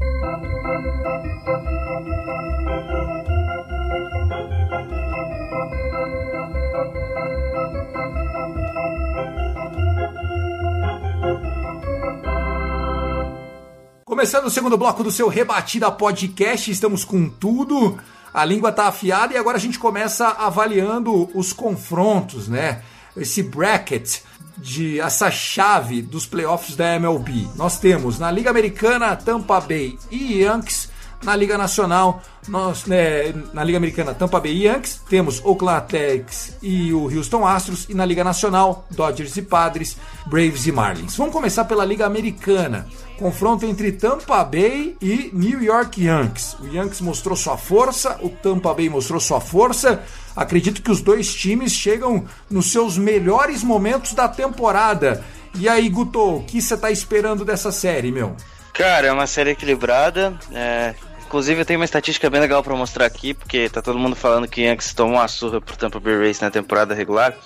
Começando 14.06 14.46
o 14.46 14.50
segundo 14.50 14.78
bloco 14.78 15.04
do 15.04 15.10
seu 15.10 15.28
Rebatida 15.28 15.90
Podcast, 15.90 16.70
estamos 16.70 17.04
com 17.04 17.28
tudo. 17.28 17.98
A 18.32 18.44
língua 18.44 18.72
tá 18.72 18.86
afiada 18.86 19.34
e 19.34 19.36
agora 19.36 19.56
a 19.56 19.60
gente 19.60 19.78
começa 19.78 20.28
avaliando 20.28 21.30
os 21.34 21.52
confrontos, 21.52 22.48
né? 22.48 22.82
Esse 23.16 23.42
bracket 23.42 24.20
de 24.56 25.00
essa 25.00 25.30
chave 25.30 26.00
dos 26.00 26.26
playoffs 26.26 26.76
da 26.76 26.94
MLB. 26.96 27.48
Nós 27.56 27.78
temos 27.78 28.18
na 28.18 28.30
Liga 28.30 28.50
Americana 28.50 29.16
Tampa 29.16 29.60
Bay 29.60 29.98
e 30.10 30.42
Yankees, 30.42 30.90
na 31.22 31.36
Liga 31.36 31.56
Nacional, 31.56 32.20
nós, 32.48 32.86
né, 32.86 33.32
na 33.52 33.62
Liga 33.62 33.78
Americana 33.78 34.12
Tampa 34.12 34.40
Bay 34.40 34.64
Yankees, 34.64 35.00
temos 35.08 35.40
Oakland 35.44 35.78
Athletics 35.78 36.56
e 36.60 36.92
o 36.92 37.04
Houston 37.04 37.46
Astros, 37.46 37.86
e 37.88 37.94
na 37.94 38.04
Liga 38.04 38.24
Nacional, 38.24 38.86
Dodgers 38.90 39.36
e 39.36 39.42
Padres, 39.42 39.96
Braves 40.26 40.66
e 40.66 40.72
Marlins. 40.72 41.16
Vamos 41.16 41.32
começar 41.32 41.64
pela 41.64 41.84
Liga 41.84 42.04
Americana. 42.06 42.88
Confronto 43.22 43.64
entre 43.64 43.92
Tampa 43.92 44.42
Bay 44.42 44.96
e 45.00 45.30
New 45.32 45.62
York 45.62 46.04
Yankees. 46.04 46.56
O 46.58 46.66
Yankees 46.66 47.00
mostrou 47.00 47.36
sua 47.36 47.56
força, 47.56 48.18
o 48.20 48.28
Tampa 48.28 48.74
Bay 48.74 48.88
mostrou 48.88 49.20
sua 49.20 49.40
força. 49.40 50.02
Acredito 50.34 50.82
que 50.82 50.90
os 50.90 51.00
dois 51.00 51.32
times 51.32 51.70
chegam 51.70 52.24
nos 52.50 52.72
seus 52.72 52.98
melhores 52.98 53.62
momentos 53.62 54.12
da 54.12 54.26
temporada. 54.26 55.22
E 55.54 55.68
aí, 55.68 55.88
Guto, 55.88 56.38
o 56.38 56.42
que 56.42 56.60
você 56.60 56.74
está 56.74 56.90
esperando 56.90 57.44
dessa 57.44 57.70
série, 57.70 58.10
meu? 58.10 58.34
Cara, 58.72 59.06
é 59.06 59.12
uma 59.12 59.28
série 59.28 59.50
equilibrada. 59.50 60.36
É... 60.50 60.92
Inclusive, 61.24 61.60
eu 61.60 61.64
tenho 61.64 61.78
uma 61.78 61.84
estatística 61.84 62.28
bem 62.28 62.40
legal 62.40 62.60
para 62.60 62.74
mostrar 62.74 63.06
aqui, 63.06 63.34
porque 63.34 63.68
tá 63.68 63.80
todo 63.80 64.00
mundo 64.00 64.16
falando 64.16 64.48
que 64.48 64.62
Yankees 64.62 64.92
tomou 64.94 65.18
uma 65.18 65.28
surra 65.28 65.60
pro 65.60 65.76
Tampa 65.76 66.00
Bay 66.00 66.18
Rays 66.18 66.40
na 66.40 66.50
temporada 66.50 66.92
regular. 66.92 67.36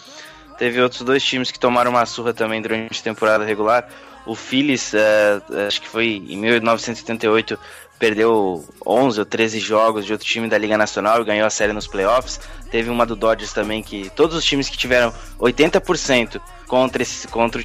Teve 0.56 0.80
outros 0.80 1.02
dois 1.02 1.22
times 1.22 1.50
que 1.50 1.58
tomaram 1.58 1.90
uma 1.90 2.06
surra 2.06 2.32
também 2.32 2.62
durante 2.62 2.98
a 2.98 3.04
temporada 3.04 3.44
regular. 3.44 3.86
O 4.26 4.34
Phillies, 4.34 4.92
é, 4.92 5.40
acho 5.66 5.80
que 5.80 5.88
foi 5.88 6.22
em 6.28 6.36
1978, 6.36 7.58
perdeu 7.98 8.64
11 8.84 9.20
ou 9.20 9.24
13 9.24 9.58
jogos 9.58 10.04
de 10.04 10.12
outro 10.12 10.26
time 10.26 10.48
da 10.48 10.58
Liga 10.58 10.76
Nacional 10.76 11.20
e 11.20 11.24
ganhou 11.24 11.46
a 11.46 11.50
série 11.50 11.72
nos 11.72 11.86
playoffs. 11.86 12.40
Teve 12.70 12.90
uma 12.90 13.06
do 13.06 13.16
Dodgers 13.16 13.52
também 13.52 13.82
que 13.82 14.10
todos 14.10 14.36
os 14.36 14.44
times 14.44 14.68
que 14.68 14.76
tiveram 14.76 15.12
80% 15.38 16.40
contra, 16.66 17.02
esse, 17.02 17.28
contra, 17.28 17.60
o, 17.60 17.64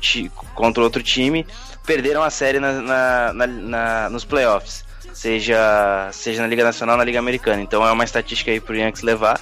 contra 0.53 0.83
outro 0.83 1.01
time 1.03 1.45
perderam 1.85 2.23
a 2.23 2.29
série 2.29 2.59
na, 2.59 2.73
na, 2.73 3.33
na, 3.33 3.47
na, 3.47 4.09
nos 4.09 4.23
playoffs, 4.23 4.85
seja, 5.13 6.09
seja 6.11 6.41
na 6.41 6.47
Liga 6.47 6.63
Nacional 6.63 6.95
na 6.95 7.03
Liga 7.03 7.19
Americana. 7.19 7.61
Então 7.61 7.85
é 7.85 7.91
uma 7.91 8.03
estatística 8.03 8.51
aí 8.51 8.61
pro 8.61 8.75
Yankees 8.75 9.03
levar. 9.03 9.41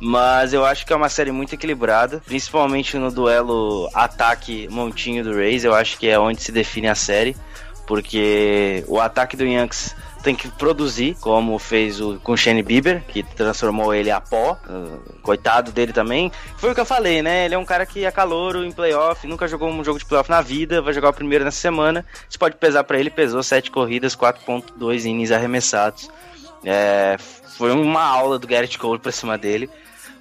Mas 0.00 0.54
eu 0.54 0.64
acho 0.64 0.86
que 0.86 0.92
é 0.94 0.96
uma 0.96 1.10
série 1.10 1.30
muito 1.30 1.54
equilibrada, 1.54 2.22
principalmente 2.24 2.96
no 2.96 3.10
duelo 3.10 3.88
ataque 3.92 4.66
montinho 4.70 5.22
do 5.22 5.34
Rays. 5.34 5.62
Eu 5.62 5.74
acho 5.74 5.98
que 5.98 6.08
é 6.08 6.18
onde 6.18 6.42
se 6.42 6.50
define 6.50 6.88
a 6.88 6.94
série, 6.94 7.36
porque 7.86 8.82
o 8.88 8.98
ataque 8.98 9.36
do 9.36 9.44
Yankees 9.44 9.94
tem 10.22 10.34
que 10.34 10.48
produzir, 10.48 11.16
como 11.20 11.58
fez 11.58 12.00
o, 12.00 12.18
com 12.20 12.32
o 12.32 12.36
Shane 12.36 12.62
Bieber, 12.62 13.02
que 13.08 13.22
transformou 13.22 13.94
ele 13.94 14.10
a 14.10 14.20
pó. 14.20 14.58
Uh, 14.68 15.20
coitado 15.20 15.70
dele 15.70 15.92
também. 15.92 16.32
Foi 16.56 16.70
o 16.70 16.74
que 16.74 16.80
eu 16.80 16.86
falei, 16.86 17.22
né? 17.22 17.44
Ele 17.44 17.54
é 17.54 17.58
um 17.58 17.64
cara 17.64 17.84
que 17.84 18.04
é 18.04 18.10
calouro 18.10 18.64
em 18.64 18.72
playoff, 18.72 19.26
nunca 19.26 19.46
jogou 19.46 19.68
um 19.68 19.84
jogo 19.84 19.98
de 19.98 20.04
playoff 20.06 20.30
na 20.30 20.40
vida, 20.40 20.80
vai 20.80 20.94
jogar 20.94 21.10
o 21.10 21.12
primeiro 21.12 21.44
nessa 21.44 21.58
semana. 21.58 22.06
Isso 22.28 22.38
pode 22.38 22.56
pesar 22.56 22.84
para 22.84 22.98
ele, 22.98 23.10
pesou 23.10 23.42
7 23.42 23.70
corridas, 23.70 24.16
4.2 24.16 25.04
innings 25.04 25.30
arremessados. 25.30 26.10
É, 26.64 27.16
foi 27.58 27.72
uma 27.72 28.02
aula 28.02 28.38
do 28.38 28.46
Garrett 28.46 28.78
Cole 28.78 28.98
pra 28.98 29.12
cima 29.12 29.36
dele 29.36 29.68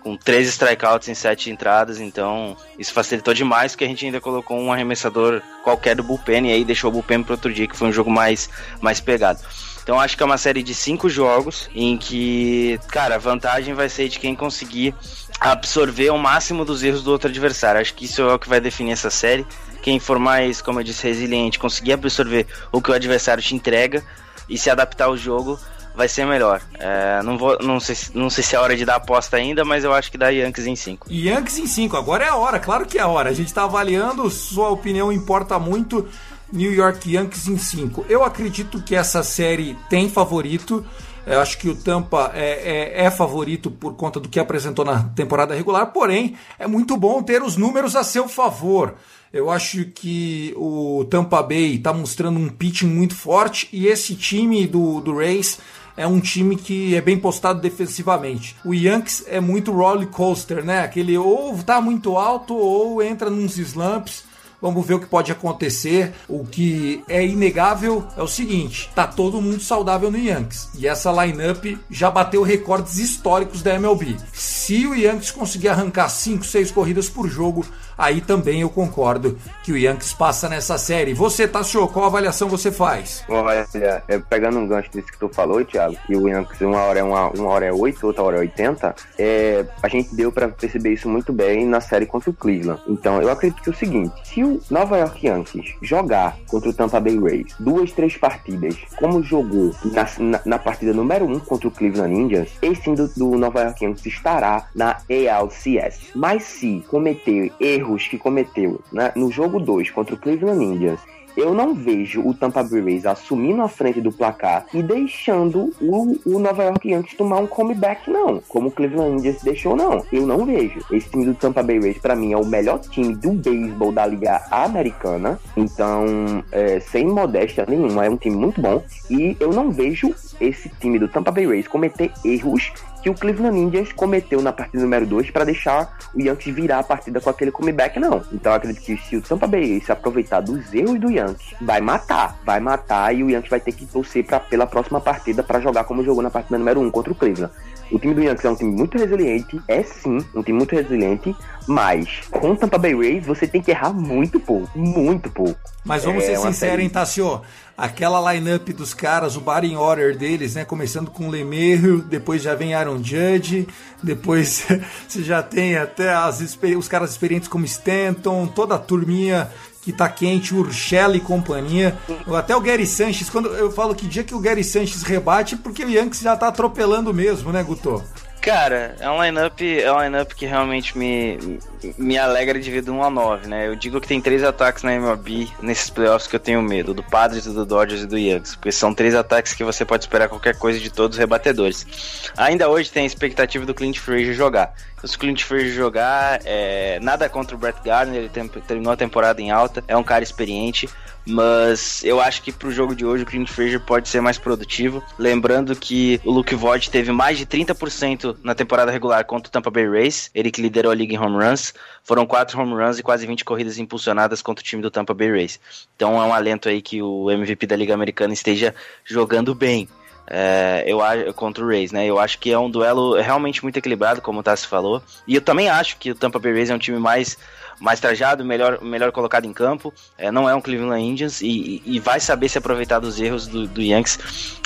com 0.02 0.16
três 0.16 0.48
strikeouts 0.48 1.10
em 1.10 1.14
sete 1.14 1.50
entradas, 1.50 2.00
então 2.00 2.56
isso 2.78 2.94
facilitou 2.94 3.34
demais, 3.34 3.74
porque 3.74 3.84
a 3.86 3.88
gente 3.88 4.06
ainda 4.06 4.22
colocou 4.22 4.58
um 4.58 4.72
arremessador 4.72 5.42
qualquer 5.64 5.96
do 5.96 6.04
bullpen 6.04 6.48
e 6.48 6.54
aí 6.54 6.64
deixou 6.64 6.90
o 6.90 6.94
bullpen 6.94 7.24
para 7.24 7.34
outro 7.34 7.54
dia, 7.54 7.68
que 7.68 7.76
foi 7.76 7.90
um 7.90 7.94
jogo 7.94 8.10
mais, 8.10 8.50
mais 8.82 9.00
pegado. 9.00 9.40
Então 9.84 10.00
acho 10.00 10.16
que 10.16 10.22
é 10.22 10.26
uma 10.26 10.38
série 10.38 10.62
de 10.62 10.76
cinco 10.76 11.10
jogos 11.10 11.70
em 11.74 11.98
que, 11.98 12.80
cara, 12.90 13.16
a 13.16 13.18
vantagem 13.18 13.74
vai 13.74 13.90
ser 13.90 14.08
de 14.08 14.20
quem 14.20 14.36
conseguir 14.36 14.94
absorver 15.40 16.12
o 16.12 16.18
máximo 16.18 16.64
dos 16.64 16.84
erros 16.84 17.02
do 17.02 17.12
outro 17.12 17.30
adversário. 17.30 17.82
Acho 17.82 17.94
que 17.94 18.06
isso 18.06 18.22
é 18.22 18.34
o 18.34 18.38
que 18.38 18.48
vai 18.48 18.62
definir 18.62 18.92
essa 18.92 19.10
série. 19.10 19.48
Quem 19.82 20.00
for 20.00 20.20
mais, 20.20 20.62
como 20.62 20.80
eu 20.80 20.84
disse, 20.84 21.08
resiliente, 21.08 21.58
conseguir 21.58 21.94
absorver 21.94 22.46
o 22.72 22.82
que 22.82 22.92
o 22.92 22.94
adversário 22.94 23.42
te 23.42 23.56
entrega 23.56 24.04
e 24.48 24.58
se 24.58 24.70
adaptar 24.70 25.06
ao 25.06 25.18
jogo, 25.18 25.60
vai 26.00 26.08
ser 26.08 26.26
melhor. 26.26 26.62
É, 26.80 27.22
não, 27.24 27.38
vou, 27.38 27.58
não, 27.60 27.78
sei, 27.78 27.96
não 28.14 28.30
sei 28.30 28.42
se 28.42 28.56
é 28.56 28.60
hora 28.60 28.76
de 28.76 28.86
dar 28.86 28.96
aposta 28.96 29.36
ainda, 29.36 29.66
mas 29.66 29.84
eu 29.84 29.94
acho 29.94 30.10
que 30.10 30.18
dá 30.18 30.30
Yankees 30.30 30.66
em 30.66 30.76
5. 30.76 31.08
Yankees 31.12 31.60
em 31.60 31.68
5, 31.68 31.98
agora 31.98 32.24
é 32.24 32.30
a 32.30 32.36
hora, 32.36 32.58
claro 32.58 32.86
que 32.86 32.98
é 32.98 33.02
a 33.02 33.08
hora. 33.08 33.30
A 33.30 33.34
gente 33.34 33.54
tá 33.54 33.66
avaliando, 33.66 34.30
sua 34.30 34.70
opinião 34.70 35.12
importa 35.12 35.60
muito. 35.60 36.08
New 36.52 36.74
York 36.74 37.14
Yankees 37.14 37.48
em 37.48 37.58
5. 37.58 38.06
Eu 38.10 38.24
acredito 38.24 38.82
que 38.82 38.96
essa 38.96 39.22
série 39.22 39.78
tem 39.88 40.10
favorito. 40.10 40.84
Eu 41.28 41.42
acho 41.42 41.60
que 41.60 41.70
o 41.70 41.76
Tampa 41.76 42.32
é, 42.34 43.02
é, 43.02 43.06
é, 43.06 43.12
favorito 43.12 43.70
por 43.70 43.94
conta 43.96 44.20
do 44.20 44.28
que 44.28 44.40
apresentou 44.40 44.84
na 44.84 45.04
temporada 45.10 45.54
regular, 45.54 45.88
porém 45.88 46.36
é 46.58 46.66
muito 46.66 46.98
bom 46.98 47.22
ter 47.22 47.44
os 47.44 47.56
números 47.56 47.96
a 47.96 48.04
seu 48.04 48.28
favor. 48.28 48.96
Eu 49.32 49.52
acho 49.52 49.86
que 49.86 50.56
o 50.58 51.06
Tampa 51.08 51.44
Bay 51.44 51.76
está 51.76 51.94
mostrando 51.94 52.40
um 52.40 52.50
pitching 52.50 52.88
muito 52.88 53.14
forte 53.14 53.70
e 53.72 53.86
esse 53.86 54.16
time 54.16 54.66
do, 54.66 55.02
do 55.02 55.16
Rays 55.16 55.60
é 55.96 56.08
um 56.08 56.20
time 56.20 56.56
que 56.56 56.96
é 56.96 57.02
bem 57.02 57.18
postado 57.18 57.62
defensivamente. 57.62 58.56
O 58.64 58.74
Yankees 58.74 59.24
é 59.28 59.40
muito 59.40 59.72
roller 59.72 60.08
coaster, 60.08 60.64
né? 60.64 60.82
Aquele 60.82 61.18
ou 61.18 61.58
tá 61.64 61.82
muito 61.82 62.18
alto 62.18 62.56
ou 62.56 63.02
entra 63.02 63.30
nos 63.30 63.58
slumps. 63.58 64.30
Vamos 64.62 64.86
ver 64.86 64.96
o 64.96 65.00
que 65.00 65.06
pode 65.06 65.32
acontecer. 65.32 66.14
O 66.28 66.46
que 66.46 67.02
é 67.08 67.26
inegável 67.26 68.06
é 68.18 68.22
o 68.22 68.28
seguinte: 68.28 68.90
tá 68.94 69.08
todo 69.08 69.42
mundo 69.42 69.62
saudável 69.62 70.12
no 70.12 70.18
Yankees. 70.18 70.70
E 70.78 70.88
essa 70.88 71.12
lineup 71.12 71.78
já 71.90 72.12
bateu 72.12 72.44
recordes 72.44 72.98
históricos 72.98 73.62
da 73.62 73.76
MLB. 73.76 74.18
Se 74.34 74.86
o 74.86 74.94
Yankees 74.94 75.32
conseguir 75.32 75.70
arrancar 75.70 76.10
5, 76.10 76.44
6 76.44 76.72
corridas 76.72 77.10
por 77.10 77.30
jogo, 77.30 77.66
aí 78.00 78.22
também 78.22 78.62
eu 78.62 78.70
concordo 78.70 79.38
que 79.64 79.72
o 79.72 79.78
Yankees 79.78 80.14
passa 80.14 80.48
nessa 80.48 80.78
série. 80.78 81.14
Você, 81.14 81.48
Tassio, 81.48 81.88
qual 81.90 82.06
avaliação 82.06 82.48
você 82.48 82.72
faz? 82.72 83.24
Olha, 83.28 83.68
é, 84.08 84.18
pegando 84.18 84.58
um 84.58 84.68
gancho 84.68 84.90
disso 84.90 85.12
que 85.12 85.20
tu 85.20 85.30
falou, 85.30 85.64
Thiago, 85.64 85.98
que 86.08 86.16
o 86.16 86.28
Yankees 86.28 86.62
uma 86.62 86.80
hora 86.80 87.00
é 87.00 87.04
uma, 87.04 87.30
uma 87.30 87.50
hora 87.50 87.66
é 87.66 87.74
8, 87.74 88.08
outra 88.08 88.24
hora 88.24 88.38
é 88.38 88.40
80, 88.40 88.96
é, 89.18 89.66
a 89.84 89.88
gente 89.88 90.16
deu 90.16 90.32
para 90.32 90.48
perceber 90.48 90.94
isso 90.94 91.10
muito 91.10 91.34
bem 91.34 91.66
na 91.66 91.82
série 91.82 92.06
contra 92.06 92.30
o 92.30 92.34
Cleveland. 92.34 92.82
Então, 92.88 93.22
eu 93.22 93.30
acredito 93.30 93.62
que 93.62 93.70
é 93.70 93.74
o 93.74 93.76
seguinte, 93.76 94.14
se 94.24 94.44
o 94.44 94.62
Nova 94.70 94.98
York 94.98 95.28
Yankees 95.28 95.76
jogar 95.82 96.38
contra 96.48 96.70
o 96.70 96.74
Tampa 96.74 97.00
Bay 97.00 97.20
Rays 97.20 97.54
duas, 97.60 97.92
três 97.92 98.16
partidas, 98.18 98.76
como 98.98 99.22
jogou 99.22 99.76
na, 99.84 100.08
na, 100.20 100.42
na 100.46 100.60
partida 100.60 100.94
número 100.94 101.26
1 101.26 101.32
um 101.32 101.40
contra 101.40 101.68
o 101.68 101.72
Cleveland 101.72 102.14
Indians, 102.16 102.50
esse 102.62 102.94
do, 102.94 103.08
do 103.10 103.38
Nova 103.38 103.62
York 103.62 103.84
Yankees 103.84 104.06
estará 104.06 104.68
na 104.74 104.98
ALCS. 105.10 106.12
Mas 106.16 106.44
se 106.44 106.84
cometer 106.88 107.52
erros 107.60 107.89
erros 107.90 108.08
que 108.08 108.18
cometeu 108.18 108.80
né, 108.92 109.12
no 109.16 109.32
jogo 109.32 109.60
2 109.60 109.90
contra 109.90 110.16
o 110.16 110.18
Cleveland 110.18 110.64
Indians 110.64 111.00
eu 111.38 111.54
não 111.54 111.74
vejo 111.74 112.22
o 112.28 112.34
Tampa 112.34 112.62
Bay 112.64 112.82
Rays 112.82 113.06
assumindo 113.06 113.62
a 113.62 113.70
frente 113.70 114.02
do 114.02 114.12
placar 114.12 114.66
e 114.74 114.84
deixando 114.84 115.74
o, 115.80 116.20
o 116.26 116.40
Nova 116.40 116.64
York 116.64 116.90
Yankees 116.90 117.16
tomar 117.16 117.38
um 117.38 117.48
comeback, 117.48 118.10
não. 118.10 118.42
Como 118.48 118.68
o 118.68 118.72
Cleveland 118.72 119.20
Indians 119.20 119.42
deixou, 119.42 119.76
não. 119.76 120.04
Eu 120.12 120.26
não 120.26 120.46
vejo. 120.46 120.80
Esse 120.92 121.10
time 121.10 121.26
do 121.26 121.34
Tampa 121.34 121.64
Bay 121.64 121.80
Rays, 121.80 121.98
para 121.98 122.16
mim, 122.16 122.34
é 122.34 122.38
o 122.38 122.46
melhor 122.46 122.80
time 122.80 123.16
do 123.16 123.32
beisebol 123.32 123.92
da 123.92 124.06
Liga 124.06 124.42
Americana. 124.52 125.40
Então, 125.56 126.44
é, 126.52 126.80
sem 126.80 127.06
modéstia 127.06 127.66
nenhuma, 127.66 128.06
é 128.06 128.10
um 128.10 128.18
time 128.18 128.36
muito 128.36 128.60
bom. 128.60 128.84
E 129.10 129.38
eu 129.40 129.54
não 129.54 129.72
vejo 129.72 130.14
esse 130.42 130.70
time 130.82 131.00
do 131.00 131.08
Tampa 131.08 131.32
Bay 131.32 131.48
Rays 131.48 131.68
cometer 131.68 132.12
erros 132.26 132.72
que 133.02 133.10
o 133.10 133.14
Cleveland 133.14 133.58
Indians 133.58 133.92
cometeu 133.94 134.42
na 134.42 134.52
partida 134.52 134.82
número 134.82 135.06
2 135.06 135.32
para 135.32 135.46
deixar 135.46 135.98
o 136.14 136.22
Yankees 136.22 136.54
virar 136.54 136.80
a 136.80 136.84
partida 136.84 137.20
com 137.20 137.30
aquele 137.30 137.52
comeback, 137.52 138.00
não. 138.00 138.24
Então 138.32 138.54
acredito 138.54 138.84
que 138.84 138.98
se 138.98 139.16
o 139.16 139.22
Tampa 139.22 139.48
Bay 139.48 139.82
se 139.82 139.92
aproveitar 139.92 140.42
dos 140.42 140.74
erros 140.74 141.00
do 141.00 141.10
Yankees, 141.10 141.54
vai 141.62 141.82
matar, 141.82 142.38
vai 142.46 142.60
matar 142.60 143.16
e 143.16 143.24
o 143.24 143.30
Yankees 143.30 143.50
vai 143.50 143.60
ter 143.60 143.72
que 143.72 143.86
torcer 143.86 144.26
pra, 144.26 144.40
pela 144.40 144.68
próxima 144.68 145.00
partida 145.00 145.44
para 145.44 145.60
jogar 145.60 145.84
como 145.84 146.04
jogou 146.04 146.22
na 146.24 146.30
partida 146.30 146.58
número 146.58 146.80
1 146.82 146.86
um 146.86 146.92
contra 146.92 147.12
o 147.12 147.16
Cleveland. 147.16 147.54
O 147.92 147.98
time 147.98 148.14
do 148.14 148.22
Yankees 148.22 148.46
é 148.46 148.50
um 148.50 148.56
time 148.56 148.72
muito 148.72 148.98
resiliente, 148.98 149.60
é 149.68 149.82
sim, 149.82 150.20
um 150.36 150.44
time 150.44 150.58
muito 150.58 150.76
resiliente, 150.76 151.36
mas 151.68 152.22
com 152.30 152.52
o 152.52 152.56
Tampa 152.56 152.78
Bay 152.78 152.96
Rays 152.96 153.26
você 153.26 153.48
tem 153.48 153.62
que 153.62 153.72
errar 153.72 153.92
muito 153.94 154.40
pouco, 154.40 154.78
muito 154.78 155.30
pouco. 155.30 155.60
Mas 155.84 156.04
vamos 156.04 156.24
é 156.24 156.28
ser 156.28 156.38
sinceros, 156.38 156.84
hein, 156.84 156.90
Tassio? 156.90 157.42
Aquela 157.76 158.34
lineup 158.34 158.70
dos 158.70 158.94
caras, 158.94 159.38
o 159.38 159.42
batting 159.42 159.76
order 159.76 160.16
deles, 160.16 160.56
né? 160.56 160.66
Começando 160.66 161.10
com 161.10 161.30
Lemerro, 161.30 162.02
depois 162.02 162.42
já 162.42 162.54
vem 162.54 162.74
Aaron 162.74 163.02
Judge, 163.02 163.68
depois 164.04 164.68
você 165.08 165.24
já 165.24 165.42
tem 165.42 165.78
até 165.78 166.14
as, 166.14 166.42
os 166.78 166.88
caras 166.88 167.12
experientes 167.12 167.48
como 167.48 167.66
Stanton, 167.66 168.48
toda 168.48 168.76
a 168.76 168.80
turminha 168.80 169.50
que 169.82 169.92
tá 169.92 170.10
quente, 170.10 170.54
Urshela 170.54 171.16
e 171.16 171.20
companhia. 171.20 171.98
Até 172.36 172.56
o 172.56 172.62
Gary 172.62 172.86
Sanches, 172.86 173.30
quando 173.30 173.50
eu 173.50 173.72
falo 173.72 173.96
que 173.96 174.08
dia 174.08 174.24
que 174.24 174.36
o 174.36 174.40
Gary 174.40 174.64
Sanches 174.64 175.04
rebate, 175.04 175.56
porque 175.56 175.84
o 175.84 175.90
Yankees 175.90 176.22
já 176.22 176.36
tá 176.36 176.48
atropelando 176.48 177.14
mesmo, 177.14 177.52
né, 177.52 177.64
Guto? 177.64 178.04
Cara, 178.42 178.96
é 179.00 179.10
um 179.10 179.22
lineup, 179.22 179.62
é 179.62 179.92
um 179.92 180.02
lineup 180.02 180.32
que 180.32 180.46
realmente 180.46 180.98
me, 180.98 181.60
me 181.98 182.18
alegra 182.18 182.58
devido 182.58 182.94
1 182.94 183.04
a 183.04 183.10
9, 183.10 183.48
né? 183.48 183.68
Eu 183.68 183.76
digo 183.76 184.00
que 184.00 184.08
tem 184.08 184.22
três 184.22 184.44
ataques 184.44 184.82
na 184.82 184.94
MLB 184.94 185.50
nesses 185.62 185.90
playoffs 185.90 186.26
que 186.26 186.38
eu 186.38 186.40
tenho 186.40 186.62
medo, 186.62 186.94
do 186.94 187.04
Padres, 187.04 187.44
do 187.44 187.66
Dodgers 187.66 188.04
e 188.04 188.08
do 188.08 188.18
Yankees, 188.18 188.56
porque 188.56 188.72
são 188.72 188.94
três 188.94 189.14
ataques 189.14 189.54
que 189.54 189.64
você 189.64 189.84
pode 189.84 190.06
esperar 190.06 190.30
qualquer 190.30 190.58
coisa 190.58 190.80
de 190.80 190.90
todos 190.90 191.18
os 191.18 191.20
rebatedores. 191.20 192.32
Ainda 192.38 192.70
hoje 192.70 192.90
tem 192.90 193.04
a 193.04 193.06
expectativa 193.06 193.66
do 193.66 193.74
Clint 193.74 194.00
Frazier 194.00 194.34
jogar. 194.34 194.74
Se 195.04 195.16
o 195.16 195.20
Clint 195.20 195.44
Frazier 195.44 195.74
jogar, 195.74 196.40
é, 196.46 196.98
nada 197.02 197.28
contra 197.28 197.56
o 197.56 197.60
Brett 197.60 197.80
Gardner, 197.84 198.20
ele 198.20 198.30
tem, 198.30 198.48
terminou 198.48 198.94
a 198.94 198.98
temporada 198.98 199.42
em 199.42 199.52
alta, 199.52 199.84
é 199.88 199.98
um 199.98 200.04
cara 200.04 200.24
experiente, 200.24 200.90
mas 201.30 202.04
eu 202.04 202.20
acho 202.20 202.42
que 202.42 202.52
pro 202.52 202.72
jogo 202.72 202.96
de 202.96 203.06
hoje 203.06 203.24
o 203.24 203.26
Clint 203.26 203.48
Frazier 203.48 203.80
pode 203.80 204.10
ser 204.10 204.22
mais 204.22 204.38
produtivo. 204.38 205.04
Lembrando 205.18 205.76
que 205.76 206.20
o 206.26 206.32
Luke 206.32 206.56
Voigt 206.56 206.90
teve 206.90 207.12
mais 207.12 207.38
de 207.38 207.46
30% 207.46 208.38
na 208.44 208.56
temporada 208.56 208.92
regular 208.92 209.24
contra 209.26 209.50
o 209.50 209.52
Tampa 209.52 209.70
Bay 209.70 209.88
Rays, 209.88 210.32
ele 210.34 210.52
que 210.52 210.62
liderou 210.62 210.92
a 210.92 210.96
liga 210.96 211.14
em 211.14 211.20
home 211.20 211.38
runs. 211.44 211.74
Foram 212.04 212.26
quatro 212.26 212.60
home 212.60 212.74
runs 212.74 212.98
e 212.98 213.04
quase 213.04 213.28
20 213.28 213.46
corridas 213.46 213.78
impulsionadas 213.78 214.42
contra 214.42 214.62
o 214.62 214.66
time 214.66 214.82
do 214.82 214.90
Tampa 214.90 215.14
Bay 215.14 215.30
Rays. 215.30 215.60
Então 215.96 216.22
é 216.22 216.26
um 216.26 216.34
alento 216.34 216.68
aí 216.68 216.82
que 216.82 217.02
o 217.02 217.30
MVP 217.30 217.68
da 217.68 217.76
Liga 217.76 217.94
Americana 217.94 218.34
esteja 218.34 218.74
jogando 219.06 219.54
bem. 219.54 219.88
É, 220.32 220.84
eu 220.86 221.00
contra 221.34 221.64
o 221.64 221.68
Rays, 221.68 221.92
né? 221.92 222.06
Eu 222.06 222.20
acho 222.20 222.38
que 222.38 222.52
é 222.52 222.60
um 222.60 222.70
duelo 222.70 223.20
realmente 223.20 223.64
muito 223.64 223.78
equilibrado, 223.78 224.22
como 224.22 224.40
o 224.40 224.44
Tassi 224.44 224.68
falou. 224.68 225.02
E 225.28 225.34
eu 225.34 225.42
também 225.42 225.70
acho 225.70 225.98
que 225.98 226.12
o 226.12 226.16
Tampa 226.16 226.38
Bay 226.38 226.54
Rays 226.54 226.70
é 226.70 226.76
um 226.76 226.80
time 226.80 227.00
mais 227.00 227.36
mais 227.80 228.00
trajado, 228.00 228.44
melhor, 228.44 228.82
melhor 228.82 229.12
colocado 229.12 229.46
em 229.46 229.54
campo. 229.54 229.94
É, 230.18 230.32
não 230.32 230.50
é 230.50 230.54
um 230.54 230.62
Cleveland 230.62 231.04
Indians 231.04 231.42
e, 231.42 231.82
e, 231.86 232.00
vai 232.00 232.20
saber 232.20 232.50
se 232.50 232.58
aproveitar 232.58 233.00
dos 233.00 233.20
erros 233.20 233.48
do, 233.48 233.68
do 233.68 233.82
Yankees 233.82 234.20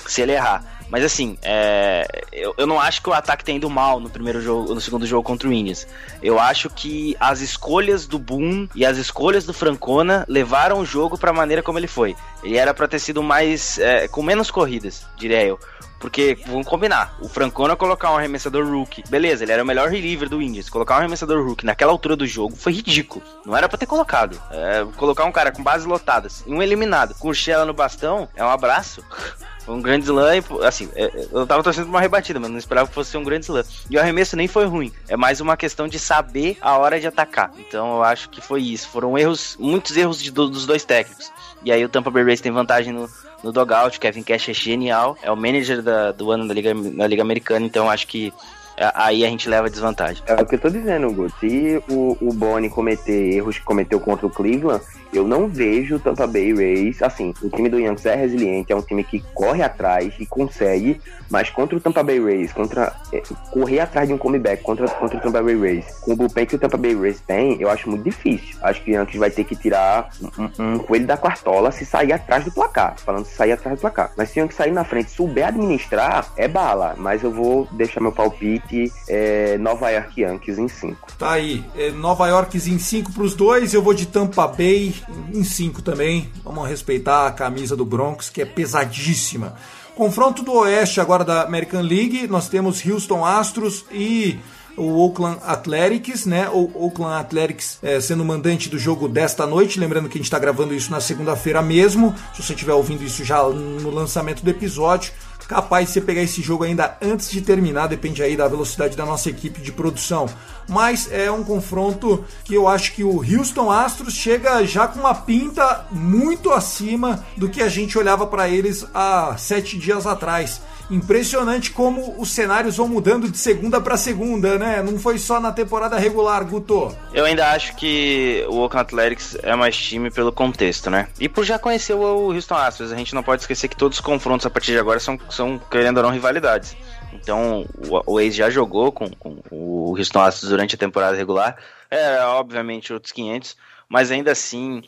se 0.08 0.22
ele 0.22 0.34
errar. 0.34 0.64
Mas 0.90 1.04
assim, 1.04 1.38
é, 1.42 2.06
eu, 2.32 2.54
eu 2.58 2.68
não 2.68 2.80
acho 2.80 3.02
que 3.02 3.10
o 3.10 3.14
ataque 3.14 3.44
tenha 3.44 3.58
ido 3.58 3.70
mal 3.70 4.00
no 4.00 4.10
primeiro 4.10 4.40
jogo, 4.42 4.76
no 4.76 4.82
segundo 4.82 5.08
jogo 5.08 5.24
contra 5.24 5.48
o 5.48 5.54
Indians. 5.54 5.88
Eu 6.22 6.40
acho 6.40 6.70
que 6.70 7.16
as 7.20 7.42
escolhas 7.42 8.06
do 8.06 8.20
Boom 8.20 8.68
e 8.76 8.86
as 8.86 8.98
escolhas 8.98 9.44
do 9.44 9.54
Francona 9.54 10.24
levaram 10.28 10.80
o 10.80 10.86
jogo 10.86 11.18
para 11.18 11.32
a 11.32 11.34
maneira 11.34 11.64
como 11.64 11.80
ele 11.80 11.88
foi. 11.88 12.16
Ele 12.44 12.58
era 12.58 12.74
para 12.74 12.88
ter 12.88 13.00
sido 13.00 13.24
mais 13.24 13.80
é, 13.80 14.08
com 14.08 14.22
menos 14.22 14.52
corridas, 14.52 15.06
diria 15.18 15.44
eu. 15.44 15.60
Porque, 16.04 16.38
vamos 16.48 16.68
combinar, 16.68 17.16
o 17.22 17.30
Francona 17.30 17.78
colocar 17.78 18.12
um 18.12 18.18
arremessador 18.18 18.70
rookie, 18.70 19.02
beleza, 19.08 19.46
ele 19.46 19.54
era 19.54 19.64
o 19.64 19.66
melhor 19.66 19.88
reliever 19.88 20.28
do 20.28 20.42
Indians. 20.42 20.70
Colocar 20.70 20.96
um 20.96 20.98
arremessador 20.98 21.42
rookie 21.42 21.66
naquela 21.66 21.94
altura 21.94 22.18
do 22.18 22.28
jogo 22.28 22.58
foi 22.58 22.74
ridículo. 22.74 23.24
Não 23.46 23.56
era 23.56 23.70
pra 23.70 23.78
ter 23.78 23.86
colocado. 23.86 24.38
É, 24.52 24.86
colocar 24.98 25.24
um 25.24 25.32
cara 25.32 25.50
com 25.50 25.64
bases 25.64 25.88
lotadas 25.88 26.44
e 26.46 26.52
um 26.52 26.62
eliminado, 26.62 27.16
com 27.16 27.30
o 27.30 27.34
Shella 27.34 27.64
no 27.64 27.74
bastão, 27.74 28.28
é 28.36 28.44
um 28.44 28.50
abraço. 28.50 29.02
um 29.66 29.82
grande 29.82 30.04
slam, 30.04 30.44
assim, 30.68 30.90
é, 30.94 31.06
é, 31.06 31.28
eu 31.32 31.48
tava 31.48 31.64
torcendo 31.64 31.86
pra 31.86 31.94
uma 31.94 32.02
rebatida, 32.02 32.38
mas 32.38 32.52
não 32.52 32.58
esperava 32.58 32.90
que 32.90 32.94
fosse 32.94 33.16
um 33.16 33.24
grande 33.24 33.46
slam. 33.46 33.64
E 33.90 33.96
o 33.96 34.02
arremesso 34.02 34.36
nem 34.36 34.50
foi 34.50 34.66
ruim. 34.66 34.92
É 35.08 35.16
mais 35.16 35.40
uma 35.40 35.56
questão 35.56 35.88
de 35.88 35.98
saber 35.98 36.58
a 36.60 36.78
hora 36.78 37.00
de 37.00 37.08
atacar. 37.08 37.50
Então 37.58 37.96
eu 37.96 38.04
acho 38.04 38.30
que 38.30 38.42
foi 38.42 38.62
isso. 38.62 38.90
Foram 38.90 39.18
erros, 39.18 39.56
muitos 39.58 39.96
erros 39.96 40.22
de, 40.22 40.32
dos 40.32 40.66
dois 40.66 40.84
técnicos. 40.84 41.32
E 41.64 41.72
aí 41.72 41.84
o 41.84 41.90
Tampa 41.90 42.12
Bay 42.12 42.24
Rays 42.24 42.42
tem 42.42 42.52
vantagem 42.52 42.94
no, 42.94 43.10
no 43.44 43.52
dogout. 43.52 44.00
Kevin 44.00 44.24
Cash 44.24 44.50
é 44.50 44.54
genial, 44.54 45.18
é 45.22 45.32
o 45.32 45.36
manager 45.36 45.82
da, 45.82 46.12
do 46.12 46.32
ano 46.32 46.48
da 46.48 46.54
Liga, 46.54 46.74
da 46.74 47.08
Liga 47.08 47.22
Americana, 47.22 47.66
então 47.66 47.90
acho 47.90 48.08
que 48.08 48.34
é, 48.78 48.92
aí 48.96 49.24
a 49.24 49.30
gente 49.30 49.48
leva 49.48 49.70
desvantagem. 49.70 50.24
É 50.26 50.34
o 50.34 50.46
que 50.46 50.56
eu 50.56 50.60
tô 50.60 50.70
dizendo, 50.70 51.08
Hugo. 51.08 51.30
Se 51.40 51.82
o, 51.90 52.18
o 52.20 52.34
Bonnie 52.34 52.70
cometer 52.70 53.34
erros 53.34 53.58
que 53.58 53.64
cometeu 53.64 54.00
contra 54.00 54.26
o 54.26 54.30
Cleveland, 54.30 54.84
eu 55.14 55.28
não 55.28 55.48
vejo 55.48 56.00
Tampa 56.00 56.28
Bay 56.28 56.54
Rays. 56.54 57.02
Assim, 57.02 57.34
o 57.42 57.50
time 57.50 57.70
do 57.70 57.80
Yankees 57.80 58.06
é 58.06 58.16
resiliente, 58.16 58.72
é 58.72 58.76
um 58.76 58.82
time 58.82 59.04
que 59.04 59.20
corre 59.34 59.62
atrás 59.62 60.14
e 60.20 60.26
consegue, 60.26 61.00
mas 61.30 61.50
contra 61.50 61.78
o 61.78 61.82
Tampa 61.82 62.04
Bay 62.04 62.20
Rays, 62.20 62.52
contra 62.52 62.94
é, 63.12 63.22
correr 63.52 63.80
atrás 63.80 64.08
de 64.08 64.14
um 64.14 64.18
comeback 64.18 64.64
contra, 64.64 64.88
contra 64.88 65.18
o 65.18 65.22
Tampa 65.22 65.42
Bay 65.42 65.60
Rays, 65.60 65.86
com 66.02 66.14
o 66.14 66.16
bullpen 66.16 66.46
que 66.46 66.56
o 66.56 66.60
Tampa 66.60 66.78
Bay 66.78 66.96
Rays 66.96 67.22
tem, 67.22 67.62
eu 67.62 67.70
acho 67.70 67.90
muito 67.90 68.04
difícil. 68.04 68.56
Acho 68.62 68.82
que 68.82 68.92
o 68.92 68.94
Yankees 68.94 69.20
vai 69.20 69.30
ter 69.30 69.44
que 69.44 69.56
tirar 69.56 70.10
um, 70.40 70.76
um 70.76 70.80
coelho 70.80 71.06
da 71.06 71.18
quartola 71.18 71.72
se 71.72 71.86
sair 71.86 72.14
atrás 72.14 72.46
do 72.46 72.52
placar. 72.52 72.96
Falando 72.98 73.26
se 73.26 73.36
sair 73.36 73.52
atrás 73.52 73.78
do 73.78 73.82
placar. 73.82 74.12
Mas 74.18 74.30
se 74.30 74.40
o 74.40 74.42
Yankees 74.42 74.58
sair 74.58 74.72
na 74.72 74.84
frente, 74.84 75.12
souber 75.12 75.48
administrar, 75.48 76.32
é 76.38 76.48
bala. 76.48 76.96
Mas 76.98 77.24
eu 77.24 77.32
vou 77.32 77.68
deixar 77.72 78.02
meu 78.02 78.12
palpite 78.12 78.92
é, 79.08 79.58
Nova 79.58 79.90
York 79.90 80.22
Yankees 80.22 80.58
em 80.58 80.68
5. 80.68 81.18
Tá 81.18 81.32
aí. 81.32 81.64
É, 81.76 81.92
Nova 81.92 82.28
York 82.28 82.58
em 82.58 82.80
5 82.80 83.12
pros 83.12 83.36
dois. 83.36 83.74
Eu 83.74 83.82
vou 83.82 83.94
de 83.94 84.06
Tampa 84.06 84.48
Bay 84.48 84.94
em 85.34 85.44
5 85.44 85.82
também. 85.82 86.30
Vamos 86.44 86.68
respeitar 86.68 87.28
a 87.28 87.32
camisa 87.32 87.76
do 87.76 87.86
Broncos, 87.86 88.30
que 88.30 88.42
é 88.42 88.46
pesadíssima. 88.46 89.56
Confronto 89.96 90.42
do 90.42 90.54
Oeste 90.54 91.00
agora 91.00 91.24
da 91.24 91.44
American 91.44 91.82
League. 91.82 92.28
Nós 92.28 92.50
temos 92.50 92.84
Houston 92.86 93.24
Astros 93.24 93.86
e 93.92 94.40
o 94.76 94.98
Oakland 94.98 95.40
Athletics, 95.46 96.26
né? 96.26 96.50
O 96.50 96.86
Oakland 96.86 97.14
Athletics 97.22 97.78
é, 97.82 98.00
sendo 98.02 98.26
mandante 98.26 98.70
do 98.70 98.80
jogo 98.80 99.08
desta 99.08 99.46
noite. 99.46 99.80
Lembrando 99.80 100.10
que 100.10 100.18
a 100.18 100.20
gente 100.20 100.26
está 100.26 100.40
gravando 100.40 100.74
isso 100.74 100.92
na 100.92 101.00
segunda-feira 101.00 101.62
mesmo. 101.62 102.16
Se 102.34 102.42
você 102.42 102.54
estiver 102.54 102.74
ouvindo 102.74 103.04
isso 103.04 103.24
já 103.24 103.44
no 103.44 103.90
lançamento 103.92 104.44
do 104.44 104.50
episódio, 104.50 105.12
capaz 105.48 105.88
de 105.88 105.94
você 105.94 106.02
pegar 106.02 106.22
esse 106.22 106.42
jogo 106.42 106.64
ainda 106.64 106.98
antes 107.02 107.30
de 107.30 107.42
terminar, 107.42 107.88
depende 107.88 108.24
aí 108.24 108.36
da 108.36 108.48
velocidade 108.48 108.96
da 108.96 109.06
nossa 109.06 109.30
equipe 109.30 109.62
de 109.62 109.72
produção. 109.72 110.28
Mas 110.68 111.12
é 111.12 111.30
um 111.30 111.44
confronto 111.44 112.24
que 112.44 112.54
eu 112.54 112.68
acho 112.68 112.94
que 112.94 113.04
o 113.04 113.18
Houston 113.18 113.70
Astros 113.70 114.14
chega 114.14 114.66
já 114.66 114.88
com 114.88 115.00
uma 115.00 115.14
pinta 115.14 115.86
muito 115.92 116.52
acima 116.52 117.26
do 117.36 117.50
que 117.50 117.62
a 117.62 117.70
gente 117.70 117.98
olhava 117.98 118.26
para 118.26 118.48
eles 118.48 118.86
há 118.94 119.36
sete 119.38 119.78
dias 119.78 120.08
atrás 120.08 120.62
impressionante 120.90 121.72
como 121.72 122.20
os 122.20 122.30
cenários 122.30 122.78
vão 122.78 122.88
mudando 122.88 123.30
de 123.30 123.38
segunda 123.38 123.80
para 123.80 123.98
segunda, 123.98 124.58
né? 124.58 124.82
Não 124.82 125.00
foi 125.00 125.18
só 125.18 125.40
na 125.40 125.52
temporada 125.52 125.98
regular, 125.98 126.46
Guto. 126.46 126.96
Eu 127.14 127.26
ainda 127.26 127.52
acho 127.52 127.76
que 127.76 128.46
o 128.50 128.58
Oakland 128.58 128.86
Athletics 128.86 129.38
é 129.42 129.56
mais 129.56 129.76
time 129.76 130.12
pelo 130.12 130.32
contexto, 130.32 130.90
né? 130.90 131.08
E 131.20 131.30
por 131.30 131.44
já 131.44 131.58
conhecer 131.58 131.94
o 131.94 132.32
Houston 132.32 132.56
Astros, 132.56 132.92
a 132.92 132.96
gente 132.96 133.16
não 133.16 133.24
pode 133.24 133.42
esquecer 133.42 133.68
que 133.68 133.76
todos 133.76 133.98
os 133.98 134.04
confrontos 134.04 134.46
a 134.46 134.50
partir 134.50 134.72
de 134.72 134.80
agora 134.80 135.00
são, 135.00 135.18
são 135.30 135.60
querendo 135.72 135.98
ou 135.98 136.04
não, 136.04 136.12
rivalidades. 136.12 136.76
Então, 137.14 137.66
o, 137.88 138.14
o 138.14 138.20
Ace 138.20 138.38
já 138.38 138.50
jogou 138.50 138.92
com, 138.92 139.10
com 139.12 139.38
o 139.52 139.96
Houston 139.98 140.22
Astros 140.22 140.50
durante 140.50 140.76
a 140.76 140.78
temporada 140.78 141.16
regular. 141.16 141.58
É, 141.90 142.24
obviamente, 142.26 142.92
outros 142.92 143.12
500, 143.12 143.56
mas 143.88 144.12
ainda 144.12 144.32
assim 144.32 144.82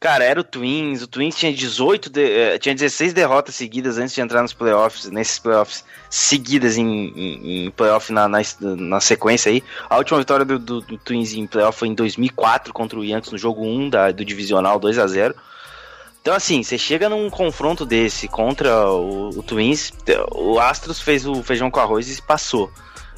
Cara, 0.00 0.24
era 0.24 0.40
o 0.40 0.44
Twins. 0.44 1.02
O 1.02 1.06
Twins 1.06 1.36
tinha 1.36 1.52
18, 1.52 2.08
de, 2.08 2.22
eh, 2.22 2.58
tinha 2.58 2.74
16 2.74 3.12
derrotas 3.12 3.54
seguidas 3.54 3.98
antes 3.98 4.14
de 4.14 4.22
entrar 4.22 4.40
nos 4.40 4.54
playoffs, 4.54 5.10
nesses 5.10 5.38
playoffs 5.38 5.84
seguidas 6.08 6.78
em, 6.78 6.86
em, 6.86 7.66
em 7.66 7.70
playoff 7.70 8.10
na, 8.10 8.26
na, 8.26 8.38
na, 8.60 8.98
sequência 8.98 9.52
aí. 9.52 9.62
A 9.90 9.98
última 9.98 10.18
vitória 10.18 10.46
do, 10.46 10.58
do, 10.58 10.80
do, 10.80 10.96
Twins 10.96 11.34
em 11.34 11.46
playoff 11.46 11.78
foi 11.78 11.88
em 11.88 11.94
2004 11.94 12.72
contra 12.72 12.98
o 12.98 13.04
Yankees 13.04 13.30
no 13.30 13.36
jogo 13.36 13.62
1 13.62 13.90
da, 13.90 14.10
do 14.10 14.24
divisional 14.24 14.78
2 14.78 14.98
a 14.98 15.06
0 15.06 15.34
Então, 16.22 16.32
assim, 16.32 16.62
você 16.62 16.78
chega 16.78 17.10
num 17.10 17.28
confronto 17.28 17.84
desse 17.84 18.26
contra 18.26 18.88
o, 18.90 19.28
o 19.28 19.42
Twins, 19.42 19.92
o 20.32 20.58
Astros 20.58 21.02
fez 21.02 21.26
o 21.26 21.42
feijão 21.42 21.70
com 21.70 21.78
arroz 21.78 22.10
e 22.10 22.22
passou. 22.22 22.72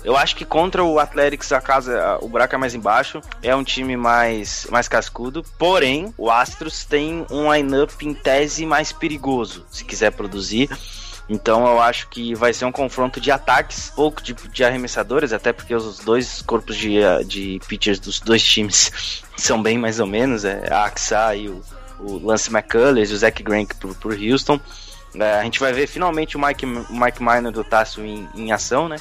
Eu 0.05 0.17
acho 0.17 0.35
que 0.35 0.45
contra 0.45 0.83
o 0.83 0.99
Athletics 0.99 1.53
a 1.53 1.61
casa, 1.61 2.19
o 2.21 2.29
buraco 2.29 2.55
é 2.55 2.59
mais 2.59 2.75
embaixo, 2.75 3.21
é 3.43 3.55
um 3.55 3.63
time 3.63 3.97
mais, 3.97 4.67
mais 4.71 4.89
cascudo. 4.89 5.45
Porém, 5.57 6.13
o 6.19 6.31
Astros 6.31 6.85
tem 6.85 7.25
um 7.31 7.53
line-up 7.53 8.05
em 8.05 8.13
tese 8.13 8.67
mais 8.67 8.93
perigoso, 8.93 9.65
se 9.71 9.85
quiser 9.85 10.11
produzir. 10.11 10.69
Então 11.29 11.67
eu 11.67 11.81
acho 11.81 12.09
que 12.09 12.35
vai 12.35 12.53
ser 12.53 12.65
um 12.65 12.73
confronto 12.73 13.21
de 13.21 13.31
ataques, 13.31 13.93
pouco 13.95 14.21
de, 14.21 14.35
de 14.35 14.65
arremessadores, 14.65 15.33
até 15.33 15.53
porque 15.53 15.75
os 15.75 16.01
dois 16.01 16.43
corpos 16.43 16.77
de, 16.77 16.99
de 17.25 17.61
pitchers 17.69 18.01
dos 18.01 18.19
dois 18.19 18.43
times 18.43 19.23
são 19.37 19.63
bem 19.63 19.79
mais 19.79 20.01
ou 20.01 20.07
menos, 20.07 20.45
é 20.45 20.69
a 20.71 20.85
Axa 20.85 21.35
e 21.37 21.49
o, 21.49 21.63
o 22.01 22.19
Lance 22.19 22.51
McCullers 22.51 23.11
e 23.11 23.15
o 23.15 23.17
Zach 23.17 23.41
Greinke 23.41 23.77
pro, 23.77 23.95
pro 23.95 24.13
Houston. 24.13 24.61
É, 25.15 25.35
a 25.35 25.45
gente 25.45 25.61
vai 25.61 25.73
ver 25.73 25.87
finalmente 25.87 26.37
o 26.37 26.41
Mike, 26.41 26.67
o 26.67 26.95
Mike 26.95 27.23
Minor 27.23 27.53
do 27.53 27.63
Tasso 27.63 28.01
em, 28.01 28.29
em 28.35 28.51
ação, 28.51 28.89
né? 28.89 28.97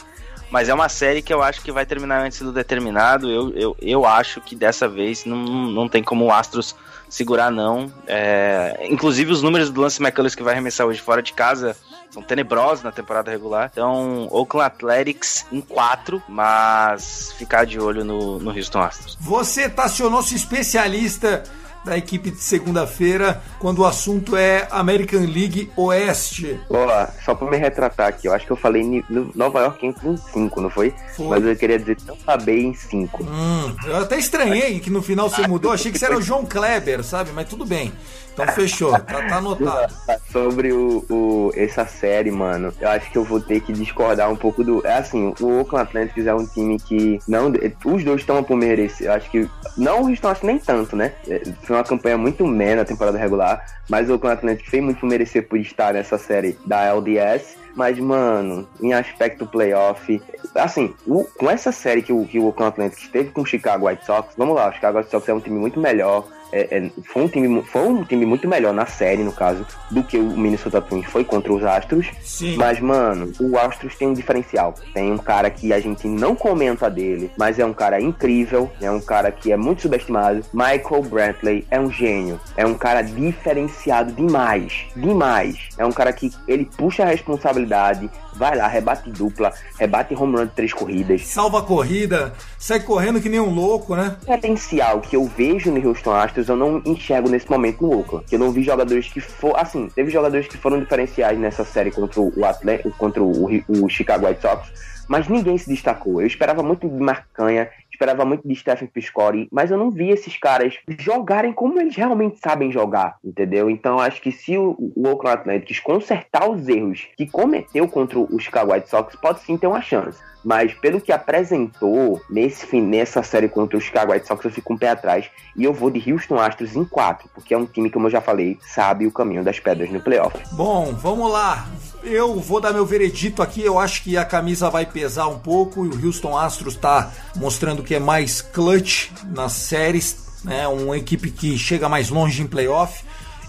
Mas 0.52 0.68
é 0.68 0.74
uma 0.74 0.90
série 0.90 1.22
que 1.22 1.34
eu 1.34 1.42
acho 1.42 1.62
que 1.62 1.72
vai 1.72 1.86
terminar 1.86 2.22
antes 2.22 2.42
do 2.42 2.52
determinado. 2.52 3.32
Eu, 3.32 3.54
eu, 3.56 3.78
eu 3.82 4.06
acho 4.06 4.42
que 4.42 4.54
dessa 4.54 4.88
vez 4.88 5.24
não, 5.24 5.38
não 5.38 5.88
tem 5.88 6.04
como 6.04 6.26
o 6.26 6.32
Astros 6.32 6.76
segurar, 7.10 7.50
não. 7.50 7.92
É, 8.06 8.86
inclusive, 8.90 9.32
os 9.32 9.42
números 9.42 9.70
do 9.70 9.82
Lance 9.82 10.02
McCullers 10.02 10.36
que 10.36 10.44
vai 10.44 10.54
arremessar 10.54 10.86
hoje 10.86 11.00
fora 11.00 11.24
de 11.24 11.32
casa 11.32 11.76
são 12.10 12.22
tenebrosos 12.22 12.84
na 12.84 12.92
temporada 12.92 13.32
regular. 13.32 13.70
Então, 13.72 14.28
Oakland 14.30 14.68
Athletics 14.68 15.46
em 15.52 15.62
4, 15.62 16.22
mas 16.28 17.34
ficar 17.38 17.66
de 17.66 17.80
olho 17.80 18.04
no, 18.04 18.38
no 18.38 18.52
Houston 18.52 18.82
Astros. 18.82 19.18
Você, 19.22 19.70
Tacionosso 19.70 20.36
especialista 20.36 21.44
da 21.84 21.98
equipe 21.98 22.32
de 22.32 22.40
segunda-feira, 22.40 23.42
quando 23.60 23.80
o 23.80 23.86
assunto 23.86 24.36
é 24.36 24.68
American 24.70 25.22
League 25.22 25.72
Oeste. 25.76 26.60
Ó, 26.70 27.08
só 27.24 27.34
pra 27.34 27.50
me 27.50 27.58
retratar 27.58 28.08
aqui, 28.08 28.28
eu 28.28 28.34
acho 28.34 28.46
que 28.46 28.52
eu 28.52 28.58
falei 28.58 29.04
Nova 29.36 29.60
York 29.62 29.86
em 29.86 29.94
5, 30.18 30.62
não 30.62 30.70
foi? 30.70 30.94
foi? 31.16 31.28
Mas 31.28 31.46
eu 31.46 31.56
queria 31.56 31.80
dizer 31.80 31.98
Tampa 32.02 32.38
Bay 32.38 32.66
em 32.66 32.74
5. 32.74 33.24
Hum, 33.24 33.76
eu 33.86 33.98
até 33.98 34.18
estranhei 34.18 34.80
que 34.80 34.90
no 34.90 35.02
final 35.02 35.30
você 35.30 35.48
mudou, 35.48 35.72
achei 35.72 35.92
que 35.92 35.98
você 35.98 36.06
era 36.06 36.18
o 36.18 36.22
João 36.22 36.46
Kleber, 36.46 37.04
sabe? 37.04 37.32
Mas 37.34 37.48
tudo 37.48 37.66
bem. 37.66 37.92
Então 38.34 38.48
fechou, 38.48 38.92
tá, 38.92 39.00
tá 39.00 39.38
anotado. 39.38 39.94
Sobre 40.32 40.72
o, 40.72 41.06
o, 41.10 41.52
essa 41.56 41.86
série, 41.86 42.32
mano, 42.32 42.74
eu 42.80 42.90
acho 42.90 43.12
que 43.12 43.18
eu 43.18 43.24
vou 43.24 43.40
ter 43.40 43.62
que 43.62 43.74
discordar 43.74 44.32
um 44.32 44.36
pouco 44.36 44.64
do. 44.64 44.86
É 44.86 44.98
assim, 44.98 45.34
o 45.40 45.60
Oakland 45.60 45.90
Athletics 45.90 46.26
é 46.26 46.34
um 46.34 46.46
time 46.46 46.80
que. 46.80 47.20
não 47.28 47.52
Os 47.86 48.04
dois 48.04 48.22
estão 48.22 48.44
por 48.44 48.56
merecer. 48.56 49.08
Eu 49.08 49.14
acho 49.14 49.30
que. 49.30 49.50
Não 49.78 50.02
o 50.02 50.10
Houston 50.10 50.34
nem 50.44 50.58
tanto, 50.58 50.96
né? 50.96 51.14
É, 51.28 51.42
foi 51.64 51.76
uma 51.76 51.84
campanha 51.84 52.18
muito 52.18 52.46
menos 52.48 52.78
na 52.78 52.86
temporada 52.86 53.18
regular, 53.18 53.66
mas 53.90 54.10
o 54.10 54.14
Oakland 54.14 54.38
Athletics 54.38 54.70
fez 54.70 54.84
muito 54.84 55.00
por 55.00 55.08
merecer 55.08 55.48
por 55.48 55.58
estar 55.58 55.94
nessa 55.94 56.18
série 56.18 56.58
da 56.66 56.86
LDS. 56.86 57.62
Mas, 57.76 57.98
mano, 58.00 58.68
em 58.82 58.94
aspecto 58.94 59.46
playoff, 59.46 60.22
assim, 60.56 60.94
o, 61.08 61.24
com 61.24 61.50
essa 61.50 61.72
série 61.72 62.02
que 62.02 62.12
o, 62.12 62.26
que 62.26 62.38
o 62.38 62.48
Oakland 62.48 62.72
Athletics 62.72 63.08
teve 63.10 63.30
com 63.30 63.42
o 63.42 63.46
Chicago 63.46 63.88
White 63.88 64.06
Sox, 64.06 64.34
vamos 64.38 64.56
lá, 64.56 64.70
o 64.70 64.74
Chicago 64.74 64.98
White 64.98 65.10
Sox 65.10 65.30
é 65.30 65.34
um 65.34 65.40
time 65.40 65.58
muito 65.58 65.80
melhor, 65.80 66.28
é, 66.52 66.78
é, 66.78 66.92
foi, 67.04 67.24
um 67.24 67.28
time, 67.28 67.64
foi 67.64 67.82
um 67.88 68.04
time 68.04 68.26
muito 68.26 68.48
melhor 68.48 68.74
na 68.74 68.86
série, 68.86 69.24
no 69.24 69.32
caso, 69.32 69.66
do 69.90 70.04
que 70.04 70.18
o 70.18 70.38
Minnesota 70.38 70.82
Twins 70.82 71.06
foi 71.06 71.24
contra 71.24 71.52
os 71.54 71.64
Astros. 71.64 72.08
Sim. 72.22 72.56
Mas, 72.58 72.80
mano, 72.80 73.32
o 73.40 73.58
Astros 73.58 73.96
tem 73.96 74.08
um 74.08 74.14
diferencial. 74.14 74.76
Tem 74.94 75.12
um 75.12 75.18
cara 75.18 75.50
que 75.50 75.74
a 75.74 75.80
gente 75.80 76.08
não 76.08 76.36
comenta 76.36 76.90
dele, 76.90 77.32
mas 77.38 77.60
é 77.60 77.66
um 77.66 77.74
cara 77.74 78.02
incrível, 78.02 78.70
é 78.82 78.92
um 78.92 79.00
cara 79.00 79.32
que 79.32 79.52
é 79.52 79.58
muito 79.58 79.84
subestimado. 79.84 80.44
Michael 80.54 81.04
Brantley 81.04 81.66
é 81.70 81.80
um 81.80 81.92
gênio. 81.92 82.40
É 82.58 82.66
um 82.66 82.74
cara 82.74 83.02
diferenciado 83.02 84.12
demais. 84.12 84.86
Demais. 84.96 85.70
É 85.78 85.86
um 85.86 85.92
cara 85.92 86.12
que 86.14 86.32
ele 86.48 86.66
puxa 86.66 87.04
a 87.04 87.08
responsabilidade, 87.08 88.10
vai 88.42 88.58
lá, 88.58 88.68
rebate 88.68 89.12
dupla, 89.12 89.54
rebate 89.78 90.16
home 90.16 90.36
run 90.36 90.46
de 90.48 90.54
três 90.54 90.74
corridas. 90.74 91.28
Salva 91.28 91.60
a 91.60 91.62
corrida, 91.62 92.34
sai 92.58 92.80
correndo 92.80 93.22
que 93.22 93.30
nem 93.30 93.40
um 93.40 93.54
louco, 93.54 93.96
né? 93.96 94.18
O 94.24 94.26
potencial 94.26 95.00
que 95.00 95.16
eu 95.16 95.26
vejo 95.26 95.70
no 95.70 95.88
Houston 95.88 96.12
Astros 96.12 96.50
eu 96.50 96.56
não 96.56 96.82
enxergo 96.84 97.30
nesse 97.30 97.48
momento 97.48 97.84
no 97.84 97.96
Oakland. 97.96 98.26
Que 98.26 98.34
eu 98.34 98.40
não 98.40 98.52
vi 98.52 98.64
jogadores 98.64 99.08
que 99.14 99.22
foram. 99.22 99.58
Assim, 99.58 99.88
teve 99.90 100.10
jogadores 100.10 100.48
que 100.48 100.58
foram 100.58 100.80
diferenciais 100.80 101.38
nessa 101.38 101.64
série 101.64 101.92
contra 101.92 102.20
o 102.20 102.44
Atlético, 102.44 102.90
contra 102.98 103.22
o, 103.22 103.46
o 103.46 103.88
Chicago 103.88 104.26
White 104.26 104.42
Sox, 104.42 104.72
mas 105.08 105.28
ninguém 105.28 105.60
se 105.60 105.70
destacou. 105.70 106.20
Eu 106.20 106.26
esperava 106.26 106.64
muito 106.64 106.90
de 106.90 107.00
Marcanha, 107.00 107.70
esperava 108.02 108.26
muito 108.26 108.48
de 108.48 108.56
Stephen 108.56 108.88
Piscori, 108.88 109.48
mas 109.52 109.70
eu 109.70 109.78
não 109.78 109.92
vi 109.92 110.10
esses 110.10 110.36
caras 110.36 110.76
jogarem 110.98 111.54
como 111.54 111.80
eles 111.80 111.96
realmente 111.96 112.40
sabem 112.40 112.72
jogar, 112.72 113.18
entendeu? 113.24 113.70
Então 113.70 114.00
acho 114.00 114.20
que 114.20 114.32
se 114.32 114.58
o, 114.58 114.76
o 114.96 115.08
Oakland 115.08 115.40
Athletics 115.40 115.80
consertar 115.80 116.50
os 116.50 116.68
erros 116.68 117.08
que 117.16 117.28
cometeu 117.28 117.88
contra 117.88 118.18
o 118.18 118.40
Chicago 118.40 118.74
White 118.74 118.90
Sox, 118.90 119.16
pode 119.16 119.42
sim 119.42 119.56
ter 119.56 119.68
uma 119.68 119.82
chance 119.82 120.20
mas 120.44 120.74
pelo 120.74 121.00
que 121.00 121.12
apresentou 121.12 122.22
nesse 122.30 122.66
fim, 122.66 122.82
nessa 122.82 123.22
série 123.24 123.48
contra 123.48 123.78
o 123.78 123.82
Chicago 123.82 124.12
White 124.12 124.28
Sox, 124.28 124.44
eu 124.44 124.52
fico 124.52 124.74
um 124.74 124.78
pé 124.78 124.90
atrás 124.90 125.26
e 125.56 125.64
eu 125.64 125.74
vou 125.74 125.90
de 125.90 126.12
Houston 126.12 126.40
Astros 126.40 126.76
em 126.76 126.84
4, 126.84 127.30
porque 127.34 127.54
é 127.54 127.58
um 127.58 127.66
time, 127.66 127.90
como 127.90 128.08
eu 128.08 128.12
já 128.12 128.22
falei, 128.22 128.58
sabe 128.62 129.06
o 129.06 129.12
caminho 129.12 129.44
das 129.44 129.60
pedras 129.60 129.92
no 129.92 130.02
playoff. 130.02 130.38
Bom, 130.52 130.94
vamos 130.94 131.32
lá. 131.32 131.68
Eu 132.04 132.40
vou 132.40 132.60
dar 132.60 132.74
meu 132.74 132.86
veredito 132.86 133.44
aqui. 133.44 133.64
Eu 133.64 133.78
acho 133.78 134.04
que 134.04 134.18
a 134.18 134.26
camisa 134.26 134.70
vai 134.70 134.86
pesar 134.86 135.28
um 135.28 135.38
pouco 135.38 135.86
e 135.86 135.90
o 135.90 136.06
Houston 136.08 136.36
Astros 136.36 136.74
está 136.74 137.12
mostrando 137.36 137.84
que 137.84 137.94
é 137.94 138.00
mais 138.00 138.42
clutch 138.42 139.12
nas 139.26 139.52
séries, 139.52 140.42
né? 140.44 140.68
Uma 140.68 140.98
equipe 140.98 141.30
que 141.30 141.58
chega 141.60 141.88
mais 141.88 142.10
longe 142.10 142.42
em 142.42 142.48
playoff. 142.48 143.04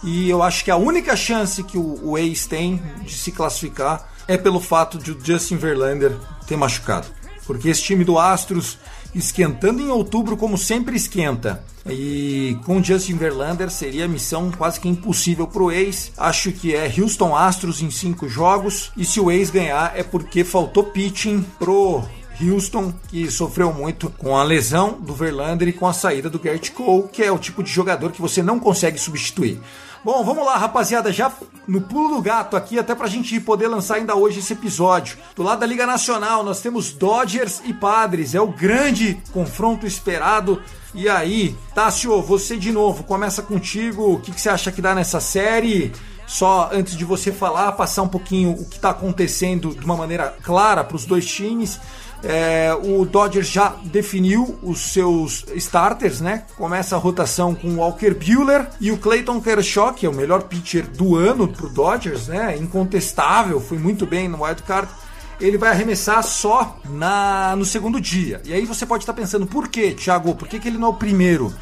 E 0.04 0.28
eu 0.28 0.42
acho 0.42 0.64
que 0.64 0.70
a 0.70 0.76
única 0.76 1.16
chance 1.16 1.62
que 1.62 1.78
o, 1.78 2.10
o 2.10 2.18
Ace 2.18 2.48
tem 2.48 2.82
de 3.02 3.14
se 3.14 3.32
classificar 3.32 4.12
é 4.28 4.36
pelo 4.36 4.60
fato 4.60 4.98
de 4.98 5.12
o 5.12 5.18
Justin 5.20 5.56
Verlander 5.56 6.12
machucado. 6.56 7.06
Porque 7.46 7.68
esse 7.68 7.82
time 7.82 8.04
do 8.04 8.18
Astros 8.18 8.78
esquentando 9.14 9.82
em 9.82 9.88
outubro 9.88 10.36
como 10.36 10.56
sempre 10.56 10.96
esquenta. 10.96 11.62
E 11.86 12.56
com 12.64 12.82
Justin 12.82 13.16
Verlander 13.16 13.70
seria 13.70 14.06
missão 14.06 14.50
quase 14.50 14.78
que 14.78 14.88
impossível 14.88 15.46
para 15.46 15.62
o 15.62 15.70
Ace. 15.70 16.12
Acho 16.16 16.52
que 16.52 16.74
é 16.74 16.92
Houston 16.96 17.36
Astros 17.36 17.82
em 17.82 17.90
cinco 17.90 18.28
jogos. 18.28 18.92
E 18.96 19.04
se 19.04 19.20
o 19.20 19.30
Ace 19.30 19.50
ganhar 19.50 19.92
é 19.96 20.02
porque 20.02 20.44
faltou 20.44 20.84
pitching 20.84 21.44
pro 21.58 22.02
Houston, 22.40 22.92
que 23.08 23.30
sofreu 23.30 23.72
muito 23.72 24.10
com 24.10 24.36
a 24.36 24.42
lesão 24.42 24.98
do 25.00 25.14
Verlander 25.14 25.68
e 25.68 25.72
com 25.72 25.86
a 25.86 25.92
saída 25.92 26.30
do 26.30 26.40
Gert 26.42 26.70
Cole, 26.72 27.08
que 27.12 27.22
é 27.22 27.30
o 27.30 27.38
tipo 27.38 27.62
de 27.62 27.70
jogador 27.70 28.10
que 28.12 28.20
você 28.20 28.42
não 28.42 28.58
consegue 28.58 28.98
substituir. 28.98 29.60
Bom, 30.04 30.24
vamos 30.24 30.44
lá, 30.44 30.56
rapaziada, 30.56 31.12
já 31.12 31.30
no 31.68 31.80
pulo 31.80 32.16
do 32.16 32.20
gato 32.20 32.56
aqui, 32.56 32.76
até 32.76 32.92
pra 32.92 33.06
gente 33.06 33.38
poder 33.38 33.68
lançar 33.68 33.96
ainda 33.96 34.16
hoje 34.16 34.40
esse 34.40 34.52
episódio. 34.52 35.16
Do 35.36 35.44
lado 35.44 35.60
da 35.60 35.66
Liga 35.66 35.86
Nacional, 35.86 36.42
nós 36.42 36.60
temos 36.60 36.92
Dodgers 36.92 37.62
e 37.64 37.72
Padres, 37.72 38.34
é 38.34 38.40
o 38.40 38.48
grande 38.48 39.22
confronto 39.32 39.86
esperado. 39.86 40.60
E 40.92 41.08
aí, 41.08 41.56
Tássio, 41.72 42.20
você 42.20 42.56
de 42.56 42.72
novo, 42.72 43.04
começa 43.04 43.42
contigo, 43.42 44.14
o 44.14 44.20
que, 44.20 44.32
que 44.32 44.40
você 44.40 44.48
acha 44.48 44.72
que 44.72 44.82
dá 44.82 44.92
nessa 44.92 45.20
série? 45.20 45.92
só 46.32 46.70
antes 46.72 46.96
de 46.96 47.04
você 47.04 47.30
falar, 47.30 47.72
passar 47.72 48.02
um 48.02 48.08
pouquinho 48.08 48.52
o 48.52 48.64
que 48.64 48.76
está 48.76 48.90
acontecendo 48.90 49.74
de 49.74 49.84
uma 49.84 49.96
maneira 49.96 50.34
clara 50.42 50.82
para 50.82 50.96
os 50.96 51.04
dois 51.04 51.26
times. 51.26 51.78
É, 52.24 52.72
o 52.74 53.04
Dodgers 53.04 53.48
já 53.48 53.74
definiu 53.84 54.58
os 54.62 54.92
seus 54.92 55.44
starters, 55.56 56.20
né? 56.20 56.44
Começa 56.56 56.94
a 56.94 56.98
rotação 56.98 57.54
com 57.54 57.68
o 57.68 57.76
Walker 57.78 58.14
Buehler 58.14 58.68
e 58.80 58.92
o 58.92 58.98
Clayton 58.98 59.40
Kershaw, 59.40 59.92
que 59.92 60.06
é 60.06 60.08
o 60.08 60.14
melhor 60.14 60.42
pitcher 60.44 60.86
do 60.86 61.16
ano 61.16 61.48
pro 61.48 61.68
Dodgers, 61.68 62.28
né? 62.28 62.56
Incontestável, 62.56 63.60
foi 63.60 63.78
muito 63.78 64.06
bem 64.06 64.28
no 64.28 64.44
wild 64.44 64.62
card. 64.62 64.88
Ele 65.40 65.58
vai 65.58 65.70
arremessar 65.70 66.22
só 66.22 66.78
na 66.88 67.56
no 67.56 67.64
segundo 67.64 68.00
dia. 68.00 68.40
E 68.44 68.52
aí 68.52 68.64
você 68.64 68.86
pode 68.86 69.02
estar 69.02 69.12
pensando, 69.12 69.44
por 69.44 69.66
quê, 69.66 69.90
Thiago? 69.90 70.36
Por 70.36 70.46
que, 70.46 70.60
que 70.60 70.68
ele 70.68 70.78
não 70.78 70.88
é 70.88 70.90
o 70.90 70.94
primeiro? 70.94 71.52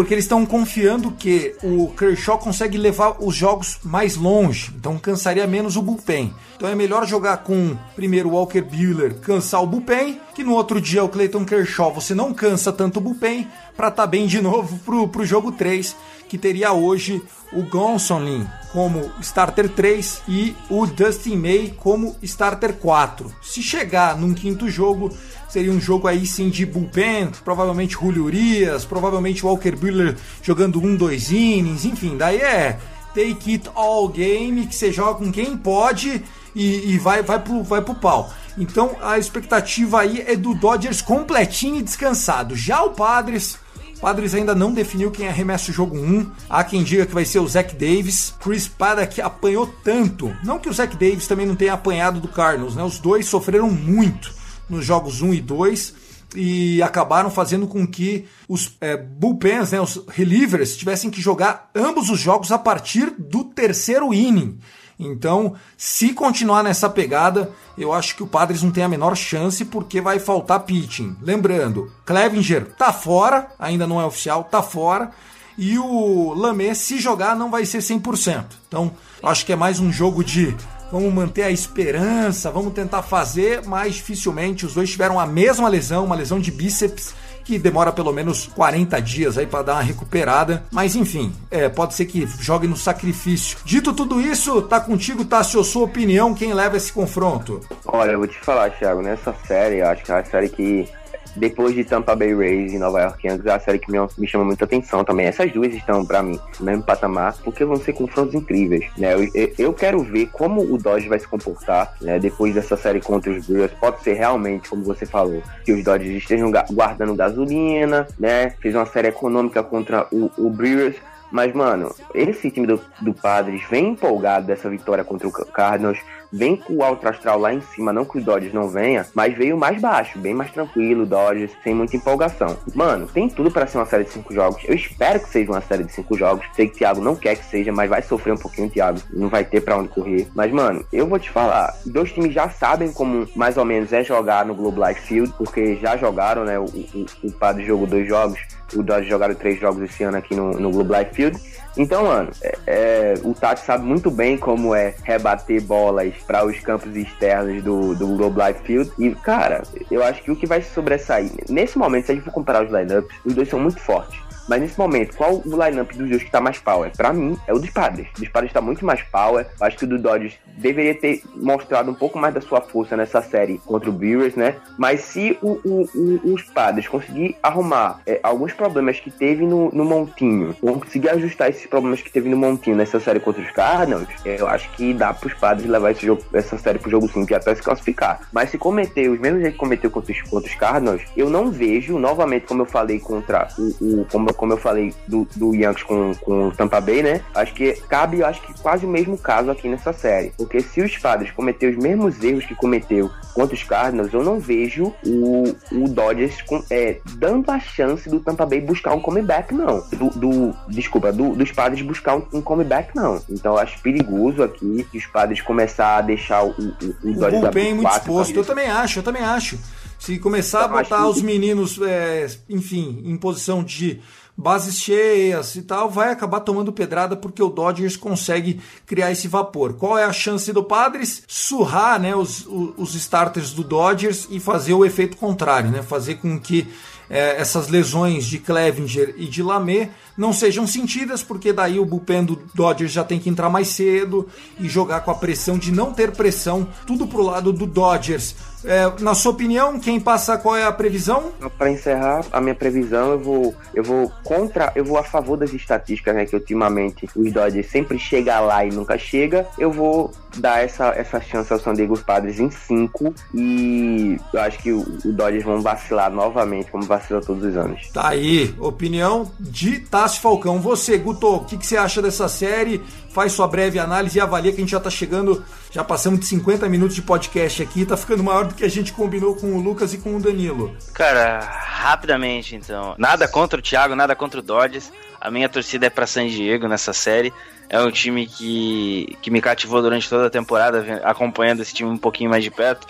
Porque 0.00 0.14
eles 0.14 0.24
estão 0.24 0.46
confiando 0.46 1.10
que 1.10 1.54
o 1.62 1.88
Kershaw 1.88 2.38
consegue 2.38 2.78
levar 2.78 3.16
os 3.22 3.34
jogos 3.34 3.78
mais 3.84 4.16
longe, 4.16 4.72
então 4.74 4.98
cansaria 4.98 5.46
menos 5.46 5.76
o 5.76 5.82
bullpen. 5.82 6.32
Então 6.56 6.66
é 6.66 6.74
melhor 6.74 7.06
jogar 7.06 7.36
com 7.44 7.76
primeiro 7.94 8.30
Walker 8.30 8.62
Buehler, 8.62 9.16
cansar 9.16 9.62
o 9.62 9.66
bullpen, 9.66 10.18
que 10.34 10.42
no 10.42 10.54
outro 10.54 10.80
dia 10.80 11.04
o 11.04 11.08
Clayton 11.10 11.44
Kershaw 11.44 11.92
você 11.92 12.14
não 12.14 12.32
cansa 12.32 12.72
tanto 12.72 12.96
o 12.96 13.02
bullpen 13.02 13.46
para 13.76 13.88
estar 13.88 14.04
tá 14.04 14.06
bem 14.06 14.26
de 14.26 14.40
novo 14.42 14.78
pro, 14.78 15.06
pro 15.06 15.26
jogo 15.26 15.52
3, 15.52 15.94
que 16.30 16.38
teria 16.38 16.72
hoje 16.72 17.20
o 17.52 17.64
Gonsolin 17.64 18.46
como 18.72 19.10
starter 19.20 19.68
3 19.68 20.22
e 20.28 20.54
o 20.70 20.86
Dustin 20.86 21.34
May 21.34 21.74
como 21.76 22.14
starter 22.22 22.74
4. 22.74 23.34
Se 23.42 23.60
chegar 23.60 24.16
num 24.16 24.32
quinto 24.32 24.70
jogo, 24.70 25.12
seria 25.48 25.72
um 25.72 25.80
jogo 25.80 26.06
aí 26.06 26.24
sim 26.24 26.48
de 26.48 26.64
bullpen, 26.64 27.32
provavelmente 27.44 27.94
Julio 27.94 28.26
Urias, 28.26 28.84
provavelmente 28.84 29.44
Walker 29.44 29.74
Buehler 29.74 30.16
jogando 30.40 30.80
um, 30.80 30.94
dois 30.94 31.32
innings, 31.32 31.84
enfim, 31.84 32.16
daí 32.16 32.36
é 32.36 32.78
take 33.12 33.54
it 33.54 33.68
all 33.74 34.08
game, 34.08 34.68
que 34.68 34.76
você 34.76 34.92
joga 34.92 35.18
com 35.18 35.32
quem 35.32 35.56
pode 35.56 36.22
e, 36.54 36.92
e 36.92 36.98
vai, 36.98 37.24
vai, 37.24 37.40
pro, 37.40 37.64
vai 37.64 37.82
pro 37.82 37.96
pau. 37.96 38.32
Então 38.56 38.94
a 39.02 39.18
expectativa 39.18 40.02
aí 40.02 40.24
é 40.24 40.36
do 40.36 40.54
Dodgers 40.54 41.02
completinho 41.02 41.80
e 41.80 41.82
descansado. 41.82 42.54
Já 42.54 42.84
o 42.84 42.90
Padres 42.90 43.58
Padres 44.00 44.34
ainda 44.34 44.54
não 44.54 44.72
definiu 44.72 45.10
quem 45.10 45.28
arremessa 45.28 45.70
o 45.70 45.74
jogo 45.74 45.96
1. 45.96 46.30
Há 46.48 46.64
quem 46.64 46.82
diga 46.82 47.04
que 47.04 47.12
vai 47.12 47.24
ser 47.24 47.38
o 47.38 47.46
Zach 47.46 47.74
Davis. 47.74 48.34
Chris 48.40 48.66
Paddock 48.66 49.20
apanhou 49.20 49.66
tanto. 49.84 50.34
Não 50.42 50.58
que 50.58 50.68
o 50.68 50.72
Zach 50.72 50.96
Davis 50.96 51.26
também 51.26 51.44
não 51.44 51.54
tenha 51.54 51.74
apanhado 51.74 52.18
do 52.18 52.28
Cardinals, 52.28 52.74
né? 52.74 52.82
Os 52.82 52.98
dois 52.98 53.26
sofreram 53.26 53.70
muito 53.70 54.32
nos 54.68 54.84
jogos 54.84 55.20
1 55.20 55.34
e 55.34 55.40
2 55.40 55.94
e 56.34 56.82
acabaram 56.82 57.30
fazendo 57.30 57.66
com 57.66 57.86
que 57.86 58.24
os 58.48 58.76
é, 58.80 58.96
bullpens, 58.96 59.72
né, 59.72 59.80
os 59.80 60.02
relievers, 60.08 60.76
tivessem 60.76 61.10
que 61.10 61.20
jogar 61.20 61.70
ambos 61.74 62.08
os 62.08 62.20
jogos 62.20 62.52
a 62.52 62.58
partir 62.58 63.12
do 63.18 63.44
terceiro 63.44 64.14
inning. 64.14 64.58
Então, 65.00 65.54
se 65.78 66.12
continuar 66.12 66.62
nessa 66.62 66.90
pegada, 66.90 67.50
eu 67.78 67.90
acho 67.90 68.14
que 68.14 68.22
o 68.22 68.26
Padres 68.26 68.62
não 68.62 68.70
tem 68.70 68.84
a 68.84 68.88
menor 68.88 69.16
chance 69.16 69.64
porque 69.64 69.98
vai 69.98 70.18
faltar 70.18 70.60
pitching. 70.60 71.16
Lembrando, 71.22 71.90
Clevinger 72.04 72.66
tá 72.76 72.92
fora, 72.92 73.48
ainda 73.58 73.86
não 73.86 73.98
é 73.98 74.04
oficial, 74.04 74.44
tá 74.44 74.62
fora. 74.62 75.10
E 75.56 75.78
o 75.78 76.34
Lamé, 76.34 76.74
se 76.74 76.98
jogar, 76.98 77.34
não 77.34 77.50
vai 77.50 77.64
ser 77.64 77.78
100%. 77.78 78.44
Então, 78.68 78.92
acho 79.22 79.46
que 79.46 79.52
é 79.54 79.56
mais 79.56 79.80
um 79.80 79.90
jogo 79.90 80.22
de 80.22 80.54
vamos 80.92 81.12
manter 81.14 81.44
a 81.44 81.50
esperança, 81.50 82.50
vamos 82.50 82.74
tentar 82.74 83.02
fazer, 83.02 83.66
mas 83.66 83.94
dificilmente 83.94 84.66
os 84.66 84.74
dois 84.74 84.90
tiveram 84.90 85.18
a 85.18 85.26
mesma 85.26 85.68
lesão, 85.68 86.04
uma 86.04 86.16
lesão 86.16 86.38
de 86.38 86.50
bíceps 86.50 87.14
que 87.44 87.58
demora 87.58 87.92
pelo 87.92 88.12
menos 88.12 88.46
40 88.46 89.00
dias 89.00 89.38
aí 89.38 89.46
para 89.46 89.62
dar 89.62 89.72
uma 89.74 89.82
recuperada. 89.82 90.64
Mas 90.70 90.94
enfim, 90.94 91.32
é, 91.50 91.68
pode 91.68 91.94
ser 91.94 92.06
que 92.06 92.26
jogue 92.40 92.66
no 92.66 92.76
sacrifício. 92.76 93.58
Dito 93.64 93.92
tudo 93.92 94.20
isso, 94.20 94.62
tá 94.62 94.80
contigo, 94.80 95.24
tá 95.24 95.38
a 95.38 95.44
sua 95.44 95.84
opinião, 95.84 96.34
quem 96.34 96.52
leva 96.52 96.76
esse 96.76 96.92
confronto? 96.92 97.60
Olha, 97.86 98.12
eu 98.12 98.18
vou 98.18 98.28
te 98.28 98.38
falar, 98.38 98.70
Thiago, 98.70 99.02
nessa 99.02 99.34
série, 99.46 99.82
acho 99.82 100.04
que 100.04 100.12
é 100.12 100.14
a 100.14 100.24
série 100.24 100.48
que 100.48 100.88
depois 101.36 101.74
de 101.74 101.84
Tampa 101.84 102.14
Bay 102.14 102.34
Rays 102.34 102.72
e 102.72 102.78
Nova 102.78 103.00
York 103.00 103.26
Yankees, 103.26 103.46
é 103.46 103.52
a 103.52 103.60
série 103.60 103.78
que 103.78 103.90
me, 103.90 103.98
me 104.18 104.26
chama 104.26 104.44
muita 104.44 104.64
atenção 104.64 105.04
também. 105.04 105.26
Essas 105.26 105.52
duas 105.52 105.72
estão, 105.74 106.04
para 106.04 106.22
mim, 106.22 106.38
no 106.58 106.66
mesmo 106.66 106.82
patamar, 106.82 107.36
porque 107.44 107.64
vão 107.64 107.76
ser 107.76 107.92
confrontos 107.92 108.34
incríveis, 108.34 108.86
né? 108.96 109.14
Eu, 109.14 109.52
eu 109.58 109.72
quero 109.72 110.02
ver 110.02 110.26
como 110.26 110.62
o 110.62 110.78
Dodge 110.78 111.08
vai 111.08 111.18
se 111.18 111.28
comportar, 111.28 111.94
né? 112.00 112.18
Depois 112.18 112.54
dessa 112.54 112.76
série 112.76 113.00
contra 113.00 113.30
os 113.30 113.46
Brewers. 113.46 113.72
Pode 113.80 114.02
ser 114.02 114.14
realmente, 114.14 114.68
como 114.68 114.82
você 114.82 115.06
falou, 115.06 115.42
que 115.64 115.72
os 115.72 115.84
Dodgers 115.84 116.16
estejam 116.16 116.50
guardando 116.70 117.14
gasolina, 117.14 118.06
né? 118.18 118.50
Fez 118.60 118.74
uma 118.74 118.86
série 118.86 119.08
econômica 119.08 119.62
contra 119.62 120.06
o, 120.12 120.30
o 120.36 120.50
Brewers, 120.50 120.96
mas, 121.30 121.52
mano, 121.54 121.94
esse 122.14 122.50
time 122.50 122.66
do, 122.66 122.80
do 123.00 123.14
Padres 123.14 123.62
vem 123.68 123.90
empolgado 123.90 124.46
dessa 124.46 124.68
vitória 124.68 125.04
contra 125.04 125.28
o 125.28 125.32
Cardinals 125.32 125.98
vem 126.32 126.56
com 126.56 126.74
o 126.74 126.82
alto 126.82 127.08
astral 127.08 127.38
lá 127.38 127.52
em 127.52 127.60
cima, 127.60 127.92
não 127.92 128.04
que 128.04 128.18
o 128.18 128.20
Dodgers 128.20 128.52
não 128.52 128.68
venha, 128.68 129.06
mas 129.14 129.36
veio 129.36 129.56
mais 129.56 129.80
baixo, 129.80 130.18
bem 130.18 130.34
mais 130.34 130.50
tranquilo, 130.50 131.06
Dodgers, 131.06 131.52
sem 131.62 131.74
muita 131.74 131.96
empolgação. 131.96 132.56
Mano, 132.74 133.06
tem 133.06 133.28
tudo 133.28 133.50
para 133.50 133.66
ser 133.66 133.78
uma 133.78 133.86
série 133.86 134.04
de 134.04 134.10
cinco 134.10 134.32
jogos. 134.32 134.62
Eu 134.64 134.74
espero 134.74 135.20
que 135.20 135.28
seja 135.28 135.50
uma 135.50 135.60
série 135.60 135.84
de 135.84 135.92
cinco 135.92 136.16
jogos. 136.16 136.46
Sei 136.54 136.68
que 136.68 136.74
o 136.74 136.78
Thiago 136.78 137.00
não 137.00 137.16
quer 137.16 137.36
que 137.36 137.44
seja, 137.44 137.72
mas 137.72 137.90
vai 137.90 138.02
sofrer 138.02 138.32
um 138.32 138.38
pouquinho, 138.38 138.70
Thiago. 138.70 139.00
Não 139.10 139.28
vai 139.28 139.44
ter 139.44 139.60
para 139.60 139.76
onde 139.76 139.88
correr. 139.88 140.28
Mas, 140.34 140.52
mano, 140.52 140.84
eu 140.92 141.06
vou 141.06 141.18
te 141.18 141.30
falar, 141.30 141.74
dois 141.86 142.12
times 142.12 142.32
já 142.32 142.48
sabem 142.48 142.92
como 142.92 143.28
mais 143.34 143.56
ou 143.56 143.64
menos 143.64 143.92
é 143.92 144.02
jogar 144.04 144.44
no 144.44 144.54
Globe 144.54 144.80
Life 144.80 145.00
Field, 145.02 145.32
porque 145.36 145.76
já 145.76 145.96
jogaram, 145.96 146.44
né? 146.44 146.58
O, 146.58 146.64
o, 146.64 147.06
o 147.24 147.32
Padre 147.32 147.64
jogou 147.64 147.86
dois 147.86 148.06
jogos, 148.06 148.38
o 148.74 148.82
Dodgers 148.82 149.08
jogaram 149.08 149.34
três 149.34 149.58
jogos 149.58 149.82
esse 149.82 150.02
ano 150.02 150.16
aqui 150.16 150.34
no, 150.34 150.52
no 150.52 150.70
Globe 150.70 150.96
Life 150.98 151.14
Field. 151.14 151.40
Então, 151.76 152.04
mano, 152.04 152.30
é, 152.42 152.58
é, 152.66 153.14
o 153.22 153.32
Tati 153.32 153.64
sabe 153.64 153.84
muito 153.84 154.10
bem 154.10 154.36
como 154.36 154.74
é 154.74 154.94
rebater 155.04 155.62
bolas 155.62 156.14
para 156.26 156.44
os 156.44 156.58
campos 156.60 156.94
externos 156.96 157.62
do, 157.62 157.94
do 157.94 158.08
Globe 158.16 158.40
Life 158.40 158.60
Field. 158.64 158.90
E, 158.98 159.10
cara, 159.14 159.62
eu 159.90 160.02
acho 160.02 160.22
que 160.22 160.30
o 160.30 160.36
que 160.36 160.46
vai 160.46 160.62
sobressair, 160.62 161.30
nesse 161.48 161.78
momento, 161.78 162.06
se 162.06 162.12
a 162.12 162.14
gente 162.14 162.24
for 162.24 162.32
comparar 162.32 162.64
os 162.64 162.72
lineups, 162.72 163.16
os 163.24 163.34
dois 163.34 163.48
são 163.48 163.60
muito 163.60 163.80
fortes. 163.80 164.29
Mas 164.50 164.62
nesse 164.62 164.76
momento, 164.76 165.16
qual 165.16 165.36
o 165.36 165.64
lineup 165.64 165.92
dos 165.92 166.08
dois 166.08 166.24
que 166.24 166.30
tá 166.30 166.40
mais 166.40 166.58
power? 166.58 166.90
Para 166.96 167.12
mim, 167.12 167.38
é 167.46 167.54
o 167.54 167.58
dos 167.60 167.70
Padres. 167.70 168.08
O 168.16 168.20
dos 168.20 168.28
Padres 168.28 168.52
tá 168.52 168.60
muito 168.60 168.84
mais 168.84 169.00
power. 169.00 169.46
Acho 169.60 169.78
que 169.78 169.84
o 169.84 169.86
do 169.86 169.96
Dodgers 169.96 170.34
deveria 170.58 170.92
ter 170.92 171.22
mostrado 171.36 171.88
um 171.88 171.94
pouco 171.94 172.18
mais 172.18 172.34
da 172.34 172.40
sua 172.40 172.60
força 172.60 172.96
nessa 172.96 173.22
série 173.22 173.58
contra 173.58 173.88
o 173.88 173.92
Brewers, 173.92 174.34
né? 174.34 174.56
Mas 174.76 175.02
se 175.02 175.38
o, 175.40 175.52
o, 175.64 175.88
o, 175.94 176.34
os 176.34 176.42
Padres 176.42 176.88
conseguir 176.88 177.36
arrumar 177.40 178.00
é, 178.04 178.18
alguns 178.24 178.52
problemas 178.52 178.98
que 178.98 179.08
teve 179.08 179.46
no, 179.46 179.70
no 179.70 179.84
Montinho, 179.84 180.52
conseguir 180.54 181.10
ajustar 181.10 181.48
esses 181.48 181.66
problemas 181.66 182.02
que 182.02 182.10
teve 182.10 182.28
no 182.28 182.36
Montinho 182.36 182.74
nessa 182.74 182.98
série 182.98 183.20
contra 183.20 183.40
os 183.40 183.50
Cardinals, 183.52 184.08
eu 184.24 184.48
acho 184.48 184.68
que 184.72 184.92
dá 184.92 185.14
pros 185.14 185.32
Padres 185.34 185.68
levar 185.68 185.92
esse 185.92 186.04
jogo, 186.04 186.24
essa 186.34 186.58
série 186.58 186.80
pro 186.80 186.90
jogo 186.90 187.08
5 187.08 187.30
e 187.30 187.34
até 187.36 187.54
se 187.54 187.62
classificar. 187.62 188.28
Mas 188.32 188.50
se 188.50 188.58
cometer 188.58 189.08
os 189.08 189.20
mesmos 189.20 189.42
jeito 189.42 189.52
que 189.52 189.60
cometeu 189.60 189.90
contra 189.92 190.12
os, 190.12 190.22
contra 190.22 190.50
os 190.50 190.56
Cardinals, 190.56 191.02
eu 191.16 191.30
não 191.30 191.52
vejo, 191.52 192.00
novamente, 192.00 192.46
como 192.46 192.62
eu 192.62 192.66
falei 192.66 192.98
contra 192.98 193.46
o, 193.56 194.00
o 194.00 194.06
como 194.10 194.28
como 194.40 194.54
eu 194.54 194.56
falei 194.56 194.94
do, 195.06 195.28
do 195.36 195.54
Yankees 195.54 195.82
com, 195.84 196.14
com 196.14 196.48
o 196.48 196.50
Tampa 196.50 196.80
Bay, 196.80 197.02
né? 197.02 197.20
Acho 197.34 197.52
que 197.52 197.74
cabe, 197.90 198.24
acho 198.24 198.40
que 198.40 198.58
quase 198.62 198.86
o 198.86 198.88
mesmo 198.88 199.18
caso 199.18 199.50
aqui 199.50 199.68
nessa 199.68 199.92
série. 199.92 200.32
Porque 200.34 200.62
se 200.62 200.80
os 200.80 200.96
Padres 200.96 201.30
cometer 201.30 201.70
os 201.70 201.76
mesmos 201.76 202.24
erros 202.24 202.46
que 202.46 202.54
cometeu 202.54 203.10
contra 203.34 203.54
os 203.54 203.62
Cardinals, 203.62 204.14
eu 204.14 204.24
não 204.24 204.40
vejo 204.40 204.94
o, 205.04 205.54
o 205.72 205.88
Dodgers 205.90 206.40
com, 206.40 206.64
é, 206.70 207.00
dando 207.16 207.50
a 207.50 207.60
chance 207.60 208.08
do 208.08 208.18
Tampa 208.18 208.46
Bay 208.46 208.62
buscar 208.62 208.94
um 208.94 209.00
comeback, 209.00 209.52
não. 209.54 209.84
Do, 209.92 210.08
do 210.18 210.56
desculpa, 210.68 211.12
do, 211.12 211.34
dos 211.34 211.52
Padres 211.52 211.82
buscar 211.82 212.16
um, 212.16 212.22
um, 212.32 212.40
comeback, 212.40 212.96
não. 212.96 213.22
Então 213.28 213.52
eu 213.52 213.58
acho 213.58 213.78
perigoso 213.82 214.42
aqui 214.42 214.86
que 214.90 214.96
os 214.96 215.04
Padres 215.04 215.42
começar 215.42 215.98
a 215.98 216.00
deixar 216.00 216.44
o, 216.44 216.48
o, 216.48 217.10
o 217.10 217.12
Dodgers... 217.12 217.44
O 217.44 217.50
bem 217.50 217.74
muito 217.74 217.90
exposto, 217.90 218.34
eu 218.34 218.44
também 218.44 218.70
acho, 218.70 219.00
eu 219.00 219.02
também 219.02 219.22
acho. 219.22 219.58
Se 220.00 220.18
começar 220.18 220.64
então, 220.64 220.78
a 220.78 220.82
botar 220.82 221.06
os 221.06 221.20
meninos, 221.20 221.78
é, 221.82 222.26
enfim, 222.48 223.02
em 223.04 223.18
posição 223.18 223.62
de 223.62 224.00
bases 224.40 224.80
cheias 224.80 225.54
e 225.54 225.62
tal, 225.62 225.90
vai 225.90 226.10
acabar 226.10 226.40
tomando 226.40 226.72
pedrada 226.72 227.14
porque 227.14 227.42
o 227.42 227.50
Dodgers 227.50 227.96
consegue 227.96 228.60
criar 228.86 229.12
esse 229.12 229.28
vapor. 229.28 229.74
Qual 229.74 229.98
é 229.98 230.04
a 230.04 230.12
chance 230.12 230.50
do 230.52 230.64
Padres? 230.64 231.22
Surrar 231.28 232.00
né, 232.00 232.16
os, 232.16 232.46
os 232.48 232.94
starters 232.94 233.52
do 233.52 233.62
Dodgers 233.62 234.26
e 234.30 234.40
fazer 234.40 234.72
o 234.72 234.84
efeito 234.84 235.16
contrário, 235.18 235.70
né? 235.70 235.82
fazer 235.82 236.16
com 236.16 236.40
que 236.40 236.66
é, 237.10 237.40
essas 237.40 237.68
lesões 237.68 238.24
de 238.24 238.38
Clevinger 238.38 239.14
e 239.18 239.26
de 239.26 239.42
Lamé 239.42 239.90
não 240.16 240.32
sejam 240.32 240.66
sentidas, 240.66 241.22
porque 241.22 241.52
daí 241.52 241.78
o 241.78 241.84
bullpen 241.84 242.24
do 242.24 242.40
Dodgers 242.54 242.92
já 242.92 243.02
tem 243.02 243.18
que 243.18 243.28
entrar 243.28 243.50
mais 243.50 243.68
cedo 243.68 244.28
e 244.60 244.68
jogar 244.68 245.00
com 245.00 245.10
a 245.10 245.14
pressão 245.14 245.58
de 245.58 245.72
não 245.72 245.92
ter 245.92 246.12
pressão, 246.12 246.68
tudo 246.86 247.06
pro 247.06 247.22
lado 247.22 247.52
do 247.52 247.66
Dodgers. 247.66 248.36
É, 248.64 248.90
na 249.00 249.14
sua 249.14 249.32
opinião, 249.32 249.78
quem 249.78 249.98
passa 249.98 250.36
qual 250.36 250.56
é 250.56 250.64
a 250.64 250.72
previsão? 250.72 251.32
Para 251.56 251.70
encerrar 251.70 252.24
a 252.32 252.40
minha 252.40 252.54
previsão, 252.54 253.12
eu 253.12 253.18
vou 253.18 253.54
eu 253.74 253.82
vou 253.82 254.12
contra, 254.24 254.72
eu 254.74 254.84
vou 254.84 254.98
a 254.98 255.02
favor 255.02 255.36
das 255.36 255.52
estatísticas, 255.52 256.14
né, 256.14 256.26
que 256.26 256.34
ultimamente 256.34 257.08
os 257.14 257.32
Dodgers 257.32 257.70
sempre 257.70 257.98
chega 257.98 258.40
lá 258.40 258.64
e 258.64 258.70
nunca 258.70 258.98
chega. 258.98 259.46
Eu 259.58 259.70
vou 259.70 260.12
dar 260.36 260.62
essa, 260.62 260.88
essa 260.88 261.20
chance 261.20 261.52
ao 261.52 261.58
San 261.58 261.74
Diego 261.74 261.98
Padres 261.98 262.38
em 262.38 262.50
5 262.50 263.14
e 263.34 264.18
eu 264.32 264.40
acho 264.40 264.58
que 264.58 264.72
o, 264.72 264.80
o 265.04 265.12
Dodgers 265.12 265.44
vão 265.44 265.60
vacilar 265.60 266.10
novamente, 266.10 266.70
como 266.70 266.84
vacila 266.84 267.20
todos 267.20 267.44
os 267.44 267.56
anos. 267.56 267.88
Tá 267.92 268.08
aí, 268.08 268.54
opinião 268.58 269.30
de 269.38 269.80
Tassi 269.80 270.20
Falcão. 270.20 270.60
Você, 270.60 270.98
Guto, 270.98 271.36
o 271.36 271.44
que, 271.44 271.56
que 271.56 271.66
você 271.66 271.76
acha 271.76 272.02
dessa 272.02 272.28
série? 272.28 272.82
Faz 273.10 273.32
sua 273.32 273.46
breve 273.46 273.78
análise 273.78 274.18
e 274.18 274.20
avalia 274.20 274.52
que 274.52 274.58
a 274.58 274.60
gente 274.60 274.70
já 274.70 274.78
está 274.78 274.90
chegando, 274.90 275.44
já 275.70 275.82
passamos 275.82 276.20
de 276.20 276.26
50 276.26 276.68
minutos 276.68 276.94
de 276.94 277.02
podcast 277.02 277.62
aqui, 277.62 277.84
tá 277.84 277.96
ficando 277.96 278.22
maior 278.22 278.46
do 278.46 278.54
que 278.54 278.64
a 278.64 278.70
gente 278.70 278.92
combinou 278.92 279.34
com 279.34 279.54
o 279.54 279.60
Lucas 279.60 279.92
e 279.92 279.98
com 279.98 280.16
o 280.16 280.20
Danilo. 280.20 280.74
Cara, 280.94 281.40
rapidamente 281.40 282.54
então. 282.54 282.94
Nada 282.96 283.26
contra 283.26 283.58
o 283.58 283.62
Thiago, 283.62 283.94
nada 283.94 284.14
contra 284.14 284.40
o 284.40 284.42
Dodgers. 284.42 284.92
A 285.20 285.30
minha 285.30 285.48
torcida 285.48 285.86
é 285.86 285.90
para 285.90 286.06
San 286.06 286.26
Diego 286.26 286.66
nessa 286.66 286.92
série. 286.92 287.32
É 287.68 287.80
um 287.80 287.90
time 287.90 288.26
que, 288.26 289.16
que 289.20 289.30
me 289.30 289.40
cativou 289.40 289.82
durante 289.82 290.08
toda 290.08 290.26
a 290.26 290.30
temporada, 290.30 291.00
acompanhando 291.04 291.62
esse 291.62 291.74
time 291.74 291.90
um 291.90 291.98
pouquinho 291.98 292.30
mais 292.30 292.42
de 292.42 292.50
perto. 292.50 292.86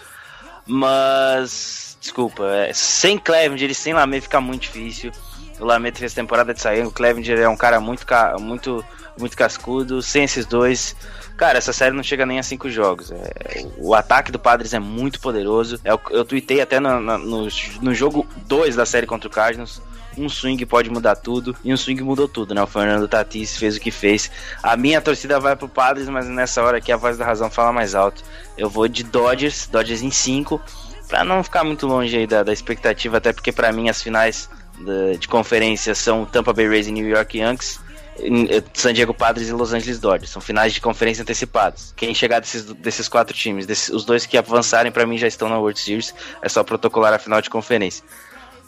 Mas, 0.66 1.99
desculpa, 2.01 2.45
é, 2.45 2.73
sem 2.73 3.18
Clevenger 3.18 3.71
e 3.71 3.75
sem 3.75 3.93
Lamé 3.93 4.21
fica 4.21 4.41
muito 4.41 4.62
difícil. 4.62 5.11
O 5.59 5.64
Lamé 5.64 5.93
fez 5.93 6.14
temporada 6.14 6.55
de 6.55 6.61
sair, 6.61 6.87
o 6.87 6.91
Clevenger 6.91 7.39
é 7.39 7.49
um 7.49 7.57
cara 7.57 7.81
muito, 7.81 8.07
muito, 8.41 8.85
muito 9.21 9.37
cascudo. 9.37 10.03
Sem 10.03 10.25
esses 10.25 10.47
dois, 10.47 10.97
cara, 11.37 11.59
essa 11.59 11.73
série 11.73 11.95
não 11.95 12.03
chega 12.03 12.27
nem 12.27 12.39
a 12.39 12.43
cinco 12.43 12.68
jogos. 12.71 13.11
É, 13.12 13.66
o 13.79 13.95
ataque 13.95 14.33
do 14.33 14.39
Padres 14.39 14.75
é 14.75 14.79
muito 14.79 15.21
poderoso. 15.21 15.79
É, 15.85 15.93
eu, 15.93 16.01
eu 16.11 16.25
tuitei 16.25 16.61
até 16.61 16.81
no, 16.81 17.01
no, 17.01 17.49
no 17.81 17.95
jogo 17.95 18.27
2 18.47 18.77
da 18.77 18.87
série 18.87 19.07
contra 19.07 19.29
o 19.29 19.31
Cardinals 19.31 19.81
um 20.16 20.29
swing 20.29 20.64
pode 20.66 20.91
mudar 20.91 21.16
tudo, 21.16 21.57
e 21.64 21.73
um 21.73 21.77
swing 21.77 22.03
mudou 22.03 22.29
tudo, 22.29 22.55
né? 22.55 22.62
O 22.62 22.66
Fernando 22.66 23.09
Tatis 23.09 23.57
fez 23.57 23.77
o 23.77 23.81
que 23.81 23.91
fez. 23.91 24.31
A 24.62 24.77
minha 24.77 25.01
torcida 25.01 25.39
vai 25.39 25.57
pro 25.57 25.68
Padres, 25.68 26.09
mas 26.09 26.27
nessa 26.27 26.62
hora 26.62 26.79
aqui 26.79 26.93
a 26.93 26.97
voz 26.97 27.16
da 27.16 27.25
razão 27.25 27.51
fala 27.51 27.73
mais 27.73 27.95
alto. 27.95 28.23
Eu 28.57 28.68
vou 28.68 28.89
de 28.89 29.03
Dodgers, 29.05 29.66
Dodgers 29.66 30.03
em 30.03 30.11
5, 30.11 30.61
para 31.09 31.25
não 31.25 31.43
ficar 31.43 31.64
muito 31.64 31.87
longe 31.87 32.16
aí 32.16 32.27
da, 32.27 32.43
da 32.43 32.53
expectativa, 32.53 33.18
até 33.18 33.33
porque 33.33 33.53
para 33.53 33.73
mim 33.73 33.89
as 33.89 34.03
finais 34.03 34.49
de, 34.79 35.18
de 35.18 35.29
conferência 35.29 35.95
são 35.95 36.25
Tampa 36.25 36.53
Bay 36.53 36.68
Rays 36.68 36.87
e 36.87 36.93
New 36.93 37.09
York 37.09 37.39
Yankees. 37.39 37.81
Eh, 38.23 38.62
San 38.75 38.93
Diego 38.93 39.14
Padres 39.14 39.49
e 39.49 39.53
Los 39.53 39.73
Angeles 39.73 39.99
Dodgers. 39.99 40.31
São 40.31 40.43
finais 40.43 40.73
de 40.73 40.81
conferência 40.81 41.23
antecipados. 41.23 41.93
Quem 41.97 42.14
chegar 42.14 42.41
desses, 42.41 42.64
desses 42.64 43.09
quatro 43.09 43.35
times, 43.35 43.66
desses, 43.66 43.89
os 43.89 44.05
dois 44.05 44.27
que 44.27 44.37
avançarem 44.37 44.93
para 44.93 45.07
mim 45.07 45.16
já 45.18 45.27
estão 45.27 45.49
na 45.49 45.59
World 45.59 45.79
Series, 45.79 46.14
é 46.43 46.49
só 46.49 46.62
protocolar 46.62 47.12
a 47.14 47.18
final 47.18 47.41
de 47.41 47.49
conferência. 47.49 48.05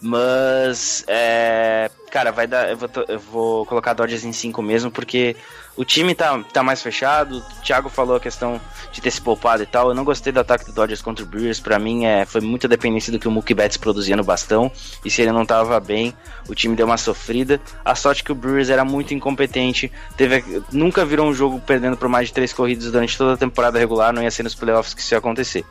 Mas, 0.05 1.05
é, 1.07 1.89
cara, 2.11 2.33
vai 2.33 2.49
dar. 2.49 2.69
Eu 2.69 2.77
vou, 2.77 2.91
eu 3.07 3.19
vou 3.21 3.67
colocar 3.67 3.93
Dodgers 3.93 4.25
em 4.25 4.33
5 4.33 4.61
mesmo, 4.61 4.91
porque 4.91 5.37
o 5.77 5.85
time 5.85 6.13
tá, 6.13 6.43
tá 6.53 6.61
mais 6.61 6.83
fechado. 6.83 7.39
O 7.39 7.63
Thiago 7.63 7.89
falou 7.89 8.17
a 8.17 8.21
questão 8.21 8.61
de 8.91 9.01
ter 9.01 9.13
se 9.13 9.21
poupado 9.21 9.63
e 9.63 9.67
tal. 9.67 9.91
Eu 9.91 9.95
não 9.95 10.03
gostei 10.03 10.33
do 10.33 10.41
ataque 10.41 10.65
do 10.65 10.73
Dodgers 10.73 11.01
contra 11.01 11.25
o 11.25 11.29
Brewers. 11.29 11.61
Pra 11.61 11.79
mim, 11.79 12.05
é, 12.05 12.25
foi 12.25 12.41
muita 12.41 12.67
dependência 12.67 13.13
do 13.13 13.19
que 13.21 13.29
o 13.29 13.31
Mookie 13.31 13.55
Betts 13.55 13.77
produzia 13.77 14.17
no 14.17 14.25
bastão. 14.25 14.73
E 15.05 15.11
se 15.11 15.23
ele 15.23 15.31
não 15.31 15.47
tava 15.47 15.79
bem, 15.79 16.13
o 16.49 16.55
time 16.55 16.75
deu 16.75 16.87
uma 16.87 16.99
sofrida. 16.99 17.61
A 17.85 17.95
sorte 17.95 18.25
que 18.25 18.33
o 18.33 18.35
Brewers 18.35 18.71
era 18.71 18.85
muito 18.85 19.15
incompetente. 19.15 19.93
Teve, 20.17 20.65
nunca 20.73 21.05
virou 21.05 21.29
um 21.29 21.33
jogo 21.33 21.61
perdendo 21.65 21.97
por 21.97 22.09
mais 22.09 22.27
de 22.27 22.35
três 22.35 22.53
corridas 22.53 22.91
durante 22.91 23.17
toda 23.17 23.35
a 23.35 23.37
temporada 23.37 23.79
regular. 23.79 24.13
Não 24.13 24.21
ia 24.21 24.33
ser 24.33 24.43
nos 24.43 24.57
playoffs 24.57 24.95
que 24.95 25.01
isso 25.01 25.15
ia 25.15 25.19
acontecer. 25.19 25.65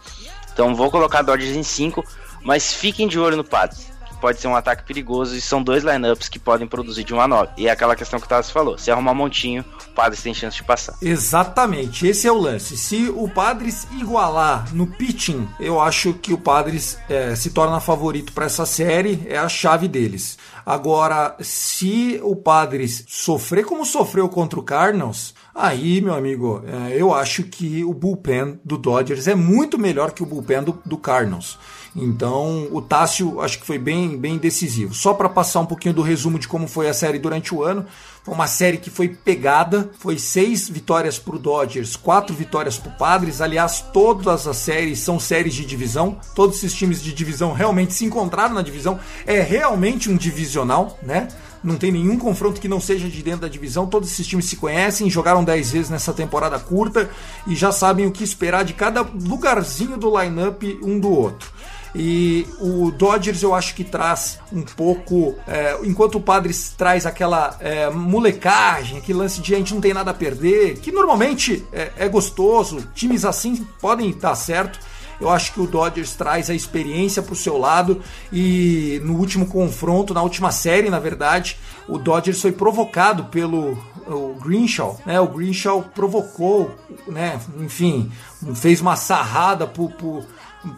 Então 0.53 0.73
vou 0.73 0.89
colocar 0.89 1.21
Dodgers 1.21 1.53
em 1.53 1.63
5, 1.63 2.01
mas 2.41 2.73
fiquem 2.73 3.09
de 3.09 3.19
olho 3.19 3.35
no 3.35 3.43
Padres 3.43 3.90
pode 4.21 4.39
ser 4.39 4.47
um 4.47 4.55
ataque 4.55 4.83
perigoso 4.83 5.35
e 5.35 5.41
são 5.41 5.61
dois 5.61 5.83
lineups 5.83 6.29
que 6.29 6.39
podem 6.39 6.67
produzir 6.67 7.03
de 7.03 7.13
1 7.13 7.19
a 7.19 7.27
9. 7.27 7.51
E 7.57 7.67
é 7.67 7.71
aquela 7.71 7.95
questão 7.95 8.19
que 8.19 8.25
o 8.25 8.29
Tassi 8.29 8.53
falou: 8.53 8.77
se 8.77 8.91
arrumar 8.91 9.11
um 9.11 9.15
montinho, 9.15 9.65
o 9.89 9.91
Padres 9.93 10.21
tem 10.21 10.33
chance 10.33 10.57
de 10.57 10.63
passar. 10.63 10.95
Exatamente, 11.01 12.07
esse 12.07 12.27
é 12.27 12.31
o 12.31 12.37
lance. 12.37 12.77
Se 12.77 13.09
o 13.09 13.27
Padres 13.27 13.87
igualar 13.99 14.73
no 14.73 14.85
pitching, 14.87 15.49
eu 15.59 15.81
acho 15.81 16.13
que 16.13 16.31
o 16.31 16.37
Padres 16.37 16.97
é, 17.09 17.35
se 17.35 17.49
torna 17.49 17.79
favorito 17.81 18.31
para 18.31 18.45
essa 18.45 18.65
série, 18.65 19.25
é 19.27 19.37
a 19.37 19.49
chave 19.49 19.87
deles. 19.87 20.37
Agora, 20.65 21.35
se 21.39 22.19
o 22.23 22.35
Padres 22.35 23.03
sofrer 23.07 23.65
como 23.65 23.85
sofreu 23.85 24.29
contra 24.29 24.59
o 24.59 24.63
Cardinals, 24.63 25.33
aí, 25.55 25.99
meu 26.01 26.13
amigo, 26.13 26.63
é, 26.65 27.01
eu 27.01 27.13
acho 27.13 27.43
que 27.43 27.83
o 27.83 27.93
bullpen 27.93 28.59
do 28.63 28.77
Dodgers 28.77 29.27
é 29.27 29.33
muito 29.33 29.77
melhor 29.79 30.11
que 30.11 30.21
o 30.21 30.25
bullpen 30.25 30.63
do, 30.63 30.79
do 30.85 30.97
Cardinals. 30.97 31.57
Então, 31.95 32.69
o 32.71 32.81
Tássio 32.81 33.41
acho 33.41 33.59
que 33.59 33.65
foi 33.65 33.77
bem, 33.77 34.17
bem 34.17 34.37
decisivo. 34.37 34.93
Só 34.93 35.13
para 35.13 35.27
passar 35.27 35.59
um 35.59 35.65
pouquinho 35.65 35.93
do 35.93 36.01
resumo 36.01 36.39
de 36.39 36.47
como 36.47 36.67
foi 36.67 36.87
a 36.87 36.93
série 36.93 37.19
durante 37.19 37.53
o 37.53 37.63
ano, 37.63 37.85
foi 38.23 38.33
uma 38.33 38.47
série 38.47 38.77
que 38.77 38.89
foi 38.89 39.09
pegada, 39.09 39.89
foi 39.99 40.17
seis 40.17 40.69
vitórias 40.69 41.19
para 41.19 41.35
o 41.35 41.39
Dodgers, 41.39 41.95
quatro 41.97 42.33
vitórias 42.33 42.77
para 42.77 42.91
o 42.91 42.97
Padres. 42.97 43.41
Aliás, 43.41 43.83
todas 43.93 44.47
as 44.47 44.57
séries 44.57 44.99
são 44.99 45.19
séries 45.19 45.53
de 45.53 45.65
divisão. 45.65 46.17
Todos 46.33 46.57
esses 46.57 46.73
times 46.73 47.01
de 47.01 47.13
divisão 47.13 47.51
realmente 47.51 47.93
se 47.93 48.05
encontraram 48.05 48.53
na 48.53 48.61
divisão. 48.61 48.97
É 49.25 49.41
realmente 49.41 50.09
um 50.09 50.15
divisional, 50.15 50.97
né? 51.03 51.27
não 51.63 51.75
tem 51.77 51.91
nenhum 51.91 52.17
confronto 52.17 52.59
que 52.59 52.67
não 52.67 52.81
seja 52.81 53.07
de 53.07 53.21
dentro 53.21 53.41
da 53.41 53.47
divisão. 53.47 53.85
Todos 53.85 54.11
esses 54.11 54.25
times 54.25 54.45
se 54.45 54.55
conhecem, 54.55 55.09
jogaram 55.09 55.43
10 55.43 55.71
vezes 55.71 55.89
nessa 55.89 56.13
temporada 56.13 56.57
curta 56.57 57.09
e 57.45 57.55
já 57.55 57.71
sabem 57.71 58.07
o 58.07 58.11
que 58.11 58.23
esperar 58.23 58.63
de 58.63 58.73
cada 58.73 59.01
lugarzinho 59.01 59.97
do 59.97 60.19
lineup 60.19 60.63
um 60.81 60.99
do 60.99 61.09
outro. 61.09 61.51
E 61.93 62.47
o 62.59 62.89
Dodgers 62.91 63.43
eu 63.43 63.53
acho 63.53 63.75
que 63.75 63.83
traz 63.83 64.39
um 64.51 64.61
pouco, 64.61 65.35
é, 65.45 65.77
enquanto 65.83 66.15
o 66.15 66.21
Padres 66.21 66.73
traz 66.77 67.05
aquela 67.05 67.57
é, 67.59 67.89
molecagem, 67.89 68.97
aquele 68.97 69.19
lance 69.19 69.41
de 69.41 69.53
a 69.53 69.57
gente 69.57 69.73
não 69.73 69.81
tem 69.81 69.93
nada 69.93 70.11
a 70.11 70.13
perder, 70.13 70.79
que 70.79 70.91
normalmente 70.91 71.65
é, 71.73 71.91
é 71.97 72.07
gostoso, 72.07 72.87
times 72.95 73.25
assim 73.25 73.67
podem 73.79 74.11
dar 74.17 74.35
certo. 74.35 74.79
Eu 75.19 75.29
acho 75.29 75.53
que 75.53 75.61
o 75.61 75.67
Dodgers 75.67 76.15
traz 76.15 76.49
a 76.49 76.53
experiência 76.55 77.21
para 77.21 77.33
o 77.33 77.35
seu 77.35 77.55
lado 77.55 78.01
e 78.33 78.99
no 79.03 79.17
último 79.17 79.45
confronto, 79.45 80.15
na 80.15 80.23
última 80.23 80.51
série, 80.51 80.89
na 80.89 80.97
verdade, 80.97 81.59
o 81.87 81.99
Dodgers 81.99 82.41
foi 82.41 82.51
provocado 82.51 83.25
pelo 83.25 83.77
o 84.07 84.33
Greenshaw, 84.41 84.99
né? 85.05 85.19
O 85.19 85.27
Greenshaw 85.27 85.83
provocou, 85.93 86.71
né? 87.07 87.39
Enfim, 87.59 88.11
fez 88.55 88.81
uma 88.81 88.95
sarrada 88.95 89.67
pro, 89.67 89.89
pro, 89.89 90.23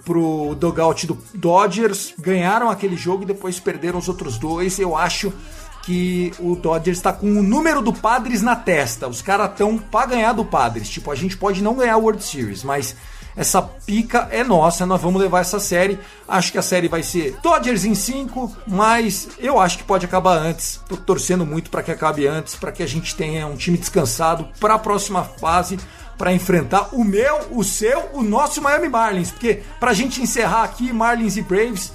pro 0.04 0.56
dugout 0.56 1.06
do 1.08 1.18
Dodgers, 1.34 2.14
ganharam 2.18 2.70
aquele 2.70 2.96
jogo 2.96 3.24
e 3.24 3.28
depois 3.28 3.60
perderam 3.60 4.00
os 4.00 4.08
outros 4.08 4.38
dois. 4.38 4.80
Eu 4.80 4.96
acho 4.96 5.34
que 5.84 6.32
o 6.40 6.56
Dodgers 6.56 6.98
está 6.98 7.12
com 7.12 7.28
o 7.28 7.44
número 7.44 7.82
do 7.82 7.94
Padres 7.94 8.42
na 8.42 8.56
testa. 8.56 9.08
Os 9.08 9.22
caras 9.22 9.52
estão 9.52 9.78
para 9.78 10.08
ganhar 10.08 10.34
do 10.34 10.46
Padres. 10.46 10.90
Tipo, 10.90 11.12
a 11.12 11.16
gente 11.16 11.38
pode 11.38 11.62
não 11.62 11.76
ganhar 11.76 11.98
o 11.98 12.02
World 12.02 12.24
Series, 12.24 12.64
mas 12.64 12.96
essa 13.36 13.62
pica 13.62 14.28
é 14.32 14.44
nossa, 14.44 14.86
nós 14.86 15.02
vamos 15.02 15.22
levar 15.22 15.42
essa 15.42 15.60
série. 15.60 16.00
Acho 16.28 16.52
que 16.52 16.58
a 16.58 16.62
série 16.62 16.88
vai 16.88 17.04
ser 17.04 17.36
Dodgers 17.42 17.84
em 17.84 17.96
5, 17.96 18.56
mas 18.68 19.30
eu 19.40 19.60
acho 19.60 19.78
que 19.78 19.84
pode 19.84 20.06
acabar 20.06 20.38
antes. 20.38 20.80
Tô 20.88 20.96
torcendo 20.96 21.46
muito 21.46 21.70
para 21.70 21.84
que 21.84 21.92
acabe 21.92 22.28
antes, 22.28 22.56
para 22.56 22.72
que 22.72 22.84
a 22.84 22.88
gente 22.88 23.16
tenha 23.16 23.48
um 23.48 23.56
time 23.56 23.78
descansado 23.78 24.48
para 24.60 24.76
a 24.76 24.80
próxima 24.80 25.24
fase 25.24 25.78
para 26.18 26.34
enfrentar 26.34 26.90
o 26.94 27.04
meu, 27.04 27.40
o 27.52 27.64
seu, 27.64 28.10
o 28.14 28.22
nosso 28.22 28.62
Miami 28.62 28.90
Marlins, 28.90 29.32
porque 29.32 29.64
pra 29.80 29.94
gente 29.94 30.22
encerrar 30.22 30.64
aqui 30.64 30.92
Marlins 30.94 31.38
e 31.38 31.42
Braves, 31.42 31.92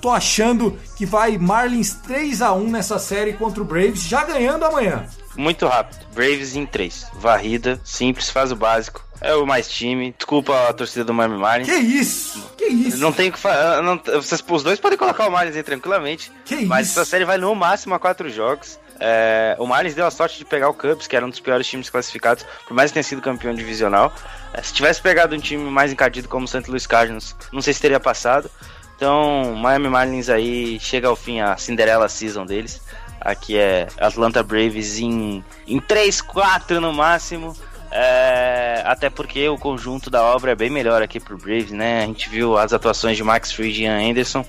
tô 0.00 0.10
achando 0.10 0.78
que 0.96 1.04
vai 1.06 1.38
Marlins 1.38 1.94
3 1.94 2.42
a 2.42 2.52
1 2.52 2.70
nessa 2.70 2.98
série 2.98 3.34
contra 3.34 3.62
o 3.62 3.64
Braves, 3.64 4.02
já 4.02 4.24
ganhando 4.24 4.64
amanhã. 4.64 5.04
Muito 5.36 5.66
rápido. 5.66 6.04
Braves 6.14 6.56
em 6.56 6.66
3. 6.66 7.06
Varrida, 7.14 7.80
simples, 7.84 8.30
faz 8.30 8.50
o 8.50 8.56
básico. 8.56 9.04
É 9.20 9.34
o 9.34 9.46
mais 9.46 9.68
time. 9.68 10.14
Desculpa 10.16 10.68
a 10.68 10.72
torcida 10.72 11.04
do 11.04 11.12
Miami 11.12 11.36
Marlins. 11.36 11.68
Que 11.68 11.76
isso? 11.76 12.50
Que 12.56 12.64
isso? 12.64 12.96
Não 12.98 13.12
tem 13.12 13.30
que 13.30 13.38
falar. 13.38 13.80
Vocês, 14.14 14.42
os 14.46 14.62
dois 14.62 14.80
podem 14.80 14.98
colocar 14.98 15.28
o 15.28 15.30
Marlins 15.30 15.56
aí 15.56 15.62
tranquilamente. 15.62 16.32
Que 16.44 16.64
mas 16.64 16.88
isso? 16.88 16.98
essa 16.98 17.08
série 17.08 17.26
vai 17.26 17.36
no 17.36 17.54
máximo 17.54 17.94
a 17.94 17.98
quatro 17.98 18.30
jogos. 18.30 18.78
É, 19.00 19.56
o 19.58 19.66
Marlins 19.66 19.94
deu 19.94 20.06
a 20.06 20.10
sorte 20.10 20.36
de 20.36 20.44
pegar 20.44 20.68
o 20.68 20.74
Cubs, 20.74 21.06
que 21.06 21.16
era 21.16 21.24
um 21.24 21.30
dos 21.30 21.40
piores 21.40 21.66
times 21.66 21.88
classificados, 21.88 22.44
por 22.68 22.74
mais 22.74 22.90
que 22.90 22.94
tenha 22.94 23.02
sido 23.02 23.22
campeão 23.22 23.54
divisional. 23.54 24.12
É, 24.52 24.62
se 24.62 24.74
tivesse 24.74 25.00
pegado 25.00 25.34
um 25.34 25.40
time 25.40 25.70
mais 25.70 25.90
encadido 25.90 26.28
como 26.28 26.44
o 26.44 26.48
St. 26.48 26.68
Louis 26.68 26.86
Cardinals, 26.86 27.34
não 27.50 27.62
sei 27.62 27.72
se 27.72 27.80
teria 27.80 27.98
passado. 27.98 28.50
Então, 28.94 29.54
Miami 29.56 29.88
Marlins 29.88 30.28
aí 30.28 30.78
chega 30.78 31.08
ao 31.08 31.16
fim 31.16 31.40
a 31.40 31.56
Cinderella 31.56 32.06
Season 32.06 32.44
deles. 32.44 32.82
Aqui 33.18 33.56
é 33.56 33.88
Atlanta 33.98 34.42
Braves 34.42 34.98
em, 34.98 35.42
em 35.66 35.80
3, 35.80 36.20
4 36.20 36.80
no 36.80 36.92
máximo. 36.92 37.56
É, 37.90 38.82
até 38.84 39.10
porque 39.10 39.48
o 39.48 39.58
conjunto 39.58 40.10
da 40.10 40.22
obra 40.22 40.52
é 40.52 40.54
bem 40.54 40.70
melhor 40.70 41.02
aqui 41.02 41.18
pro 41.18 41.38
Braves, 41.38 41.72
né? 41.72 42.02
A 42.02 42.06
gente 42.06 42.28
viu 42.28 42.56
as 42.56 42.72
atuações 42.72 43.16
de 43.16 43.24
Max 43.24 43.50
Fried 43.50 43.80
e 43.80 43.84
Ian 43.84 44.10
Anderson 44.10 44.44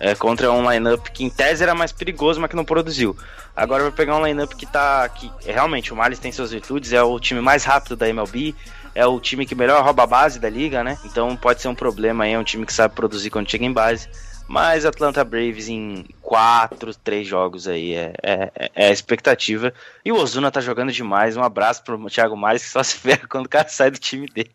é, 0.00 0.14
contra 0.14 0.50
um 0.50 0.68
lineup 0.68 1.08
que 1.08 1.22
em 1.22 1.28
tese 1.28 1.62
era 1.62 1.74
mais 1.74 1.92
perigoso, 1.92 2.40
mas 2.40 2.48
que 2.48 2.56
não 2.56 2.64
produziu. 2.64 3.14
Agora 3.54 3.82
vai 3.82 3.92
pegar 3.92 4.16
um 4.16 4.26
lineup 4.26 4.54
que 4.54 4.64
tá. 4.64 5.06
que 5.10 5.30
realmente 5.44 5.92
o 5.92 5.96
Marlins 5.96 6.18
tem 6.18 6.32
suas 6.32 6.50
virtudes, 6.50 6.94
é 6.94 7.02
o 7.02 7.20
time 7.20 7.42
mais 7.42 7.64
rápido 7.64 7.96
da 7.96 8.08
MLB, 8.08 8.54
é 8.94 9.06
o 9.06 9.20
time 9.20 9.44
que 9.44 9.54
melhor 9.54 9.84
rouba 9.84 10.04
a 10.04 10.06
base 10.06 10.40
da 10.40 10.48
liga, 10.48 10.82
né? 10.82 10.98
Então 11.04 11.36
pode 11.36 11.60
ser 11.60 11.68
um 11.68 11.74
problema 11.74 12.24
aí, 12.24 12.32
é 12.32 12.38
um 12.38 12.44
time 12.44 12.64
que 12.64 12.72
sabe 12.72 12.94
produzir 12.94 13.28
quando 13.28 13.50
chega 13.50 13.64
em 13.64 13.72
base. 13.72 14.08
Mas 14.50 14.84
Atlanta 14.84 15.22
Braves 15.22 15.68
em 15.68 16.04
quatro, 16.20 16.92
três 16.92 17.24
jogos 17.24 17.68
aí 17.68 17.94
é, 17.94 18.12
é, 18.20 18.70
é, 18.74 18.88
a 18.88 18.90
expectativa. 18.90 19.72
E 20.04 20.10
o 20.10 20.16
Ozuna 20.16 20.50
tá 20.50 20.60
jogando 20.60 20.90
demais. 20.90 21.36
Um 21.36 21.42
abraço 21.44 21.84
pro 21.84 22.04
Thiago 22.10 22.36
Mares, 22.36 22.64
que 22.64 22.68
só 22.68 22.82
se 22.82 22.96
ferra 22.96 23.28
quando 23.28 23.46
o 23.46 23.48
cara 23.48 23.68
sai 23.68 23.92
do 23.92 23.98
time 24.00 24.26
dele. 24.26 24.50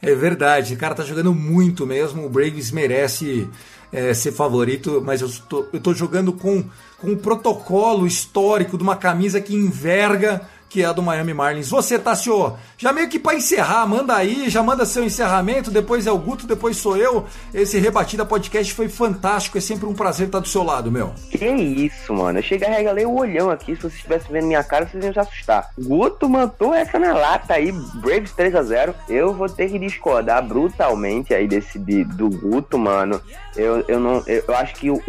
É 0.00 0.14
verdade, 0.14 0.72
o 0.72 0.78
cara 0.78 0.94
tá 0.94 1.02
jogando 1.02 1.34
muito 1.34 1.86
mesmo. 1.86 2.24
O 2.24 2.30
Braves 2.30 2.70
merece 2.70 3.46
é, 3.92 4.14
ser 4.14 4.32
favorito, 4.32 5.02
mas 5.04 5.20
eu 5.20 5.28
tô, 5.46 5.66
eu 5.70 5.80
tô 5.80 5.92
jogando 5.92 6.32
com, 6.32 6.64
com 6.96 7.10
um 7.10 7.16
protocolo 7.18 8.06
histórico 8.06 8.78
de 8.78 8.82
uma 8.82 8.96
camisa 8.96 9.38
que 9.38 9.54
enverga 9.54 10.48
que 10.68 10.82
é 10.82 10.86
a 10.86 10.92
do 10.92 11.02
Miami 11.02 11.32
Marlins. 11.32 11.70
Você, 11.70 11.98
Tassio, 11.98 12.56
já 12.76 12.92
meio 12.92 13.08
que 13.08 13.18
para 13.18 13.36
encerrar, 13.36 13.86
manda 13.86 14.14
aí, 14.14 14.48
já 14.48 14.62
manda 14.62 14.84
seu 14.84 15.04
encerramento, 15.04 15.70
depois 15.70 16.06
é 16.06 16.12
o 16.12 16.18
Guto, 16.18 16.46
depois 16.46 16.76
sou 16.76 16.96
eu. 16.96 17.26
Esse 17.52 17.78
Rebatida 17.78 18.24
Podcast 18.24 18.72
foi 18.72 18.88
fantástico, 18.88 19.58
é 19.58 19.60
sempre 19.60 19.86
um 19.86 19.94
prazer 19.94 20.26
estar 20.26 20.40
do 20.40 20.48
seu 20.48 20.62
lado, 20.62 20.90
meu. 20.90 21.12
Que 21.30 21.46
isso, 21.46 22.12
mano. 22.12 22.38
Eu 22.38 22.42
cheguei 22.42 22.68
a 22.68 22.72
regalei 22.72 23.06
o 23.06 23.14
olhão 23.14 23.50
aqui. 23.50 23.74
Se 23.74 23.82
vocês 23.82 23.94
estivessem 23.94 24.32
vendo 24.32 24.46
minha 24.46 24.62
cara, 24.62 24.86
vocês 24.86 25.02
iam 25.02 25.12
se 25.12 25.18
assustar. 25.18 25.70
Guto 25.78 26.28
mandou 26.28 26.74
essa 26.74 26.98
na 26.98 27.14
lata 27.14 27.54
aí, 27.54 27.72
Braves 27.72 28.32
3 28.32 28.54
a 28.54 28.62
0 28.62 28.94
Eu 29.08 29.34
vou 29.34 29.48
ter 29.48 29.70
que 29.70 29.78
discordar 29.78 30.46
brutalmente 30.46 31.34
aí 31.34 31.46
desse 31.46 31.78
de, 31.78 32.04
do 32.04 32.28
Guto, 32.28 32.78
mano. 32.78 33.20
Eu, 33.56 33.84
eu, 33.88 33.98
não, 33.98 34.22
eu, 34.26 34.54
acho 34.56 34.74
que 34.74 34.90
o, 34.90 35.00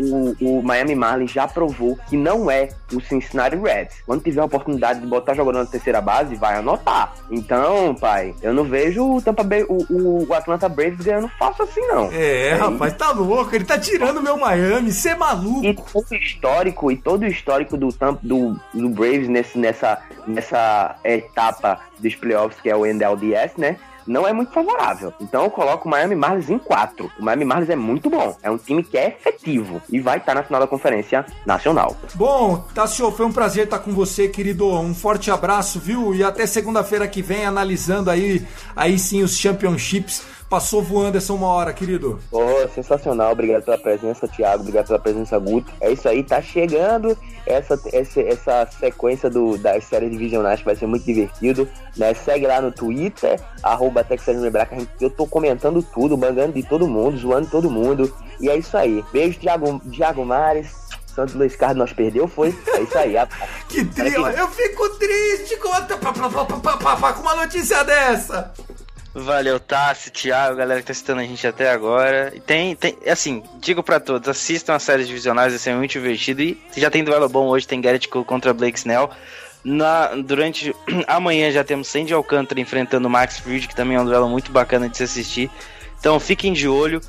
o, 0.41 0.62
Miami 0.64 0.95
Marlins 0.95 1.32
já 1.32 1.48
provou 1.48 1.98
que 2.10 2.16
não 2.16 2.50
é 2.50 2.70
o 2.93 3.02
Cincinnati 3.02 3.56
Reds. 3.56 3.98
Quando 4.06 4.24
tiver 4.24 4.41
a 4.41 4.45
oportunidade 4.45 5.02
de 5.02 5.08
botar 5.08 5.34
jogador 5.34 5.60
na 5.60 5.66
terceira 5.66 6.00
base, 6.02 6.36
vai 6.36 6.56
anotar. 6.56 7.14
Então, 7.30 7.93
pai, 7.95 8.34
eu 8.41 8.54
não 8.54 8.64
vejo 8.64 9.18
o 9.18 9.22
Tampa 9.22 9.43
Bay, 9.43 9.66
o, 9.68 10.26
o 10.28 10.34
Atlanta 10.34 10.70
Braves 10.70 11.06
ganhando 11.06 11.30
fácil 11.38 11.64
assim, 11.64 11.82
não. 11.88 12.10
É, 12.12 12.50
é 12.50 12.54
rapaz, 12.54 12.93
tá 12.93 13.12
louco. 13.12 13.54
Ele 13.54 13.66
tá 13.66 13.78
tirando 13.78 14.22
meu 14.22 14.38
Miami. 14.38 14.91
Você 14.91 15.10
é 15.10 15.16
maluco. 15.16 15.66
E 15.66 15.74
todo 15.74 16.06
o 16.10 16.16
histórico, 16.16 16.91
e 16.91 16.98
todo 16.98 17.24
o 17.24 17.28
histórico 17.28 17.78
do, 17.78 17.89
do, 18.22 18.60
do 18.74 18.89
Braves 18.89 19.28
nesse, 19.28 19.58
nessa, 19.58 20.00
nessa 20.26 20.95
etapa 21.04 21.80
dos 22.00 22.16
playoffs, 22.16 22.62
que 22.62 22.70
é 22.70 22.76
o 22.76 22.86
NLDS, 22.86 23.58
né? 23.58 23.78
Não 24.08 24.28
é 24.28 24.34
muito 24.34 24.51
favorável. 24.51 25.14
Então 25.20 25.43
eu 25.43 25.51
coloco 25.51 25.88
o 25.88 25.91
Miami 25.91 26.16
Marlins 26.16 26.49
em 26.49 26.58
4. 26.58 27.12
O 27.20 27.24
Miami 27.24 27.45
Marlins 27.45 27.70
é 27.70 27.76
muito 27.76 28.10
bom. 28.10 28.36
É 28.41 28.49
um 28.49 28.58
time 28.58 28.84
que 28.84 28.97
é 28.97 29.10
efetivo 29.10 29.82
e 29.89 29.99
vai 29.99 30.18
estar 30.18 30.34
na 30.34 30.43
final 30.43 30.62
da 30.62 30.68
Conferência 30.68 31.26
Nacional. 31.45 31.95
Bom, 32.16 32.66
Tassio, 32.74 33.12
foi 33.12 33.26
um 33.26 33.32
prazer 33.32 33.66
estar 33.66 33.80
com 33.80 33.91
você, 33.91 34.28
querido. 34.28 34.68
Um 34.68 34.95
forte 34.95 35.30
abraço, 35.30 35.80
viu? 35.80 36.16
E 36.16 36.24
até 36.24 36.45
segunda-feira 36.45 37.08
que 37.08 37.22
vem 37.22 37.45
analisando 37.45 38.10
aí, 38.10 38.45
aí 38.76 38.97
sim 38.97 39.22
os 39.24 39.38
championships 39.38 40.37
Passou 40.50 40.82
voando 40.82 41.18
essa 41.18 41.34
uma 41.34 41.48
hora, 41.48 41.74
querido. 41.74 42.20
Pô, 42.32 42.45
sensacional. 42.74 43.34
Obrigado 43.34 43.64
pela 43.64 43.78
presença, 43.78 44.30
Thiago. 44.30 44.62
Obrigado 44.62 44.88
pela 44.88 45.00
presença, 45.00 45.38
Guto. 45.38 45.70
É 45.82 45.91
isso 45.91 46.08
aí, 46.08 46.24
tá 46.24 46.41
chegando 46.41 47.18
essa, 47.45 47.78
essa, 47.91 48.22
essa 48.22 48.68
sequência 48.80 49.30
do, 49.30 49.58
das 49.58 49.84
séries 49.84 50.10
divisionais 50.10 50.60
que 50.60 50.66
vai 50.66 50.76
ser 50.76 50.88
muito 50.88 51.04
divertido. 51.04 51.68
Né? 51.98 52.14
Segue 52.14 52.48
lá 52.48 52.62
no 52.62 52.72
Twitter, 52.72 53.38
arroba 53.62 54.06
que 54.06 55.04
eu 55.04 55.10
tô 55.10 55.28
comentando 55.28 55.84
tudo, 55.84 56.18
mandando 56.18 56.54
de 56.54 56.64
todo 56.64 56.88
mundo, 56.88 57.18
zoando 57.18 57.50
todo 57.50 57.70
mundo. 57.70 58.14
E 58.39 58.50
é 58.50 58.56
isso 58.56 58.78
aí. 58.78 59.04
Beijo, 59.12 59.39
Thiago, 59.39 59.82
Thiago 59.91 60.26
Mares. 60.26 60.88
Santos 61.14 61.34
Luiz 61.34 61.56
Carlos 61.56 61.80
nós 61.80 61.93
perdeu, 61.93 62.28
foi? 62.28 62.56
É 62.68 62.82
isso 62.82 62.98
aí. 62.98 63.16
que 63.68 63.84
trio, 63.84 64.28
eu 64.28 64.48
fico 64.50 64.88
triste 64.98 65.58
com, 65.58 65.74
a... 65.74 67.14
com 67.14 67.22
uma 67.22 67.36
notícia 67.36 67.84
dessa. 67.84 68.54
Valeu, 69.20 69.59
Tassi, 69.59 70.11
Thiago, 70.11 70.57
galera 70.57 70.80
que 70.80 70.86
tá 70.86 70.91
assistindo 70.91 71.20
a 71.20 71.24
gente 71.24 71.45
até 71.47 71.72
agora. 71.72 72.32
E 72.36 72.39
tem, 72.39 72.76
tem, 72.76 72.95
assim, 73.07 73.41
digo 73.59 73.82
para 73.82 73.99
todos, 73.99 74.30
assistam 74.30 74.76
as 74.76 74.84
séries 74.84 75.07
divisionais, 75.07 75.51
vai 75.51 75.57
ser 75.57 75.74
muito 75.74 75.91
divertido. 75.91 76.43
E 76.43 76.59
já 76.76 76.91
tem 76.91 77.03
duelo 77.03 77.28
bom 77.28 77.47
hoje, 77.47 77.68
tem 77.68 77.82
Garrett 77.82 78.07
Cole 78.07 78.24
contra 78.24 78.53
Blake 78.53 78.78
Snell. 78.78 79.09
Na, 79.63 80.09
durante 80.09 80.74
amanhã 81.07 81.49
já 81.49 81.63
temos 81.63 81.88
Sandy 81.88 82.13
Alcântara 82.13 82.61
enfrentando 82.61 83.09
Max 83.09 83.39
Fried, 83.39 83.68
que 83.68 83.76
também 83.76 83.97
é 83.97 83.99
um 83.99 84.05
duelo 84.05 84.30
muito 84.30 84.51
bacana 84.51 84.88
de 84.88 84.95
se 84.95 85.03
assistir. 85.03 85.49
Então 85.99 86.20
fiquem 86.20 86.53
de 86.53 86.68
olho 86.68 87.01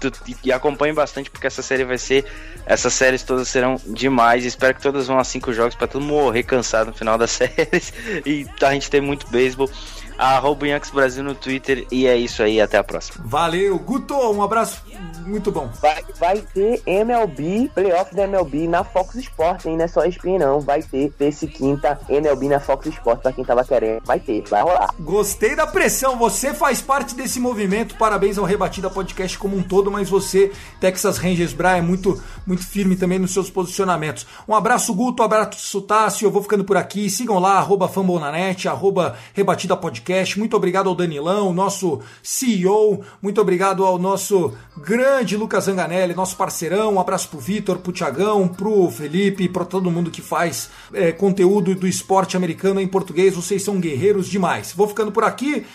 e 0.42 0.50
acompanhem 0.50 0.94
bastante, 0.94 1.30
porque 1.30 1.46
essa 1.46 1.60
série 1.60 1.84
vai 1.84 1.98
ser. 1.98 2.24
Essas 2.64 2.94
séries 2.94 3.22
todas 3.22 3.48
serão 3.48 3.76
demais. 3.86 4.46
Espero 4.46 4.74
que 4.74 4.80
todas 4.80 5.06
vão 5.06 5.18
a 5.18 5.24
cinco 5.24 5.52
jogos 5.52 5.74
para 5.74 5.86
todo 5.86 6.00
mundo 6.00 6.22
morrer 6.22 6.42
cansado 6.42 6.86
no 6.86 6.94
final 6.94 7.18
das 7.18 7.32
séries 7.32 7.92
e 8.24 8.46
a 8.62 8.72
gente 8.72 8.88
ter 8.88 9.02
muito 9.02 9.28
beisebol 9.28 9.70
arroba 10.18 10.66
Yankees 10.66 10.90
Brasil 10.90 11.22
no 11.22 11.34
Twitter. 11.34 11.86
E 11.90 12.06
é 12.06 12.16
isso 12.16 12.42
aí, 12.42 12.60
até 12.60 12.76
a 12.76 12.84
próxima. 12.84 13.24
Valeu, 13.24 13.78
Guto, 13.78 14.14
um 14.14 14.42
abraço 14.42 14.82
muito 15.24 15.52
bom. 15.52 15.70
Vai, 15.80 16.04
vai 16.18 16.40
ter 16.40 16.82
MLB, 16.86 17.70
playoff 17.74 18.14
da 18.14 18.24
MLB 18.24 18.66
na 18.66 18.82
Fox 18.82 19.14
Sports, 19.14 19.66
hein? 19.66 19.76
Não 19.76 19.84
é 19.84 19.88
só 19.88 20.04
ESPN 20.04 20.38
não, 20.38 20.60
vai 20.60 20.82
ter 20.82 21.12
esse 21.20 21.46
quinta 21.46 22.00
MLB 22.08 22.48
na 22.48 22.58
Fox 22.58 22.86
Sports 22.86 23.22
pra 23.22 23.32
quem 23.32 23.44
tava 23.44 23.64
querendo. 23.64 24.02
Vai 24.04 24.18
ter, 24.18 24.42
vai 24.48 24.62
rolar. 24.62 24.88
Gostei 24.98 25.54
da 25.54 25.66
pressão, 25.66 26.16
você 26.16 26.52
faz 26.52 26.80
parte 26.80 27.14
desse 27.14 27.38
movimento, 27.38 27.94
parabéns 27.96 28.38
ao 28.38 28.44
Rebatida 28.44 28.90
Podcast 28.90 29.38
como 29.38 29.56
um 29.56 29.62
todo, 29.62 29.90
mas 29.90 30.08
você, 30.08 30.50
Texas 30.80 31.18
Rangers 31.18 31.52
Bra, 31.52 31.76
é 31.76 31.82
muito, 31.82 32.20
muito 32.46 32.66
firme 32.66 32.96
também 32.96 33.18
nos 33.18 33.32
seus 33.32 33.50
posicionamentos. 33.50 34.26
Um 34.48 34.54
abraço, 34.54 34.94
Guto, 34.94 35.22
um 35.22 35.26
abraço, 35.26 35.80
Tássio, 35.82 36.26
eu 36.26 36.30
vou 36.30 36.42
ficando 36.42 36.64
por 36.64 36.76
aqui, 36.76 37.08
sigam 37.10 37.38
lá, 37.38 37.58
arroba 37.58 37.86
Fambonanet, 37.86 38.66
arroba 38.66 39.16
Rebatida 39.34 39.76
Podcast 39.76 40.07
podcast. 40.08 40.38
Muito 40.38 40.56
obrigado 40.56 40.88
ao 40.88 40.94
Danilão, 40.94 41.52
nosso 41.52 42.00
CEO. 42.22 43.04
Muito 43.20 43.40
obrigado 43.40 43.84
ao 43.84 43.98
nosso 43.98 44.54
grande 44.76 45.36
Lucas 45.36 45.64
Zanganelli, 45.64 46.14
nosso 46.14 46.36
parceirão. 46.36 46.94
Um 46.94 47.00
abraço 47.00 47.28
pro 47.28 47.38
Vitor, 47.38 47.78
pro 47.78 47.92
Tiagão, 47.92 48.48
pro 48.48 48.90
Felipe, 48.90 49.48
para 49.48 49.66
todo 49.66 49.90
mundo 49.90 50.10
que 50.10 50.22
faz 50.22 50.70
é, 50.94 51.12
conteúdo 51.12 51.74
do 51.74 51.86
esporte 51.86 52.36
americano 52.36 52.80
em 52.80 52.88
português. 52.88 53.34
Vocês 53.34 53.62
são 53.62 53.78
guerreiros 53.78 54.28
demais. 54.28 54.72
Vou 54.72 54.88
ficando 54.88 55.12
por 55.12 55.24
aqui. 55.24 55.66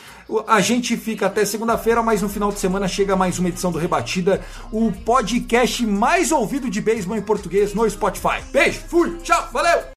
A 0.48 0.60
gente 0.62 0.98
fica 0.98 1.28
até 1.28 1.46
segunda-feira, 1.46 2.02
mas 2.02 2.22
no 2.22 2.30
final 2.30 2.52
de 2.52 2.60
semana 2.60 2.88
chega 2.88 3.16
mais 3.16 3.38
uma 3.38 3.50
edição 3.50 3.72
do 3.72 3.78
Rebatida, 3.78 4.42
o 4.72 4.92
podcast 4.92 5.86
mais 5.86 6.32
ouvido 6.32 6.70
de 6.70 6.82
beisebol 6.82 7.18
em 7.18 7.22
português 7.22 7.74
no 7.74 7.88
Spotify. 7.88 8.42
Beijo, 8.52 8.80
fui, 8.88 9.18
tchau, 9.18 9.50
valeu! 9.52 9.93